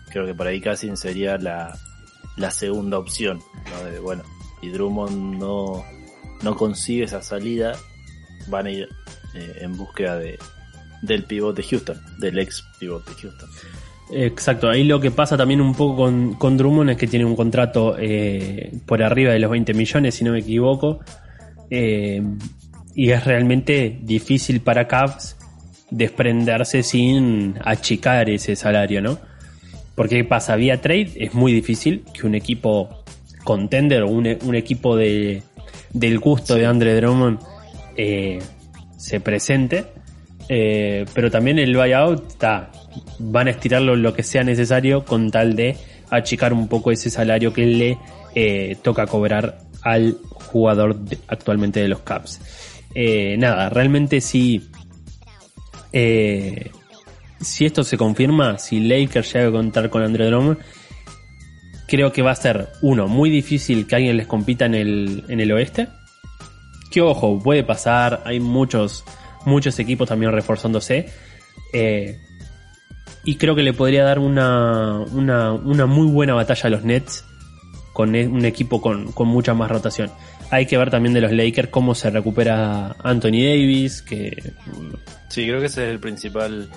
Creo 0.09 0.25
que 0.25 0.33
por 0.33 0.47
ahí 0.47 0.61
Cousins 0.61 0.97
sería 0.97 1.37
la, 1.37 1.77
la 2.37 2.51
segunda 2.51 2.97
opción, 2.97 3.41
¿no? 3.69 3.83
De, 3.83 3.99
bueno, 3.99 4.23
si 4.61 4.69
Drummond 4.69 5.39
no, 5.39 5.83
no 6.41 6.55
consigue 6.55 7.03
esa 7.03 7.21
salida, 7.21 7.75
van 8.47 8.67
a 8.67 8.71
ir 8.71 8.87
eh, 9.35 9.57
en 9.59 9.75
búsqueda 9.75 10.17
de, 10.17 10.39
del 11.01 11.25
pivot 11.25 11.53
de 11.53 11.63
Houston, 11.63 12.01
del 12.17 12.39
ex 12.39 12.63
pivot 12.79 13.05
de 13.05 13.13
Houston. 13.13 13.49
Exacto, 14.09 14.69
ahí 14.69 14.85
lo 14.85 15.01
que 15.01 15.11
pasa 15.11 15.35
también 15.35 15.59
un 15.59 15.75
poco 15.75 15.97
con, 15.97 16.35
con 16.35 16.55
Drummond 16.55 16.91
es 16.91 16.97
que 16.97 17.07
tiene 17.07 17.25
un 17.25 17.35
contrato 17.35 17.97
eh, 17.99 18.71
por 18.85 19.03
arriba 19.03 19.33
de 19.33 19.39
los 19.39 19.51
20 19.51 19.73
millones, 19.73 20.15
si 20.15 20.23
no 20.23 20.31
me 20.31 20.39
equivoco. 20.39 21.01
Eh, 21.69 22.21
y 22.95 23.11
es 23.11 23.25
realmente 23.25 23.99
difícil 24.01 24.61
para 24.61 24.87
Cavs 24.87 25.37
desprenderse 25.89 26.83
sin 26.83 27.55
achicar 27.63 28.29
ese 28.29 28.55
salario, 28.55 29.01
¿no? 29.01 29.19
Porque 29.95 30.17
¿qué 30.17 30.23
pasa? 30.23 30.55
Vía 30.55 30.81
trade 30.81 31.11
es 31.15 31.33
muy 31.33 31.53
difícil 31.53 32.03
que 32.13 32.27
un 32.27 32.35
equipo 32.35 33.03
contender 33.43 34.03
o 34.03 34.09
un, 34.09 34.37
un 34.43 34.55
equipo 34.55 34.95
de, 34.95 35.43
del 35.93 36.19
gusto 36.19 36.55
de 36.55 36.65
Andre 36.65 36.95
Drummond 36.95 37.39
eh, 37.95 38.39
se 38.97 39.19
presente. 39.19 39.85
Eh, 40.49 41.05
pero 41.13 41.29
también 41.29 41.59
el 41.59 41.75
buyout 41.75 42.27
está, 42.27 42.71
van 43.19 43.47
a 43.47 43.51
estirarlo 43.51 43.95
lo 43.95 44.13
que 44.13 44.23
sea 44.23 44.43
necesario 44.43 45.03
con 45.03 45.29
tal 45.29 45.55
de 45.55 45.75
achicar 46.09 46.53
un 46.53 46.67
poco 46.67 46.91
ese 46.91 47.09
salario 47.09 47.51
que 47.51 47.65
le 47.65 47.97
eh, 48.33 48.77
toca 48.81 49.07
cobrar 49.07 49.59
al 49.81 50.17
jugador 50.31 50.97
actualmente 51.27 51.79
de 51.79 51.87
los 51.87 52.01
Caps. 52.01 52.39
Eh, 52.95 53.35
nada, 53.37 53.69
realmente 53.69 54.21
si, 54.21 54.69
eh, 55.93 56.71
si 57.39 57.65
esto 57.65 57.83
se 57.83 57.97
confirma, 57.97 58.57
si 58.57 58.79
Lakers 58.79 59.33
llega 59.33 59.47
a 59.49 59.51
contar 59.51 59.89
con 59.89 60.03
Andre 60.03 60.27
Drummond, 60.27 60.57
creo 61.87 62.11
que 62.11 62.21
va 62.21 62.31
a 62.31 62.35
ser, 62.35 62.69
uno, 62.81 63.07
muy 63.07 63.29
difícil 63.29 63.87
que 63.87 63.95
alguien 63.95 64.17
les 64.17 64.27
compita 64.27 64.65
en 64.65 64.75
el, 64.75 65.23
en 65.27 65.39
el 65.39 65.51
oeste, 65.51 65.87
que 66.91 67.01
ojo, 67.01 67.39
puede 67.41 67.63
pasar, 67.63 68.23
hay 68.25 68.39
muchos, 68.39 69.03
muchos 69.45 69.77
equipos 69.79 70.09
también 70.09 70.31
reforzándose. 70.31 71.07
Eh, 71.73 72.19
y 73.23 73.35
creo 73.35 73.55
que 73.55 73.63
le 73.63 73.73
podría 73.73 74.03
dar 74.03 74.19
una, 74.19 74.99
una, 75.11 75.51
una 75.51 75.85
muy 75.85 76.07
buena 76.07 76.33
batalla 76.33 76.67
a 76.67 76.69
los 76.69 76.83
Nets 76.83 77.26
con 77.97 78.13
e- 78.15 78.27
un 78.27 78.45
equipo 78.45 78.79
con, 78.79 79.11
con 79.11 79.27
mucha 79.27 79.55
más 79.55 79.71
rotación. 79.71 80.11
Hay 80.51 80.67
que 80.67 80.77
ver 80.77 80.91
también 80.91 81.15
de 81.15 81.21
los 81.21 81.31
Lakers 81.31 81.69
cómo 81.69 81.95
se 81.95 82.11
recupera 82.11 82.95
Anthony 83.03 83.41
Davis, 83.43 84.03
que 84.03 84.53
Sí, 85.29 85.47
creo 85.47 85.59
que 85.59 85.65
ese 85.65 85.85
es 85.87 85.89
el 85.93 85.99
principal 85.99 86.69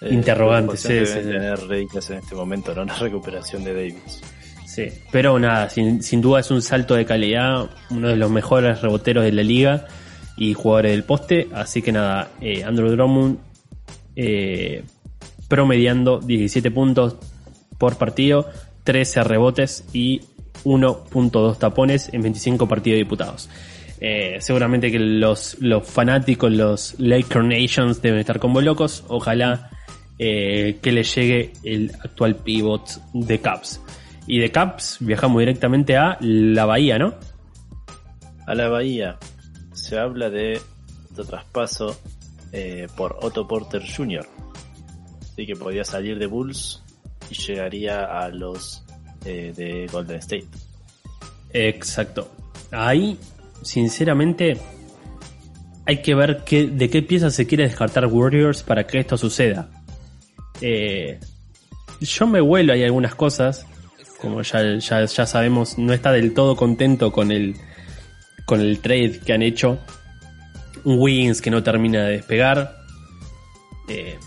eh, 0.00 0.08
Interrogante, 0.12 0.76
sí, 0.76 0.86
que 0.90 1.04
sí. 1.06 1.14
tener 1.14 1.60
Lakers 1.64 2.10
en 2.10 2.18
este 2.18 2.36
momento, 2.36 2.72
no 2.76 2.84
la 2.84 2.94
recuperación 2.94 3.64
de 3.64 3.74
Davis. 3.74 4.20
Sí, 4.64 4.86
pero 5.10 5.36
nada, 5.40 5.68
sin, 5.68 6.00
sin 6.00 6.20
duda 6.20 6.38
es 6.38 6.50
un 6.52 6.62
salto 6.62 6.94
de 6.94 7.04
calidad, 7.04 7.68
uno 7.90 8.06
de 8.06 8.14
los 8.14 8.30
mejores 8.30 8.80
reboteros 8.82 9.24
de 9.24 9.32
la 9.32 9.42
liga 9.42 9.86
y 10.36 10.54
jugadores 10.54 10.92
del 10.92 11.02
poste, 11.02 11.48
así 11.54 11.82
que 11.82 11.90
nada, 11.90 12.28
eh, 12.40 12.62
Andrew 12.62 12.88
Drummond 12.88 13.38
eh, 14.14 14.84
promediando 15.48 16.20
17 16.20 16.70
puntos 16.70 17.16
por 17.78 17.98
partido, 17.98 18.48
13 18.84 19.24
rebotes 19.24 19.84
y 19.92 20.20
1.2 20.64 21.58
tapones 21.58 22.10
en 22.12 22.22
25 22.22 22.68
partidos 22.68 22.98
diputados. 22.98 23.48
Eh, 24.00 24.36
seguramente 24.40 24.90
que 24.90 24.98
los, 24.98 25.56
los 25.60 25.88
fanáticos, 25.88 26.52
los 26.52 26.94
Laker 26.98 27.44
Nations 27.44 28.02
deben 28.02 28.20
estar 28.20 28.38
como 28.38 28.60
locos. 28.60 29.04
Ojalá 29.08 29.70
eh, 30.18 30.78
que 30.82 30.92
le 30.92 31.02
llegue 31.02 31.52
el 31.62 31.92
actual 32.02 32.36
pivot 32.36 33.00
de 33.12 33.40
Caps. 33.40 33.80
Y 34.26 34.38
de 34.38 34.50
Caps 34.50 34.98
viajamos 35.00 35.40
directamente 35.40 35.96
a 35.96 36.18
la 36.20 36.64
Bahía, 36.66 36.98
¿no? 36.98 37.14
A 38.46 38.54
la 38.54 38.68
Bahía 38.68 39.18
se 39.72 39.98
habla 39.98 40.30
de, 40.30 40.60
de 41.10 41.24
traspaso 41.24 41.96
eh, 42.52 42.86
por 42.96 43.18
Otto 43.20 43.46
Porter 43.46 43.82
Jr. 43.84 44.26
Así 45.20 45.46
que 45.46 45.54
podría 45.54 45.84
salir 45.84 46.18
de 46.18 46.26
Bulls 46.26 46.82
y 47.30 47.34
llegaría 47.34 48.04
a 48.04 48.28
los 48.28 48.85
de 49.26 49.88
Golden 49.90 50.18
State. 50.18 50.48
Exacto. 51.52 52.30
Ahí, 52.70 53.18
sinceramente, 53.62 54.58
hay 55.86 56.02
que 56.02 56.14
ver 56.14 56.42
qué, 56.44 56.66
de 56.66 56.90
qué 56.90 57.02
pieza 57.02 57.30
se 57.30 57.46
quiere 57.46 57.64
descartar 57.64 58.06
Warriors 58.06 58.62
para 58.62 58.86
que 58.86 58.98
esto 58.98 59.16
suceda. 59.16 59.68
Eh, 60.60 61.18
yo 62.00 62.26
me 62.26 62.40
vuelo 62.40 62.72
hay 62.72 62.84
algunas 62.84 63.14
cosas, 63.14 63.66
como 64.20 64.42
ya, 64.42 64.78
ya, 64.78 65.04
ya 65.04 65.26
sabemos, 65.26 65.78
no 65.78 65.92
está 65.92 66.12
del 66.12 66.34
todo 66.34 66.56
contento 66.56 67.12
con 67.12 67.30
el, 67.30 67.56
con 68.44 68.60
el 68.60 68.80
trade 68.80 69.20
que 69.24 69.32
han 69.32 69.42
hecho. 69.42 69.78
Un 70.84 70.98
Wiggins 70.98 71.40
que 71.40 71.50
no 71.50 71.62
termina 71.62 72.04
de 72.04 72.12
despegar. 72.12 72.76
Eh, 73.88 74.18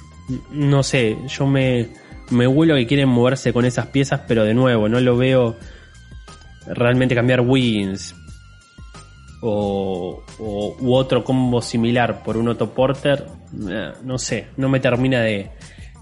no 0.52 0.84
sé, 0.84 1.18
yo 1.28 1.46
me, 1.46 1.90
me 2.32 2.48
vuelo 2.48 2.76
que 2.76 2.88
quieren 2.88 3.10
moverse 3.10 3.54
con 3.54 3.66
esas 3.66 3.88
piezas, 3.88 4.22
pero 4.28 4.44
de 4.44 4.54
nuevo, 4.54 4.88
no 4.90 5.00
lo 5.00 5.18
veo 5.18 5.56
realmente 6.68 7.16
cambiar 7.16 7.42
Wiggins 7.42 8.16
o, 9.42 10.22
o- 10.40 10.76
u 10.80 10.94
otro 10.94 11.24
combo 11.24 11.62
similar 11.62 12.24
por 12.24 12.38
un 12.38 12.50
Otto 12.50 12.72
Porter, 12.74 13.26
eh, 13.70 13.94
no 14.04 14.18
sé, 14.18 14.48
no 14.58 14.70
me 14.70 14.80
termina 14.80 15.22
de, 15.22 15.52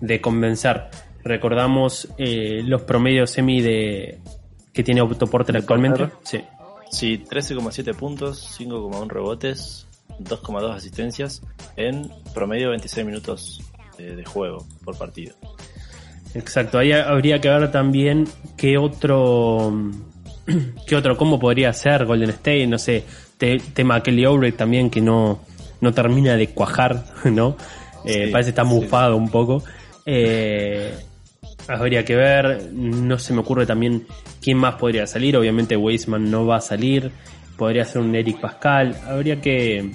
de 0.02 0.22
convencer. 0.22 0.86
Recordamos 1.24 2.08
eh, 2.18 2.62
los 2.64 2.84
promedios 2.84 3.30
semi 3.32 3.62
de 3.62 4.20
que 4.74 4.84
tiene 4.84 5.02
Otto 5.02 5.28
Porter 5.28 5.58
actualmente. 5.58 6.00
Porter? 6.08 6.18
Sí. 6.24 6.42
Sí, 6.90 7.24
13,7 7.30 7.94
puntos, 7.96 8.58
5,1 8.60 9.10
rebotes, 9.10 9.88
2,2 10.20 10.74
asistencias 10.74 11.42
en 11.76 12.10
promedio 12.34 12.70
26 12.70 13.06
minutos 13.06 13.62
de, 13.98 14.16
de 14.16 14.24
juego 14.26 14.66
por 14.86 14.98
partido. 14.98 15.36
Exacto, 16.34 16.78
ahí 16.78 16.92
habría 16.92 17.40
que 17.42 17.50
ver 17.50 17.72
también 17.72 18.28
qué 18.58 18.78
otro 18.78 19.74
qué 20.88 20.96
otro 20.96 21.18
combo 21.18 21.40
podría 21.40 21.74
ser 21.74 22.06
Golden 22.06 22.30
State, 22.30 22.68
no 22.68 22.78
sé, 22.78 23.04
te- 23.38 23.60
tema 23.74 24.02
Kelly 24.04 24.26
Oubre 24.26 24.52
también 24.52 24.90
que 24.90 25.02
no, 25.02 25.40
no 25.82 25.94
termina 25.94 26.36
de 26.36 26.50
cuajar, 26.50 27.04
¿no? 27.26 27.58
Eh, 28.06 28.26
Sí, 28.28 28.32
parece 28.32 28.48
que 28.48 28.62
está 28.62 28.64
sí. 28.64 28.70
mufado 28.70 29.16
un 29.18 29.30
poco. 29.30 29.64
Eh, 30.06 30.94
habría 31.68 32.06
que 32.06 32.16
ver, 32.16 32.70
no 32.72 33.18
se 33.20 33.34
me 33.34 33.40
ocurre 33.40 33.66
también 33.66 34.06
quién 34.42 34.58
más 34.58 34.76
podría 34.76 35.06
salir, 35.08 35.36
obviamente 35.36 35.76
Weisman 35.76 36.30
no 36.32 36.46
va 36.46 36.58
a 36.58 36.62
salir, 36.62 37.12
podría 37.58 37.84
ser 37.84 38.02
un 38.02 38.16
Eric 38.16 38.40
Pascal, 38.40 38.96
habría 39.06 39.42
que 39.42 39.92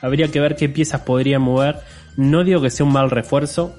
habría 0.00 0.28
que 0.28 0.40
ver 0.40 0.56
qué 0.56 0.68
piezas 0.68 1.02
podría 1.02 1.38
mover. 1.38 1.76
No 2.16 2.42
digo 2.42 2.60
que 2.60 2.70
sea 2.70 2.84
un 2.86 2.92
mal 2.92 3.10
refuerzo, 3.10 3.76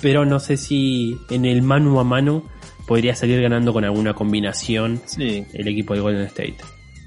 pero 0.00 0.24
no 0.24 0.38
sé 0.40 0.56
si 0.56 1.18
en 1.30 1.44
el 1.44 1.62
mano 1.62 1.98
a 2.00 2.04
mano 2.04 2.42
podría 2.86 3.14
salir 3.14 3.40
ganando 3.40 3.72
con 3.72 3.84
alguna 3.84 4.14
combinación 4.14 5.00
Sí, 5.06 5.46
el 5.52 5.68
equipo 5.68 5.94
de 5.94 6.00
Golden 6.00 6.22
State. 6.26 6.56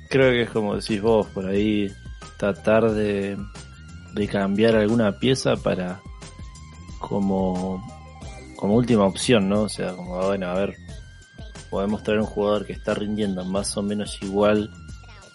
creo 0.10 0.32
que 0.32 0.41
es 0.43 0.49
como 0.49 0.75
decís 0.75 1.01
vos, 1.01 1.27
por 1.27 1.45
ahí 1.47 1.91
tratar 2.38 2.91
de, 2.91 3.38
de 4.13 4.27
cambiar 4.27 4.75
alguna 4.75 5.17
pieza 5.19 5.56
para 5.56 6.01
como, 6.99 7.84
como 8.56 8.75
última 8.75 9.06
opción, 9.06 9.49
¿no? 9.49 9.63
O 9.63 9.69
sea, 9.69 9.93
como 9.93 10.17
bueno, 10.25 10.47
a 10.47 10.53
ver, 10.53 10.75
podemos 11.69 12.03
traer 12.03 12.19
un 12.21 12.25
jugador 12.27 12.65
que 12.65 12.73
está 12.73 12.93
rindiendo 12.93 13.43
más 13.43 13.75
o 13.77 13.82
menos 13.82 14.17
igual 14.21 14.69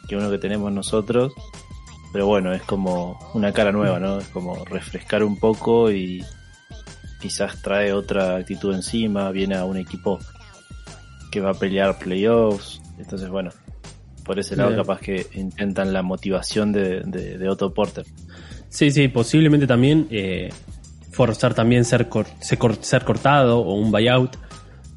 que 0.09 0.17
uno 0.17 0.31
que 0.31 0.39
tenemos 0.39 0.73
nosotros, 0.73 1.33
pero 2.13 2.27
bueno, 2.27 2.55
es 2.55 2.63
como 2.63 3.19
una 3.35 3.53
cara 3.53 3.71
nueva, 3.73 3.99
¿no? 4.01 4.19
Es 4.19 4.29
como 4.29 4.65
refrescar 4.65 5.23
un 5.23 5.39
poco 5.39 5.91
y 5.91 6.25
quizás 7.21 7.61
trae 7.63 7.93
otra 7.93 8.37
actitud 8.37 8.75
encima, 8.75 9.31
viene 9.31 9.57
a 9.57 9.65
un 9.65 9.77
equipo 9.77 10.19
que 11.31 11.41
va 11.41 11.51
a 11.51 11.55
pelear 11.55 11.99
playoffs, 11.99 12.81
entonces 12.99 13.29
bueno, 13.29 13.51
por 14.25 14.39
ese 14.39 14.57
lado 14.57 14.71
Bien. 14.71 14.81
capaz 14.83 15.01
que 15.01 15.27
intentan 15.35 15.93
la 15.93 16.03
motivación 16.03 16.73
de, 16.73 17.01
de, 17.05 17.39
de 17.39 17.49
Otto 17.49 17.73
Porter. 17.75 18.05
Sí, 18.69 18.91
sí, 18.91 19.09
posiblemente 19.09 19.67
también 19.67 20.07
eh, 20.11 20.51
forzar 21.11 21.55
también 21.55 21.85
ser, 21.85 22.09
cor- 22.09 22.27
ser, 22.41 22.59
cor- 22.59 22.79
ser 22.83 23.05
cortado 23.05 23.61
o 23.61 23.75
un 23.75 23.91
buyout. 23.91 24.37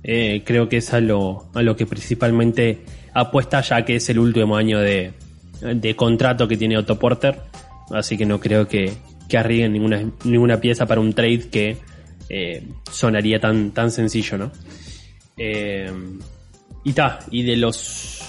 Eh, 0.04 0.44
creo 0.46 0.68
que 0.68 0.78
es 0.78 0.94
a 0.94 1.00
lo, 1.00 1.48
a 1.54 1.62
lo 1.62 1.76
que 1.76 1.86
principalmente 1.86 2.84
apuesta 3.14 3.62
ya 3.62 3.86
que 3.86 3.96
es 3.98 4.10
el 4.10 4.20
último 4.20 4.56
año 4.58 4.80
de, 4.80 5.14
de 5.62 5.96
contrato 5.96 6.48
que 6.48 6.58
tiene 6.58 6.78
Otto 6.78 6.98
Porter. 7.00 7.40
Así 7.92 8.18
que 8.18 8.26
no 8.26 8.40
creo 8.40 8.68
que, 8.68 8.94
que 9.30 9.38
arriesguen 9.38 9.74
ninguna, 9.74 10.04
ninguna 10.26 10.60
pieza 10.60 10.86
para 10.86 11.00
un 11.02 11.14
trade 11.14 11.50
que 11.50 11.78
eh, 12.34 12.64
sonaría 12.90 13.42
tan, 13.42 13.72
tan 13.72 13.92
sencillo, 13.92 14.38
¿no? 14.38 14.52
Eh, 15.36 15.92
y 16.86 16.94
ta, 16.94 17.20
y 17.30 17.44
de 17.44 17.58
los 17.58 18.24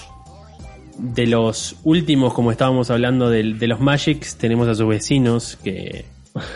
de 0.97 1.25
los 1.25 1.77
últimos, 1.85 2.33
como 2.33 2.51
estábamos 2.51 2.91
hablando 2.91 3.29
de, 3.29 3.43
los 3.43 3.79
Magics, 3.79 4.35
tenemos 4.35 4.67
a 4.67 4.75
sus 4.75 4.89
vecinos, 4.89 5.57
que, 5.63 6.03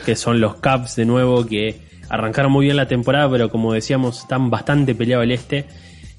que 0.06 0.18
son 0.18 0.42
los 0.42 0.58
Caps 0.58 0.98
de 0.98 1.06
nuevo, 1.06 1.46
que 1.46 1.80
arrancaron 2.10 2.52
muy 2.52 2.66
bien 2.66 2.76
la 2.76 2.90
temporada, 2.90 3.32
pero 3.32 3.50
como 3.50 3.72
decíamos, 3.72 4.20
están 4.20 4.50
bastante 4.50 4.94
peleado 4.94 5.24
el 5.24 5.32
este. 5.32 5.66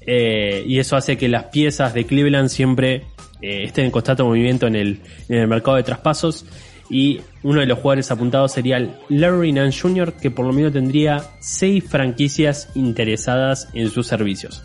Eh, 0.01 0.63
y 0.65 0.79
eso 0.79 0.97
hace 0.97 1.15
que 1.15 1.29
las 1.29 1.45
piezas 1.45 1.93
de 1.93 2.05
Cleveland 2.07 2.49
siempre 2.49 3.03
estén 3.39 3.85
en 3.85 3.91
constante 3.91 4.23
movimiento 4.23 4.65
en 4.65 4.75
el, 4.75 4.99
en 5.29 5.37
el 5.37 5.47
mercado 5.47 5.77
de 5.77 5.83
traspasos. 5.83 6.45
Y 6.89 7.21
uno 7.43 7.59
de 7.59 7.67
los 7.67 7.79
jugadores 7.79 8.09
apuntados 8.11 8.51
sería 8.51 8.77
el 8.77 8.95
Larry 9.09 9.51
Nance 9.51 9.79
Jr., 9.79 10.13
que 10.13 10.31
por 10.31 10.45
lo 10.45 10.53
menos 10.53 10.73
tendría 10.73 11.23
seis 11.39 11.83
franquicias 11.87 12.69
interesadas 12.75 13.69
en 13.73 13.91
sus 13.91 14.07
servicios. 14.07 14.63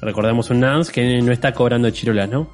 Recordemos 0.00 0.50
un 0.50 0.60
Nance 0.60 0.92
que 0.92 1.20
no 1.20 1.32
está 1.32 1.52
cobrando 1.52 1.90
chirolas, 1.90 2.28
¿no? 2.28 2.48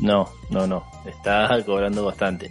No, 0.00 0.28
no, 0.50 0.66
no, 0.66 0.84
está 1.04 1.48
cobrando 1.66 2.04
bastante. 2.04 2.50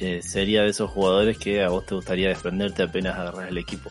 Eh, 0.00 0.20
sería 0.22 0.62
de 0.62 0.70
esos 0.70 0.90
jugadores 0.90 1.38
que 1.38 1.62
a 1.62 1.68
vos 1.68 1.86
te 1.86 1.94
gustaría 1.94 2.28
desprenderte 2.28 2.82
apenas 2.82 3.16
agarras 3.16 3.48
el 3.48 3.58
equipo. 3.58 3.90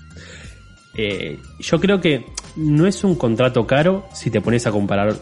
Eh, 0.97 1.39
yo 1.59 1.79
creo 1.79 2.01
que 2.01 2.25
no 2.57 2.85
es 2.85 3.03
un 3.03 3.15
contrato 3.15 3.65
caro 3.65 4.05
si 4.13 4.29
te 4.29 4.41
pones 4.41 4.67
a 4.67 4.71
comparar 4.71 5.15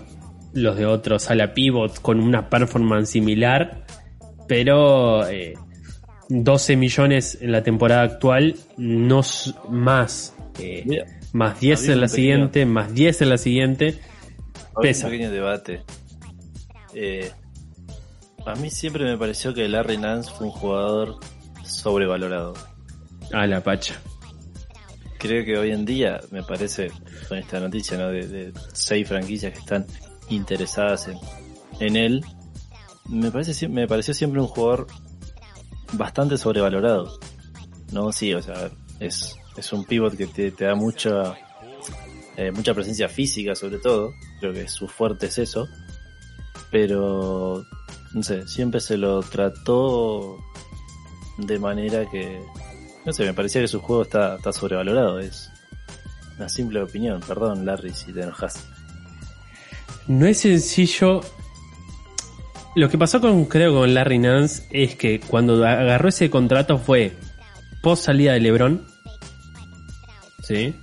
los 0.54 0.76
de 0.78 0.88
otros 0.88 1.30
a 1.30 1.36
la 1.36 1.54
pivot 1.54 2.02
con 2.02 2.20
una 2.20 2.50
performance 2.50 3.12
similar, 3.12 3.86
pero 4.50 5.26
eh, 5.30 5.54
12 6.28 6.76
millones 6.76 7.38
en 7.40 7.54
la 7.54 7.64
temporada 7.64 8.02
actual, 8.02 8.56
no 8.78 9.22
más, 9.70 10.36
eh, 10.60 11.06
más 11.32 11.60
10 11.62 11.80
había 11.82 11.94
en 11.94 12.02
la 12.02 12.08
pequeño- 12.08 12.16
siguiente, 12.16 12.66
más 12.66 12.94
10 12.94 13.22
en 13.22 13.30
la 13.30 13.38
siguiente. 13.38 14.00
Pesa. 14.82 15.06
un 15.08 15.12
pequeño 15.14 15.32
debate. 15.32 15.84
Eh, 16.94 17.32
a 18.46 18.56
mí 18.56 18.70
siempre 18.70 19.04
me 19.06 19.18
pareció 19.18 19.54
que 19.54 19.68
Larry 19.70 19.98
Nance 19.98 20.32
fue 20.32 20.48
un 20.48 20.54
jugador 20.54 21.20
sobrevalorado. 21.64 22.54
A 23.34 23.46
la 23.46 23.62
pacha. 23.62 23.96
Creo 25.20 25.44
que 25.46 25.58
hoy 25.58 25.72
en 25.72 25.86
día, 25.86 26.20
me 26.32 26.42
parece, 26.44 26.92
con 27.28 27.38
esta 27.38 27.60
noticia, 27.60 27.98
¿no? 27.98 28.08
De, 28.08 28.26
de 28.28 28.54
seis 28.74 29.08
franquicias 29.08 29.54
que 29.54 29.60
están 29.60 29.86
interesadas 30.30 31.10
en, 31.10 31.18
en 31.82 31.96
él, 31.98 32.26
me 33.10 33.32
parece 33.32 33.68
me 33.68 33.88
pareció 33.88 34.14
siempre 34.14 34.40
un 34.40 34.48
jugador 34.48 34.88
bastante 35.94 36.38
sobrevalorado. 36.38 37.20
No, 37.92 38.12
sí, 38.12 38.34
o 38.34 38.42
sea, 38.42 38.70
es, 39.00 39.36
es 39.58 39.74
un 39.74 39.84
pivot 39.84 40.16
que 40.16 40.28
te, 40.28 40.52
da 40.52 40.76
mucha 40.76 41.36
eh, 42.38 42.52
mucha 42.52 42.74
presencia 42.74 43.10
física 43.10 43.56
sobre 43.56 43.80
todo, 43.80 44.14
creo 44.40 44.54
que 44.54 44.68
su 44.68 44.88
fuerte 44.88 45.26
es 45.26 45.38
eso, 45.40 45.68
pero 46.72 47.66
no 48.14 48.24
sé, 48.24 48.48
siempre 48.48 48.80
se 48.80 48.98
lo 48.98 49.22
trató 49.22 50.38
de 51.38 51.58
manera 51.58 52.10
que, 52.10 52.42
no 53.06 53.14
sé, 53.14 53.26
me 53.26 53.34
parecía 53.34 53.62
que 53.62 53.68
su 53.68 53.82
juego 53.82 54.04
está, 54.04 54.36
está 54.36 54.54
sobrevalorado, 54.54 55.20
es 55.20 55.50
una 56.38 56.48
simple 56.48 56.82
opinión, 56.82 57.22
perdón 57.28 57.66
Larry 57.66 57.94
si 57.94 58.14
te 58.14 58.22
enojas. 58.22 58.66
No 60.08 60.26
es 60.26 60.40
sencillo. 60.40 61.22
Lo 62.80 62.88
que 62.88 62.98
pasó 62.98 63.20
con, 63.20 63.44
creo, 63.44 63.74
con 63.74 63.94
Larry 63.94 64.20
Nance 64.20 64.64
es 64.72 64.96
que 64.96 65.20
cuando 65.20 65.68
agarró 65.68 66.08
ese 66.08 66.30
contrato 66.30 66.78
fue 66.78 67.12
post 67.84 68.06
salida 68.06 68.32
de 68.32 68.40
LeBron. 68.40 68.88
¿Sí? 70.42 70.74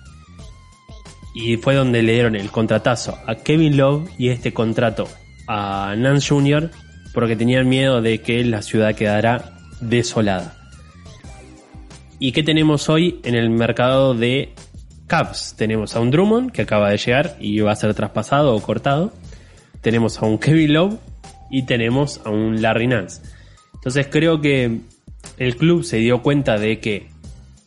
Y 1.35 1.57
fue 1.57 1.75
donde 1.75 2.03
le 2.03 2.13
dieron 2.13 2.37
el 2.37 2.51
contratazo 2.51 3.17
a 3.27 3.37
Kevin 3.37 3.79
Love 3.79 4.11
y 4.19 4.29
este 4.29 4.53
contrato 4.53 5.09
a 5.49 5.95
Nance 5.97 6.29
Jr. 6.29 6.71
porque 7.15 7.35
tenían 7.35 7.67
miedo 7.67 8.03
de 8.03 8.21
que 8.21 8.45
la 8.45 8.61
ciudad 8.61 8.95
quedara 8.95 9.57
desolada. 9.81 10.55
¿Y 12.19 12.33
qué 12.33 12.43
tenemos 12.43 12.91
hoy 12.91 13.23
en 13.25 13.37
el 13.37 13.49
mercado 13.49 14.13
de 14.13 14.53
Cavs? 15.07 15.55
Tenemos 15.57 15.97
a 15.97 16.01
un 16.01 16.11
Drummond 16.11 16.53
que 16.53 16.61
acaba 16.61 16.91
de 16.91 16.99
llegar 16.99 17.37
y 17.41 17.59
va 17.61 17.73
a 17.73 17.77
ser 17.77 17.95
traspasado 17.95 18.55
o 18.55 18.61
cortado. 18.61 19.15
Tenemos 19.81 20.21
a 20.21 20.27
un 20.27 20.37
Kevin 20.37 20.75
Love 20.75 20.99
y 21.51 21.63
tenemos 21.65 22.21
a 22.25 22.31
un 22.31 22.63
Larry 22.63 22.87
Nance. 22.87 23.23
Entonces 23.75 24.09
creo 24.11 24.41
que 24.41 24.81
el 25.39 25.57
club 25.57 25.85
se 25.85 25.99
dio 25.99 26.23
cuenta 26.23 26.59
de 26.59 26.81
que 26.81 27.09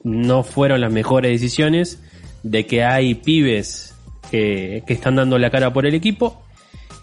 no 0.04 0.44
fueron 0.44 0.82
las 0.82 0.92
mejores 0.92 1.32
decisiones 1.32 2.02
de 2.44 2.66
que 2.66 2.84
hay 2.84 3.16
pibes 3.16 3.96
que, 4.32 4.84
que 4.88 4.94
están 4.94 5.16
dando 5.16 5.38
la 5.38 5.50
cara 5.50 5.74
por 5.74 5.86
el 5.86 5.94
equipo 5.94 6.42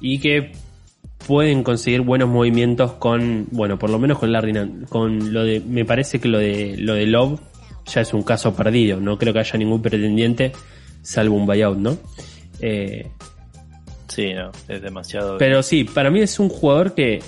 y 0.00 0.18
que 0.18 0.52
pueden 1.26 1.62
conseguir 1.62 2.02
buenos 2.02 2.28
movimientos 2.28 2.92
con, 2.92 3.48
bueno, 3.50 3.78
por 3.78 3.90
lo 3.90 3.98
menos 3.98 4.18
con 4.18 4.32
Larry 4.32 4.52
Nance. 4.52 4.86
Con 4.86 5.32
lo 5.32 5.44
de, 5.44 5.60
me 5.60 5.84
parece 5.84 6.20
que 6.20 6.28
lo 6.28 6.38
de, 6.38 6.76
lo 6.78 6.94
de 6.94 7.06
Love 7.06 7.40
ya 7.86 8.00
es 8.00 8.14
un 8.14 8.22
caso 8.22 8.54
perdido. 8.54 9.00
No 9.00 9.18
creo 9.18 9.32
que 9.32 9.40
haya 9.40 9.58
ningún 9.58 9.82
pretendiente 9.82 10.52
salvo 11.02 11.36
un 11.36 11.46
buyout, 11.46 11.78
¿no? 11.78 11.98
Eh, 12.60 13.08
sí, 14.08 14.34
no, 14.34 14.50
es 14.68 14.82
demasiado. 14.82 15.38
Pero 15.38 15.62
sí, 15.62 15.84
para 15.84 16.10
mí 16.10 16.20
es 16.20 16.38
un 16.38 16.48
jugador 16.48 16.94
que 16.94 17.20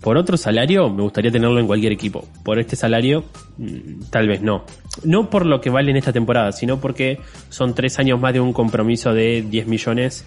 por 0.00 0.16
otro 0.16 0.36
salario 0.36 0.88
me 0.88 1.02
gustaría 1.02 1.30
tenerlo 1.30 1.60
en 1.60 1.66
cualquier 1.66 1.92
equipo. 1.92 2.26
Por 2.44 2.58
este 2.58 2.76
salario, 2.76 3.24
mm, 3.58 4.04
tal 4.10 4.28
vez 4.28 4.40
no. 4.40 4.64
No 5.04 5.28
por 5.28 5.46
lo 5.46 5.60
que 5.60 5.70
vale 5.70 5.90
en 5.90 5.96
esta 5.96 6.12
temporada, 6.12 6.52
sino 6.52 6.80
porque 6.80 7.18
son 7.48 7.74
tres 7.74 7.98
años 7.98 8.18
más 8.20 8.32
de 8.32 8.40
un 8.40 8.52
compromiso 8.52 9.12
de 9.12 9.42
10 9.42 9.66
millones 9.66 10.24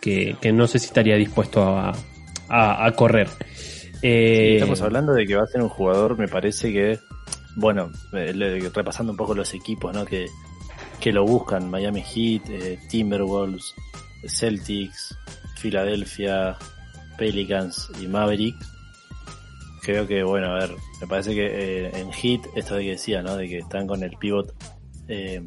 que, 0.00 0.36
que 0.40 0.52
no 0.52 0.66
sé 0.66 0.78
si 0.78 0.86
estaría 0.86 1.16
dispuesto 1.16 1.62
a, 1.62 1.92
a, 2.48 2.86
a 2.86 2.92
correr. 2.92 3.28
Eh, 4.02 4.54
estamos 4.54 4.82
hablando 4.82 5.12
de 5.12 5.26
que 5.26 5.34
va 5.34 5.42
a 5.42 5.46
ser 5.46 5.62
un 5.62 5.68
jugador, 5.68 6.16
me 6.18 6.28
parece 6.28 6.72
que, 6.72 6.98
bueno, 7.56 7.90
eh, 8.12 8.70
repasando 8.72 9.12
un 9.12 9.16
poco 9.16 9.34
los 9.34 9.52
equipos, 9.54 9.92
¿no? 9.94 10.04
Que, 10.04 10.26
que 11.00 11.12
lo 11.12 11.24
buscan, 11.24 11.70
Miami 11.70 12.02
Heat, 12.02 12.42
eh, 12.50 12.78
Timberwolves, 12.88 13.74
Celtics, 14.28 15.16
Philadelphia, 15.60 16.56
Pelicans 17.18 17.90
y 18.00 18.06
Maverick. 18.06 18.56
Creo 19.82 20.06
que, 20.06 20.22
bueno, 20.24 20.48
a 20.48 20.58
ver, 20.58 20.70
me 21.00 21.06
parece 21.06 21.34
que 21.34 21.46
eh, 21.86 21.90
en 21.94 22.12
Heat, 22.12 22.40
esto 22.56 22.74
de 22.74 22.84
que 22.84 22.90
decía, 22.90 23.22
¿no? 23.22 23.36
De 23.36 23.48
que 23.48 23.58
están 23.58 23.86
con 23.86 24.02
el 24.02 24.16
pivot, 24.16 24.52
eh, 25.08 25.40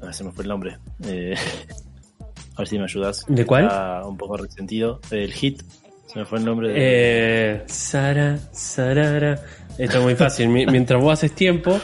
a 0.00 0.06
ver, 0.06 0.14
se 0.14 0.24
me 0.24 0.32
fue 0.32 0.42
el 0.44 0.48
nombre. 0.48 0.78
Eh, 1.06 1.34
a 2.56 2.58
ver 2.58 2.68
si 2.68 2.76
me 2.78 2.84
ayudas. 2.84 3.24
¿De 3.28 3.46
cuál? 3.46 3.64
Está 3.66 4.04
un 4.04 4.16
poco 4.16 4.36
resentido. 4.36 5.00
El 5.12 5.32
Heat, 5.32 5.62
se 6.06 6.18
me 6.18 6.24
fue 6.24 6.38
el 6.40 6.44
nombre 6.44 6.68
de... 6.70 6.74
Eh, 6.76 7.62
Sara, 7.66 8.36
Sarara. 8.52 9.40
Esto 9.78 9.98
es 9.98 10.02
muy 10.04 10.16
fácil. 10.16 10.48
Mi- 10.48 10.66
Mientras 10.66 11.00
vos 11.00 11.12
haces 11.12 11.32
tiempo, 11.32 11.78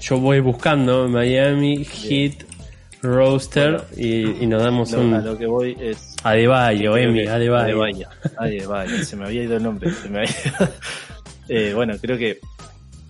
yo 0.00 0.18
voy 0.18 0.38
buscando 0.40 1.08
Miami, 1.08 1.84
Heat, 1.84 2.44
Roaster 3.02 3.82
y, 3.96 4.42
y 4.42 4.46
nos 4.46 4.62
damos 4.62 4.90
No, 4.92 4.98
a 4.98 5.00
un 5.00 5.24
lo 5.24 5.38
que 5.38 5.46
voy 5.46 5.76
es. 5.80 6.16
Adebayo, 6.24 6.96
Emi, 6.96 7.26
Adebayo. 7.26 7.56
Adebayo. 7.82 8.08
Adebayo, 8.36 9.04
se 9.04 9.16
me 9.16 9.26
había 9.26 9.44
ido 9.44 9.56
el 9.56 9.62
nombre. 9.62 9.92
se 9.92 10.08
me 10.08 10.18
había 10.20 10.30
ido. 10.30 10.68
Eh, 11.50 11.72
bueno, 11.74 11.94
creo 11.98 12.18
que 12.18 12.40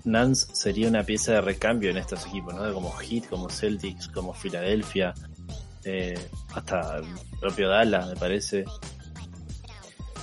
Nance 0.05 0.47
sería 0.55 0.86
una 0.89 1.03
pieza 1.03 1.32
de 1.32 1.41
recambio 1.41 1.91
en 1.91 1.97
estos 1.97 2.24
equipos, 2.26 2.55
¿no? 2.55 2.72
Como 2.72 2.93
Heat, 2.93 3.24
como 3.28 3.51
Celtics, 3.51 4.07
como 4.07 4.32
Philadelphia, 4.32 5.12
eh, 5.84 6.16
hasta 6.55 6.99
el 6.99 7.05
propio 7.41 7.68
Dallas, 7.68 8.07
me 8.09 8.14
parece. 8.14 8.64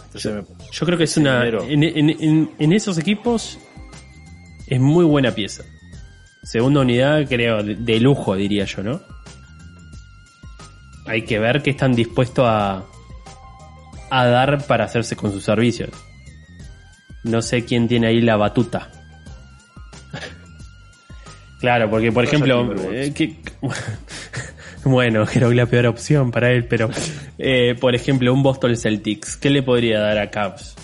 Entonces, 0.06 0.34
me- 0.34 0.44
Yo 0.72 0.86
creo 0.86 0.98
que 0.98 1.04
es 1.04 1.18
una. 1.18 1.46
En, 1.46 1.84
en- 1.84 2.10
en- 2.10 2.52
en 2.58 2.72
esos 2.72 2.98
equipos 2.98 3.58
es 4.68 4.80
muy 4.80 5.04
buena 5.04 5.32
pieza. 5.32 5.64
Segunda 6.44 6.80
unidad, 6.82 7.28
creo, 7.28 7.64
de, 7.64 7.76
de 7.76 8.00
lujo, 8.00 8.36
diría 8.36 8.64
yo, 8.64 8.82
¿no? 8.82 9.02
Hay 11.06 11.24
que 11.24 11.40
ver 11.40 11.62
qué 11.62 11.70
están 11.72 11.94
dispuestos 11.96 12.46
a, 12.48 12.84
a 14.10 14.26
dar 14.26 14.66
para 14.66 14.86
hacerse 14.86 15.16
con 15.16 15.32
sus 15.32 15.44
servicios. 15.44 15.90
No 17.24 17.42
sé 17.42 17.66
quién 17.66 17.88
tiene 17.88 18.08
ahí 18.08 18.22
la 18.22 18.36
batuta. 18.38 18.90
Claro, 21.60 21.90
porque 21.90 22.12
por 22.12 22.24
ejemplo, 22.26 22.76
eh, 22.92 23.12
que- 23.16 23.38
bueno, 24.84 25.26
creo 25.26 25.50
que 25.50 25.56
la 25.56 25.66
peor 25.66 25.88
opción 25.88 26.30
para 26.30 26.52
él, 26.52 26.66
pero 26.66 26.90
eh, 27.40 27.76
por 27.80 27.96
ejemplo, 27.96 28.32
un 28.34 28.44
Boston 28.44 28.76
Celtics, 28.76 29.36
¿qué 29.38 29.50
le 29.50 29.64
podría 29.64 30.00
dar 30.00 30.18
a 30.20 30.30
Cavs? 30.30 30.76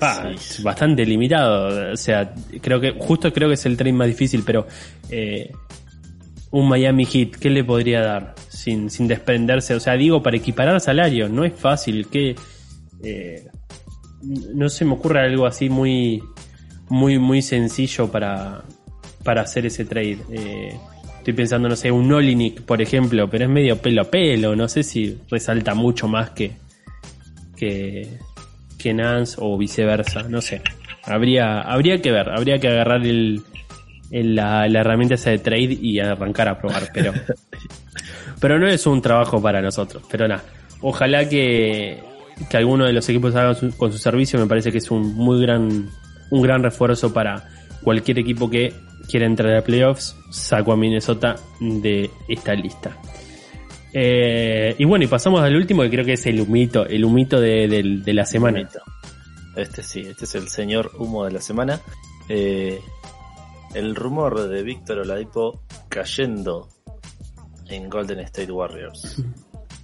Ah, 0.00 0.30
Sí. 0.38 0.62
bastante 0.62 1.04
limitado, 1.04 1.92
o 1.92 1.96
sea, 1.96 2.32
creo 2.60 2.80
que 2.80 2.92
justo 2.98 3.32
creo 3.32 3.48
que 3.48 3.54
es 3.54 3.66
el 3.66 3.76
tren 3.76 3.96
más 3.96 4.06
difícil, 4.08 4.42
pero 4.44 4.66
eh, 5.10 5.52
un 6.50 6.68
Miami 6.68 7.04
Heat, 7.04 7.36
¿qué 7.36 7.50
le 7.50 7.62
podría 7.64 8.00
dar 8.00 8.34
sin, 8.48 8.90
sin 8.90 9.06
desprenderse? 9.08 9.74
O 9.74 9.80
sea, 9.80 9.94
digo, 9.94 10.22
para 10.22 10.36
equiparar 10.36 10.80
salarios, 10.80 11.30
no 11.30 11.44
es 11.44 11.52
fácil, 11.54 12.08
que 12.08 12.34
eh, 13.02 13.46
no 14.54 14.68
se 14.68 14.84
me 14.84 14.92
ocurre 14.92 15.20
algo 15.24 15.46
así 15.46 15.68
muy 15.68 16.22
muy 16.88 17.18
muy 17.18 17.42
sencillo 17.42 18.10
para 18.10 18.64
para 19.24 19.42
hacer 19.42 19.66
ese 19.66 19.84
trade. 19.84 20.18
Eh, 20.32 20.74
estoy 21.18 21.34
pensando, 21.34 21.68
no 21.68 21.76
sé, 21.76 21.90
un 21.92 22.10
Olinick, 22.12 22.62
por 22.62 22.80
ejemplo, 22.80 23.28
pero 23.28 23.44
es 23.44 23.50
medio 23.50 23.76
pelo 23.76 24.02
a 24.02 24.04
pelo, 24.04 24.56
no 24.56 24.68
sé 24.68 24.82
si 24.82 25.18
resalta 25.30 25.74
mucho 25.74 26.08
más 26.08 26.30
que 26.30 26.52
que 27.56 28.94
Nance 28.94 29.36
o 29.38 29.58
viceversa, 29.58 30.22
no 30.22 30.40
sé. 30.40 30.62
Habría 31.02 31.60
habría 31.62 32.00
que 32.00 32.12
ver, 32.12 32.30
habría 32.30 32.58
que 32.58 32.68
agarrar 32.68 33.04
el- 33.04 33.42
la, 34.10 34.68
la 34.68 34.80
herramienta 34.80 35.14
esa 35.16 35.30
de 35.30 35.38
trade 35.38 35.78
y 35.80 35.98
arrancar 36.00 36.48
a 36.48 36.58
probar, 36.58 36.88
pero 36.92 37.12
pero 38.40 38.58
no 38.58 38.68
es 38.68 38.86
un 38.86 39.02
trabajo 39.02 39.40
para 39.42 39.60
nosotros, 39.60 40.02
pero 40.10 40.28
nada. 40.28 40.42
Ojalá 40.80 41.28
que, 41.28 42.00
que 42.48 42.56
alguno 42.56 42.86
de 42.86 42.92
los 42.92 43.08
equipos 43.08 43.34
haga 43.34 43.54
su- 43.54 43.76
con 43.76 43.90
su 43.92 43.98
servicio, 43.98 44.38
me 44.38 44.46
parece 44.46 44.70
que 44.72 44.78
es 44.78 44.90
un 44.90 45.14
muy 45.14 45.40
gran 45.42 45.88
un 46.30 46.42
gran 46.42 46.62
refuerzo 46.62 47.12
para 47.12 47.48
cualquier 47.82 48.18
equipo 48.18 48.48
que 48.50 48.72
quiera 49.10 49.26
entrar 49.26 49.54
a 49.56 49.62
playoffs. 49.62 50.14
Saco 50.30 50.72
a 50.72 50.76
Minnesota 50.76 51.36
de 51.60 52.10
esta 52.28 52.54
lista. 52.54 52.96
Eh, 53.92 54.74
y 54.78 54.84
bueno, 54.84 55.04
y 55.04 55.08
pasamos 55.08 55.40
al 55.40 55.56
último 55.56 55.82
que 55.82 55.90
creo 55.90 56.04
que 56.04 56.12
es 56.12 56.26
el 56.26 56.40
humito, 56.40 56.86
el 56.86 57.04
humito 57.04 57.40
de, 57.40 57.66
del- 57.68 58.02
de 58.04 58.12
la 58.12 58.24
semana. 58.26 58.68
Este 59.56 59.82
sí, 59.82 60.00
este 60.00 60.24
es 60.26 60.34
el 60.34 60.48
señor 60.48 60.92
humo 60.98 61.24
de 61.24 61.32
la 61.32 61.40
semana. 61.40 61.80
Eh, 62.28 62.78
el 63.74 63.94
rumor 63.94 64.48
de 64.48 64.62
Víctor 64.62 65.00
Oladipo 65.00 65.62
cayendo 65.88 66.68
en 67.68 67.88
Golden 67.88 68.20
State 68.20 68.52
Warriors. 68.52 69.22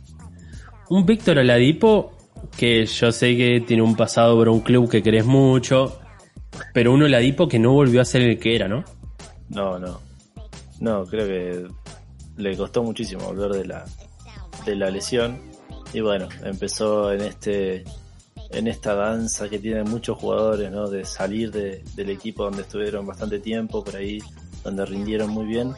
Un 0.91 1.07
Víctor 1.07 1.39
Oladipo 1.39 2.13
que 2.57 2.85
yo 2.87 3.11
sé 3.11 3.37
que 3.37 3.63
tiene 3.67 3.83
un 3.83 3.97
pasado 3.97 4.37
por 4.37 4.49
un 4.49 4.61
club 4.61 4.89
que 4.91 5.03
querés 5.03 5.25
mucho, 5.25 5.99
pero 6.73 6.93
un 6.93 7.03
Oladipo 7.03 7.49
que 7.49 7.59
no 7.59 7.73
volvió 7.73 8.01
a 8.01 8.05
ser 8.05 8.23
el 8.23 8.39
que 8.39 8.55
era, 8.55 8.69
¿no? 8.69 8.85
No, 9.49 9.79
no. 9.79 10.01
No, 10.81 11.07
creo 11.07 11.27
que 11.27 11.67
le 12.37 12.57
costó 12.57 12.83
muchísimo 12.83 13.25
volver 13.25 13.53
de 13.53 13.65
la, 13.65 13.85
de 14.67 14.77
la 14.77 14.91
lesión. 14.91 15.41
Y 15.93 16.01
bueno, 16.01 16.29
empezó 16.45 17.13
en 17.13 17.23
este 17.23 17.85
en 18.55 18.69
esta 18.69 18.95
danza 18.95 19.49
que 19.49 19.59
tienen 19.59 19.89
muchos 19.91 20.17
jugadores, 20.19 20.71
¿no? 20.71 20.89
De 20.89 21.05
salir 21.05 21.51
de- 21.51 21.83
del 21.95 22.11
equipo 22.11 22.45
donde 22.45 22.63
estuvieron 22.63 23.07
bastante 23.07 23.39
tiempo, 23.41 23.83
por 23.85 23.97
ahí, 23.97 24.19
donde 24.63 24.85
rindieron 24.87 25.31
muy 25.31 25.45
bien. 25.47 25.73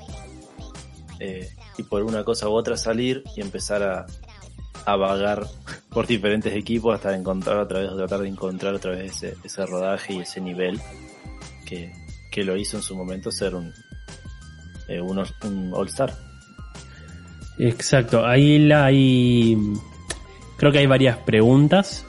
eh, 1.18 1.49
y 1.79 1.83
por 1.83 2.03
una 2.03 2.24
cosa 2.24 2.47
u 2.49 2.53
otra 2.53 2.77
salir 2.77 3.22
y 3.35 3.41
empezar 3.41 3.83
a, 3.83 4.05
a 4.85 4.97
vagar 4.97 5.47
por 5.91 6.07
diferentes 6.07 6.53
equipos 6.55 6.95
hasta 6.95 7.16
encontrar 7.16 7.57
otra 7.59 7.81
vez, 7.81 7.91
tratar 7.97 8.20
de 8.20 8.29
encontrar 8.29 8.74
otra 8.74 8.91
vez 8.93 9.12
ese, 9.12 9.35
ese 9.43 9.64
rodaje 9.64 10.12
y 10.14 10.18
ese 10.20 10.41
nivel 10.43 10.79
que, 11.64 11.91
que 12.31 12.45
lo 12.45 12.55
hizo 12.57 12.77
en 12.77 12.83
su 12.83 12.95
momento 12.95 13.31
ser 13.31 13.55
un, 13.55 13.72
eh, 14.89 15.01
un, 15.01 15.18
un 15.18 15.72
All-Star. 15.74 16.14
Exacto, 17.59 18.27
ahí 18.27 18.59
la 18.59 18.85
hay. 18.85 19.57
Creo 20.59 20.70
que 20.72 20.79
hay 20.81 20.87
varias 20.87 21.16
preguntas. 21.18 22.05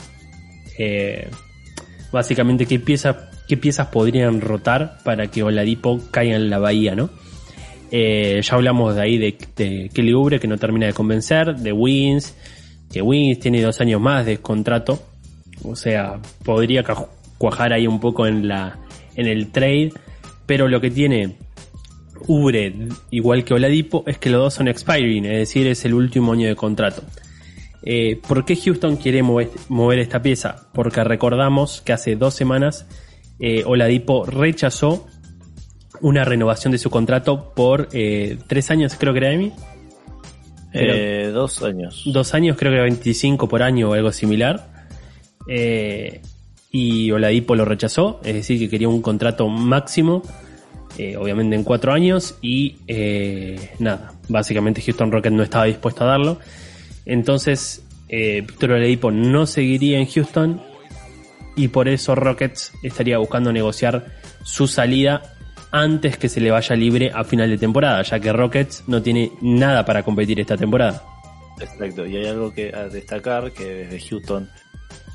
Eh, 0.77 1.29
básicamente, 2.11 2.65
¿qué, 2.65 2.79
pieza, 2.79 3.29
¿qué 3.47 3.57
piezas 3.57 3.87
podrían 3.87 4.41
rotar 4.41 4.97
para 5.03 5.27
que 5.27 5.43
Oladipo 5.43 5.99
caiga 6.11 6.35
en 6.35 6.49
la 6.49 6.59
bahía, 6.59 6.95
no? 6.95 7.09
Eh, 7.91 8.41
ya 8.43 8.55
hablamos 8.55 8.95
de 8.95 9.01
ahí 9.01 9.17
de, 9.17 9.37
de 9.55 9.89
Kelly 9.93 10.11
Oubre 10.13 10.39
que 10.39 10.47
no 10.47 10.57
termina 10.57 10.87
de 10.87 10.93
convencer, 10.93 11.55
de 11.55 11.71
Wins, 11.71 12.35
que 12.91 13.01
Wins 13.01 13.39
tiene 13.39 13.61
dos 13.61 13.79
años 13.79 14.01
más 14.01 14.25
de 14.25 14.37
contrato, 14.39 15.01
o 15.63 15.75
sea, 15.75 16.19
podría 16.43 16.83
cuajar 17.37 17.73
ahí 17.73 17.87
un 17.87 17.99
poco 17.99 18.27
en 18.27 18.47
la 18.47 18.79
en 19.15 19.25
el 19.25 19.51
trade, 19.51 19.93
pero 20.45 20.67
lo 20.67 20.79
que 20.79 20.91
tiene 20.91 21.35
Ubre, 22.27 22.73
igual 23.11 23.43
que 23.43 23.53
Oladipo, 23.53 24.03
es 24.07 24.17
que 24.17 24.29
los 24.29 24.41
dos 24.41 24.53
son 24.55 24.67
expiring, 24.67 25.25
es 25.25 25.39
decir, 25.39 25.67
es 25.67 25.85
el 25.85 25.93
último 25.93 26.33
año 26.33 26.47
de 26.47 26.55
contrato. 26.55 27.03
Eh, 27.89 28.19
¿Por 28.27 28.43
qué 28.43 28.57
Houston 28.57 28.97
quiere 28.97 29.23
mover, 29.23 29.99
esta 29.99 30.21
pieza? 30.21 30.67
Porque 30.73 31.01
recordamos 31.05 31.79
que 31.79 31.93
hace 31.93 32.17
dos 32.17 32.33
semanas 32.33 32.85
eh, 33.39 33.63
Oladipo 33.65 34.25
rechazó 34.25 35.07
una 36.01 36.25
renovación 36.25 36.73
de 36.73 36.79
su 36.79 36.89
contrato 36.89 37.53
por 37.55 37.87
eh, 37.93 38.39
tres 38.45 38.71
años, 38.71 38.95
creo 38.99 39.13
que 39.13 39.19
era 39.19 39.31
Emi. 39.31 39.53
Eh, 40.73 41.31
dos 41.33 41.63
años. 41.63 42.03
Dos 42.07 42.33
años, 42.33 42.57
creo 42.57 42.73
que 42.73 42.75
era 42.75 42.83
25 42.83 43.47
por 43.47 43.63
año 43.63 43.91
o 43.91 43.93
algo 43.93 44.11
similar. 44.11 44.69
Eh, 45.47 46.21
y 46.69 47.09
Oladipo 47.11 47.55
lo 47.55 47.63
rechazó, 47.63 48.19
es 48.25 48.33
decir, 48.33 48.59
que 48.59 48.69
quería 48.69 48.89
un 48.89 49.01
contrato 49.01 49.47
máximo, 49.47 50.23
obviamente 51.17 51.55
en 51.55 51.63
cuatro 51.63 51.93
años, 51.93 52.37
y 52.41 52.75
nada, 53.79 54.11
básicamente 54.27 54.81
Houston 54.81 55.09
Rocket 55.09 55.31
no 55.31 55.43
estaba 55.43 55.63
dispuesto 55.63 56.03
a 56.03 56.07
darlo. 56.07 56.39
Entonces, 57.07 57.83
eh, 58.09 58.41
Víctor 58.41 58.73
Oladipo 58.73 59.11
no 59.11 59.45
seguiría 59.45 59.97
en 59.97 60.05
Houston, 60.07 60.61
y 61.57 61.69
por 61.69 61.89
eso 61.89 62.15
Rockets 62.15 62.71
estaría 62.83 63.17
buscando 63.17 63.51
negociar 63.51 64.05
su 64.43 64.67
salida 64.67 65.33
antes 65.71 66.17
que 66.17 66.29
se 66.29 66.39
le 66.39 66.51
vaya 66.51 66.75
libre 66.75 67.11
a 67.13 67.23
final 67.23 67.49
de 67.49 67.57
temporada, 67.57 68.01
ya 68.03 68.19
que 68.19 68.31
Rockets 68.31 68.83
no 68.87 69.01
tiene 69.01 69.31
nada 69.41 69.83
para 69.83 70.03
competir 70.03 70.39
esta 70.39 70.55
temporada. 70.55 71.03
Exacto, 71.59 72.05
y 72.05 72.15
hay 72.15 72.27
algo 72.27 72.53
que 72.53 72.71
destacar, 72.91 73.51
que 73.51 73.65
desde 73.65 73.99
Houston 74.07 74.49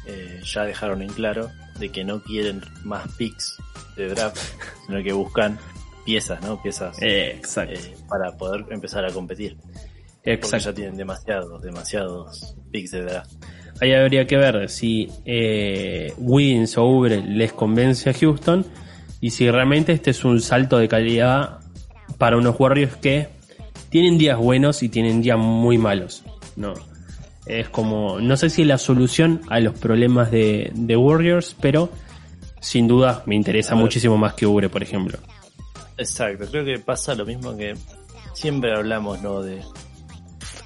eh, 0.07 0.41
ya 0.45 0.65
dejaron 0.65 1.01
en 1.01 1.11
claro 1.11 1.51
de 1.79 1.91
que 1.91 2.03
no 2.03 2.23
quieren 2.23 2.61
más 2.83 3.07
picks 3.17 3.57
de 3.97 4.09
draft, 4.09 4.39
sino 4.87 5.03
que 5.03 5.13
buscan 5.13 5.59
piezas, 6.05 6.43
¿no? 6.43 6.61
Piezas 6.61 6.97
eh, 7.01 7.41
para 8.09 8.37
poder 8.37 8.65
empezar 8.71 9.05
a 9.05 9.13
competir. 9.13 9.57
Exacto. 10.25 10.71
Ya 10.71 10.75
tienen 10.75 10.97
demasiados, 10.97 11.63
demasiados 11.63 12.55
picks 12.71 12.93
de 12.93 13.03
draft. 13.03 13.33
Ahí 13.81 13.93
habría 13.93 14.27
que 14.27 14.37
ver 14.37 14.69
si 14.69 15.09
eh, 15.25 16.13
Wiggins 16.19 16.79
o 16.79 16.85
Ubre 16.85 17.23
les 17.23 17.53
convence 17.53 18.09
a 18.11 18.15
Houston 18.15 18.65
y 19.21 19.31
si 19.31 19.51
realmente 19.51 19.93
este 19.93 20.11
es 20.11 20.25
un 20.25 20.41
salto 20.41 20.79
de 20.79 20.89
calidad 20.89 21.59
para 22.19 22.37
unos 22.37 22.59
Warriors 22.59 22.97
que 22.97 23.29
tienen 23.89 24.19
días 24.19 24.39
buenos 24.39 24.83
y 24.83 24.89
tienen 24.89 25.23
días 25.23 25.39
muy 25.39 25.79
malos. 25.79 26.23
No. 26.57 26.75
Es 27.47 27.69
como, 27.69 28.21
no 28.21 28.37
sé 28.37 28.51
si 28.51 28.63
es 28.63 28.69
la 28.69 28.79
solución 28.79 29.41
a 29.49 29.59
los 29.59 29.77
problemas 29.79 30.31
de, 30.31 30.97
Warriors, 30.97 31.57
pero 31.61 31.91
sin 32.61 32.87
duda 32.87 33.25
me 33.27 33.35
interesa 33.35 33.75
muchísimo 33.75 34.17
más 34.17 34.35
que 34.35 34.47
Ubre, 34.47 34.69
por 34.69 34.83
ejemplo. 34.83 35.19
Exacto, 35.99 36.47
creo 36.51 36.65
que 36.65 36.79
pasa 36.79 37.15
lo 37.15 37.27
mismo 37.27 37.57
que 37.57 37.75
siempre 38.35 38.73
hablamos, 38.75 39.21
¿no? 39.23 39.43
De 39.43 39.61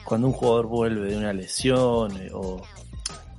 cuando 0.07 0.29
un 0.29 0.33
jugador 0.33 0.67
vuelve 0.67 1.11
de 1.11 1.17
una 1.17 1.33
lesión 1.33 2.17
eh, 2.17 2.31
o 2.33 2.63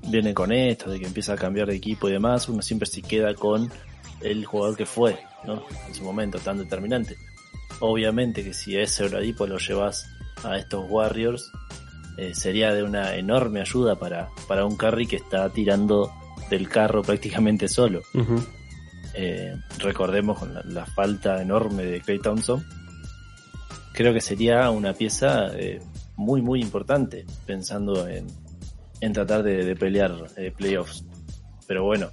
viene 0.04 0.34
con 0.34 0.52
esto, 0.52 0.90
de 0.92 1.00
que 1.00 1.08
empieza 1.08 1.34
a 1.34 1.38
cambiar 1.38 1.68
de 1.68 1.76
equipo 1.76 2.08
y 2.10 2.12
demás, 2.12 2.48
uno 2.50 2.62
siempre 2.62 2.88
se 2.88 3.02
queda 3.02 3.34
con 3.34 3.72
el 4.22 4.46
jugador 4.46 4.76
que 4.76 4.86
fue, 4.86 5.20
¿no? 5.46 5.64
En 5.88 5.96
su 5.96 6.04
momento 6.04 6.40
tan 6.40 6.58
determinante. 6.58 7.18
Obviamente 7.80 8.44
que 8.44 8.54
si 8.54 8.76
a 8.76 8.84
ese 8.84 9.06
Oladipo 9.06 9.48
lo 9.48 9.58
llevas 9.58 10.10
a 10.44 10.58
estos 10.58 10.86
Warriors, 10.90 11.52
eh, 12.18 12.34
sería 12.34 12.74
de 12.74 12.84
una 12.84 13.16
enorme 13.16 13.62
ayuda 13.62 13.96
para, 13.96 14.30
para 14.48 14.66
un 14.66 14.76
Curry 14.76 15.08
que 15.08 15.18
está 15.18 15.50
tirando 15.50 16.12
del 16.50 16.68
carro 16.68 17.02
prácticamente 17.02 17.68
solo. 17.68 18.02
Eh, 19.14 19.56
recordemos 19.80 20.40
con 20.40 20.54
la, 20.54 20.86
falta 20.86 21.42
enorme 21.42 21.84
de 21.84 22.02
Clay 22.02 22.20
Thompson. 22.20 22.66
Creo 23.94 24.14
que 24.14 24.22
sería 24.22 24.70
una 24.70 24.94
pieza 24.94 25.48
eh, 25.56 25.82
muy, 26.18 26.42
muy 26.42 26.62
importante 26.62 27.26
pensando 27.46 28.08
en, 28.08 28.28
en 29.00 29.14
tratar 29.14 29.44
de, 29.44 29.64
de 29.64 29.76
pelear 29.76 30.14
playoffs. 30.58 31.06
Pero 31.68 31.86
bueno, 31.86 32.10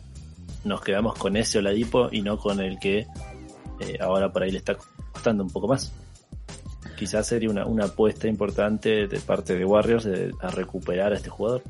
nos 0.64 0.80
quedamos 0.80 1.14
con 1.14 1.36
ese 1.36 1.58
Oladipo 1.58 2.08
y 2.12 2.22
no 2.22 2.38
con 2.38 2.60
el 2.60 2.78
que 2.78 3.06
eh, 3.80 3.98
ahora 4.00 4.32
por 4.32 4.42
ahí 4.42 4.50
le 4.50 4.58
está 4.58 4.76
costando 5.12 5.42
un 5.42 5.50
poco 5.50 5.68
más. 5.68 5.92
Quizás 6.96 7.26
sería 7.26 7.50
una, 7.50 7.66
una 7.66 7.86
apuesta 7.86 8.28
importante 8.28 9.08
de 9.08 9.20
parte 9.20 9.56
de 9.56 9.64
Warriors 9.64 10.08
a 10.40 10.50
recuperar 10.50 11.12
a 11.12 11.16
este 11.16 11.28
jugador. 11.28 11.62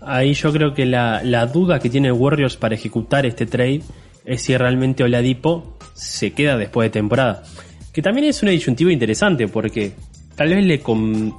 Ahí 0.00 0.34
yo 0.34 0.52
creo 0.52 0.74
que 0.74 0.84
la, 0.84 1.22
la 1.22 1.46
duda 1.46 1.78
que 1.78 1.88
tiene 1.90 2.12
Warriors 2.12 2.56
para 2.56 2.74
ejecutar 2.74 3.24
este 3.24 3.46
trade 3.46 3.82
es 4.24 4.42
si 4.42 4.56
realmente 4.56 5.04
Oladipo 5.04 5.76
se 5.94 6.32
queda 6.32 6.56
después 6.56 6.86
de 6.86 6.90
temporada. 6.90 7.44
Que 7.92 8.02
también 8.02 8.26
es 8.26 8.42
una 8.42 8.50
disyuntiva 8.50 8.92
interesante 8.92 9.48
porque 9.48 9.94
tal 10.36 10.50
vez 10.50 10.64
le, 10.64 10.82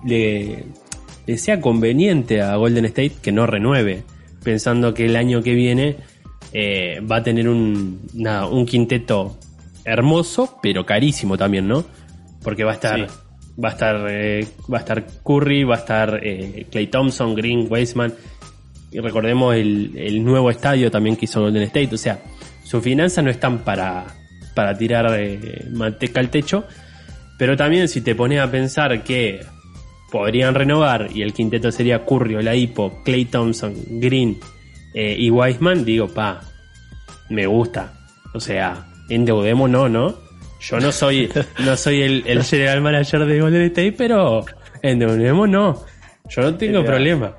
le, 0.05 0.65
le 1.25 1.37
sea 1.37 1.61
conveniente 1.61 2.41
a 2.41 2.55
Golden 2.55 2.85
State 2.85 3.13
que 3.21 3.31
no 3.31 3.45
renueve, 3.45 4.03
pensando 4.43 4.93
que 4.93 5.05
el 5.05 5.15
año 5.15 5.41
que 5.41 5.53
viene 5.53 5.97
eh, 6.53 7.01
va 7.01 7.17
a 7.17 7.23
tener 7.23 7.47
un, 7.47 8.01
un 8.51 8.65
quinteto 8.65 9.37
hermoso, 9.83 10.57
pero 10.61 10.85
carísimo 10.85 11.37
también, 11.37 11.67
¿no? 11.67 11.85
Porque 12.43 12.63
va 12.63 12.71
a 12.71 12.75
estar, 12.75 13.07
va 13.63 13.69
a 13.69 13.71
estar, 13.71 14.07
eh, 14.09 14.47
va 14.71 14.77
a 14.77 14.81
estar 14.81 15.05
Curry, 15.23 15.63
va 15.63 15.75
a 15.75 15.79
estar 15.79 16.19
eh, 16.23 16.65
Clay 16.71 16.87
Thompson, 16.87 17.35
Green, 17.35 17.67
Weisman. 17.69 18.13
Y 18.91 18.99
recordemos 18.99 19.55
el, 19.55 19.93
el, 19.97 20.23
nuevo 20.23 20.49
estadio 20.49 20.89
también 20.89 21.17
que 21.17 21.25
hizo 21.25 21.41
Golden 21.41 21.63
State. 21.63 21.93
O 21.93 21.97
sea, 21.97 22.19
sus 22.63 22.81
finanzas 22.81 23.23
no 23.23 23.29
están 23.29 23.59
para, 23.59 24.07
para 24.55 24.77
tirar 24.77 25.19
manteca 25.71 26.21
al 26.21 26.29
techo. 26.29 26.65
Pero 27.37 27.55
también 27.55 27.87
si 27.87 28.01
te 28.01 28.15
pones 28.15 28.39
a 28.39 28.49
pensar 28.49 29.03
que 29.03 29.45
podrían 30.11 30.55
renovar 30.55 31.09
y 31.13 31.21
el 31.21 31.33
quinteto 31.33 31.71
sería 31.71 32.05
Curry, 32.05 32.35
Oladipo, 32.35 33.01
Clay 33.03 33.25
Thompson, 33.25 33.75
Green, 33.99 34.39
eh, 34.93 35.15
y 35.17 35.29
Wiseman, 35.29 35.85
digo, 35.85 36.07
pa, 36.07 36.41
me 37.29 37.45
gusta. 37.45 37.93
O 38.33 38.39
sea, 38.39 38.87
endeudemos 39.09 39.69
no, 39.69 39.87
¿no? 39.89 40.15
Yo 40.59 40.79
no 40.79 40.91
soy, 40.91 41.29
no 41.59 41.77
soy 41.77 42.01
el, 42.01 42.23
el 42.25 42.43
general 42.43 42.81
manager 42.81 43.25
de 43.25 43.39
Golden 43.39 43.61
State, 43.63 43.93
pero 43.93 44.43
endeudemos 44.81 45.47
no. 45.47 45.85
Yo 46.29 46.41
no 46.41 46.55
tengo 46.55 46.83
problema. 46.83 47.37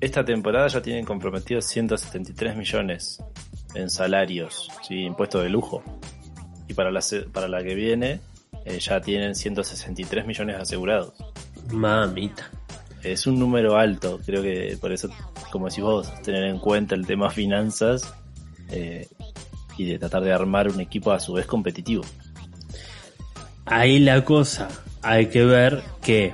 Esta 0.00 0.24
temporada 0.24 0.68
ya 0.68 0.82
tienen 0.82 1.04
comprometidos 1.04 1.64
173 1.66 2.56
millones 2.56 3.22
en 3.74 3.90
salarios, 3.90 4.70
¿sí? 4.86 5.02
impuestos 5.02 5.42
de 5.42 5.50
lujo. 5.50 5.82
Y 6.68 6.74
para 6.74 6.90
la, 6.90 7.00
para 7.32 7.48
la 7.48 7.62
que 7.62 7.74
viene 7.74 8.20
eh, 8.64 8.78
ya 8.78 9.00
tienen 9.00 9.34
163 9.34 10.26
millones 10.26 10.56
asegurados. 10.56 11.12
Mamita 11.70 12.50
es 13.02 13.26
un 13.26 13.38
número 13.38 13.76
alto, 13.76 14.20
creo 14.24 14.42
que 14.42 14.76
por 14.80 14.92
eso, 14.92 15.08
como 15.50 15.68
decís 15.68 15.82
vos, 15.82 16.22
tener 16.22 16.44
en 16.44 16.58
cuenta 16.58 16.94
el 16.94 17.06
tema 17.06 17.30
finanzas 17.30 18.12
eh, 18.70 19.08
y 19.76 19.86
de 19.86 19.98
tratar 19.98 20.22
de 20.24 20.32
armar 20.32 20.68
un 20.68 20.80
equipo 20.80 21.12
a 21.12 21.20
su 21.20 21.34
vez 21.34 21.46
competitivo. 21.46 22.04
Ahí 23.64 23.98
la 23.98 24.24
cosa, 24.24 24.68
hay 25.02 25.26
que 25.26 25.44
ver 25.44 25.82
que 26.02 26.32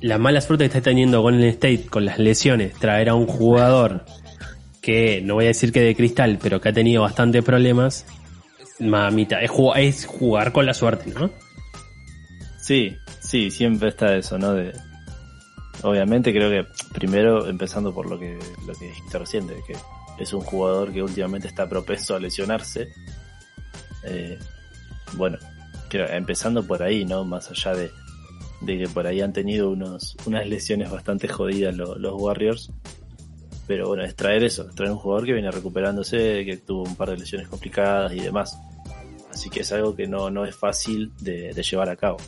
la 0.00 0.18
mala 0.18 0.40
suerte 0.40 0.64
que 0.64 0.78
está 0.78 0.80
teniendo 0.80 1.20
Golden 1.20 1.48
State 1.48 1.86
con 1.86 2.04
las 2.04 2.18
lesiones, 2.18 2.74
traer 2.74 3.08
a 3.08 3.14
un 3.14 3.26
jugador 3.26 4.04
que 4.80 5.20
no 5.20 5.34
voy 5.34 5.46
a 5.46 5.48
decir 5.48 5.72
que 5.72 5.80
de 5.80 5.96
cristal, 5.96 6.38
pero 6.40 6.60
que 6.60 6.68
ha 6.68 6.72
tenido 6.72 7.02
bastantes 7.02 7.42
problemas, 7.42 8.06
mamita, 8.80 9.40
es, 9.40 9.50
es 9.76 10.06
jugar 10.06 10.52
con 10.52 10.66
la 10.66 10.74
suerte, 10.74 11.12
¿no? 11.12 11.30
Sí, 12.58 12.96
sí, 13.20 13.50
siempre 13.50 13.90
está 13.90 14.16
eso, 14.16 14.38
¿no? 14.38 14.52
De, 14.52 14.72
obviamente 15.82 16.32
creo 16.32 16.50
que 16.50 16.68
primero 16.92 17.46
empezando 17.48 17.94
por 17.94 18.08
lo 18.08 18.18
que, 18.18 18.38
lo 18.66 18.74
que 18.74 18.86
dijiste 18.86 19.18
recién, 19.18 19.46
que 19.46 19.76
es 20.18 20.32
un 20.32 20.40
jugador 20.40 20.92
que 20.92 21.02
últimamente 21.02 21.48
está 21.48 21.68
propenso 21.68 22.16
a 22.16 22.20
lesionarse. 22.20 22.88
Eh, 24.04 24.38
bueno, 25.12 25.38
creo, 25.88 26.08
empezando 26.08 26.66
por 26.66 26.82
ahí, 26.82 27.04
¿no? 27.04 27.24
Más 27.24 27.50
allá 27.50 27.74
de, 27.74 27.90
de 28.60 28.78
que 28.78 28.88
por 28.88 29.06
ahí 29.06 29.20
han 29.20 29.32
tenido 29.32 29.70
unos, 29.70 30.16
unas 30.26 30.46
lesiones 30.46 30.90
bastante 30.90 31.28
jodidas 31.28 31.76
los 31.76 32.20
Warriors. 32.20 32.70
Pero 33.66 33.88
bueno, 33.88 34.04
es 34.04 34.14
traer 34.14 34.44
eso, 34.44 34.68
es 34.68 34.74
traer 34.74 34.92
un 34.92 34.98
jugador 34.98 35.26
que 35.26 35.32
viene 35.32 35.50
recuperándose, 35.50 36.44
que 36.44 36.56
tuvo 36.58 36.82
un 36.84 36.96
par 36.96 37.10
de 37.10 37.18
lesiones 37.18 37.48
complicadas 37.48 38.12
y 38.12 38.20
demás. 38.20 38.58
Así 39.30 39.50
que 39.50 39.60
es 39.60 39.72
algo 39.72 39.94
que 39.94 40.06
no, 40.06 40.30
no 40.30 40.44
es 40.44 40.54
fácil 40.54 41.12
de, 41.20 41.52
de 41.52 41.62
llevar 41.62 41.88
a 41.90 41.96
cabo. 41.96 42.18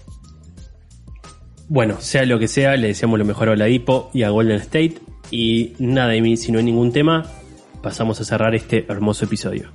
Bueno, 1.68 2.00
sea 2.00 2.24
lo 2.24 2.38
que 2.38 2.48
sea, 2.48 2.76
le 2.76 2.88
deseamos 2.88 3.18
lo 3.18 3.24
mejor 3.24 3.48
a 3.48 3.52
Oladipo 3.52 4.10
y 4.12 4.22
a 4.22 4.30
Golden 4.30 4.56
State. 4.56 4.94
Y 5.30 5.74
nada 5.78 6.10
de 6.10 6.22
mí, 6.22 6.36
si 6.36 6.50
no 6.50 6.58
hay 6.58 6.64
ningún 6.64 6.92
tema, 6.92 7.24
pasamos 7.82 8.20
a 8.20 8.24
cerrar 8.24 8.54
este 8.54 8.86
hermoso 8.88 9.26
episodio. 9.26 9.70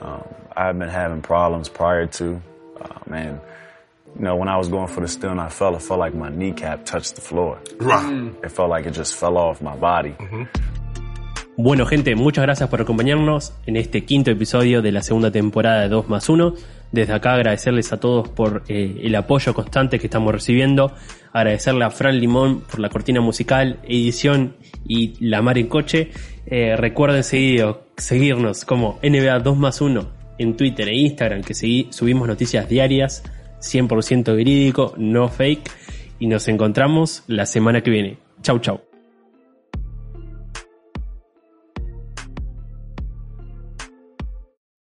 Um, 0.00 0.22
I've 0.56 0.78
been 0.78 0.88
having 0.88 1.20
problems 1.20 1.68
prior 1.68 2.06
to, 2.06 2.40
uh, 2.80 3.10
man. 3.10 3.40
You 4.14 4.22
know, 4.26 4.36
when 4.36 4.48
I 4.48 4.56
was 4.56 4.68
going 4.68 4.88
for 4.88 5.00
the 5.02 5.08
steal 5.08 5.30
and 5.30 5.40
I 5.40 5.48
fell, 5.48 5.74
it 5.74 5.80
felt 5.82 5.98
like 6.00 6.14
my 6.16 6.28
kneecap 6.30 6.84
touched 6.84 7.14
the 7.16 7.20
floor. 7.22 7.58
It 8.42 8.50
felt 8.50 8.70
like 8.70 8.86
it 8.88 8.94
just 8.94 9.14
fell 9.14 9.36
off 9.36 9.60
my 9.62 9.74
body. 9.76 10.14
Bueno, 11.56 11.86
gente, 11.86 12.14
muchas 12.14 12.42
gracias 12.44 12.68
por 12.68 12.80
acompañarnos 12.80 13.52
en 13.66 13.76
este 13.76 14.04
quinto 14.04 14.30
episodio 14.30 14.80
de 14.82 14.90
la 14.92 15.02
segunda 15.02 15.30
temporada 15.30 15.82
de 15.82 15.88
2 15.88 16.08
más 16.08 16.28
1. 16.28 16.54
Desde 16.92 17.12
acá 17.14 17.34
agradecerles 17.34 17.92
a 17.92 18.00
todos 18.00 18.28
por 18.28 18.64
eh, 18.68 19.00
el 19.02 19.14
apoyo 19.14 19.54
constante 19.54 19.98
que 19.98 20.06
estamos 20.06 20.32
recibiendo. 20.32 20.92
Agradecerle 21.32 21.84
a 21.84 21.90
Fran 21.90 22.18
Limón 22.18 22.60
por 22.60 22.80
la 22.80 22.88
cortina 22.90 23.20
musical, 23.20 23.80
edición 23.84 24.56
y 24.86 25.14
la 25.26 25.40
mar 25.40 25.56
en 25.58 25.68
coche. 25.68 26.10
Eh, 26.46 26.76
recuerden 26.76 27.24
seguir, 27.24 27.66
seguirnos 27.96 28.64
como 28.66 28.98
NBA 29.02 29.38
2 29.40 29.56
más 29.56 29.80
1 29.80 30.06
en 30.38 30.56
Twitter 30.56 30.88
e 30.88 30.96
Instagram, 30.96 31.42
que 31.42 31.54
segui- 31.54 31.90
subimos 31.92 32.26
noticias 32.28 32.68
diarias, 32.68 33.22
100% 33.62 34.36
verídico, 34.36 34.94
no 34.96 35.28
fake. 35.28 35.70
Y 36.18 36.26
nos 36.26 36.46
encontramos 36.48 37.24
la 37.26 37.46
semana 37.46 37.82
que 37.82 37.90
viene. 37.90 38.18
Chau, 38.42 38.58
chau. 38.58 38.91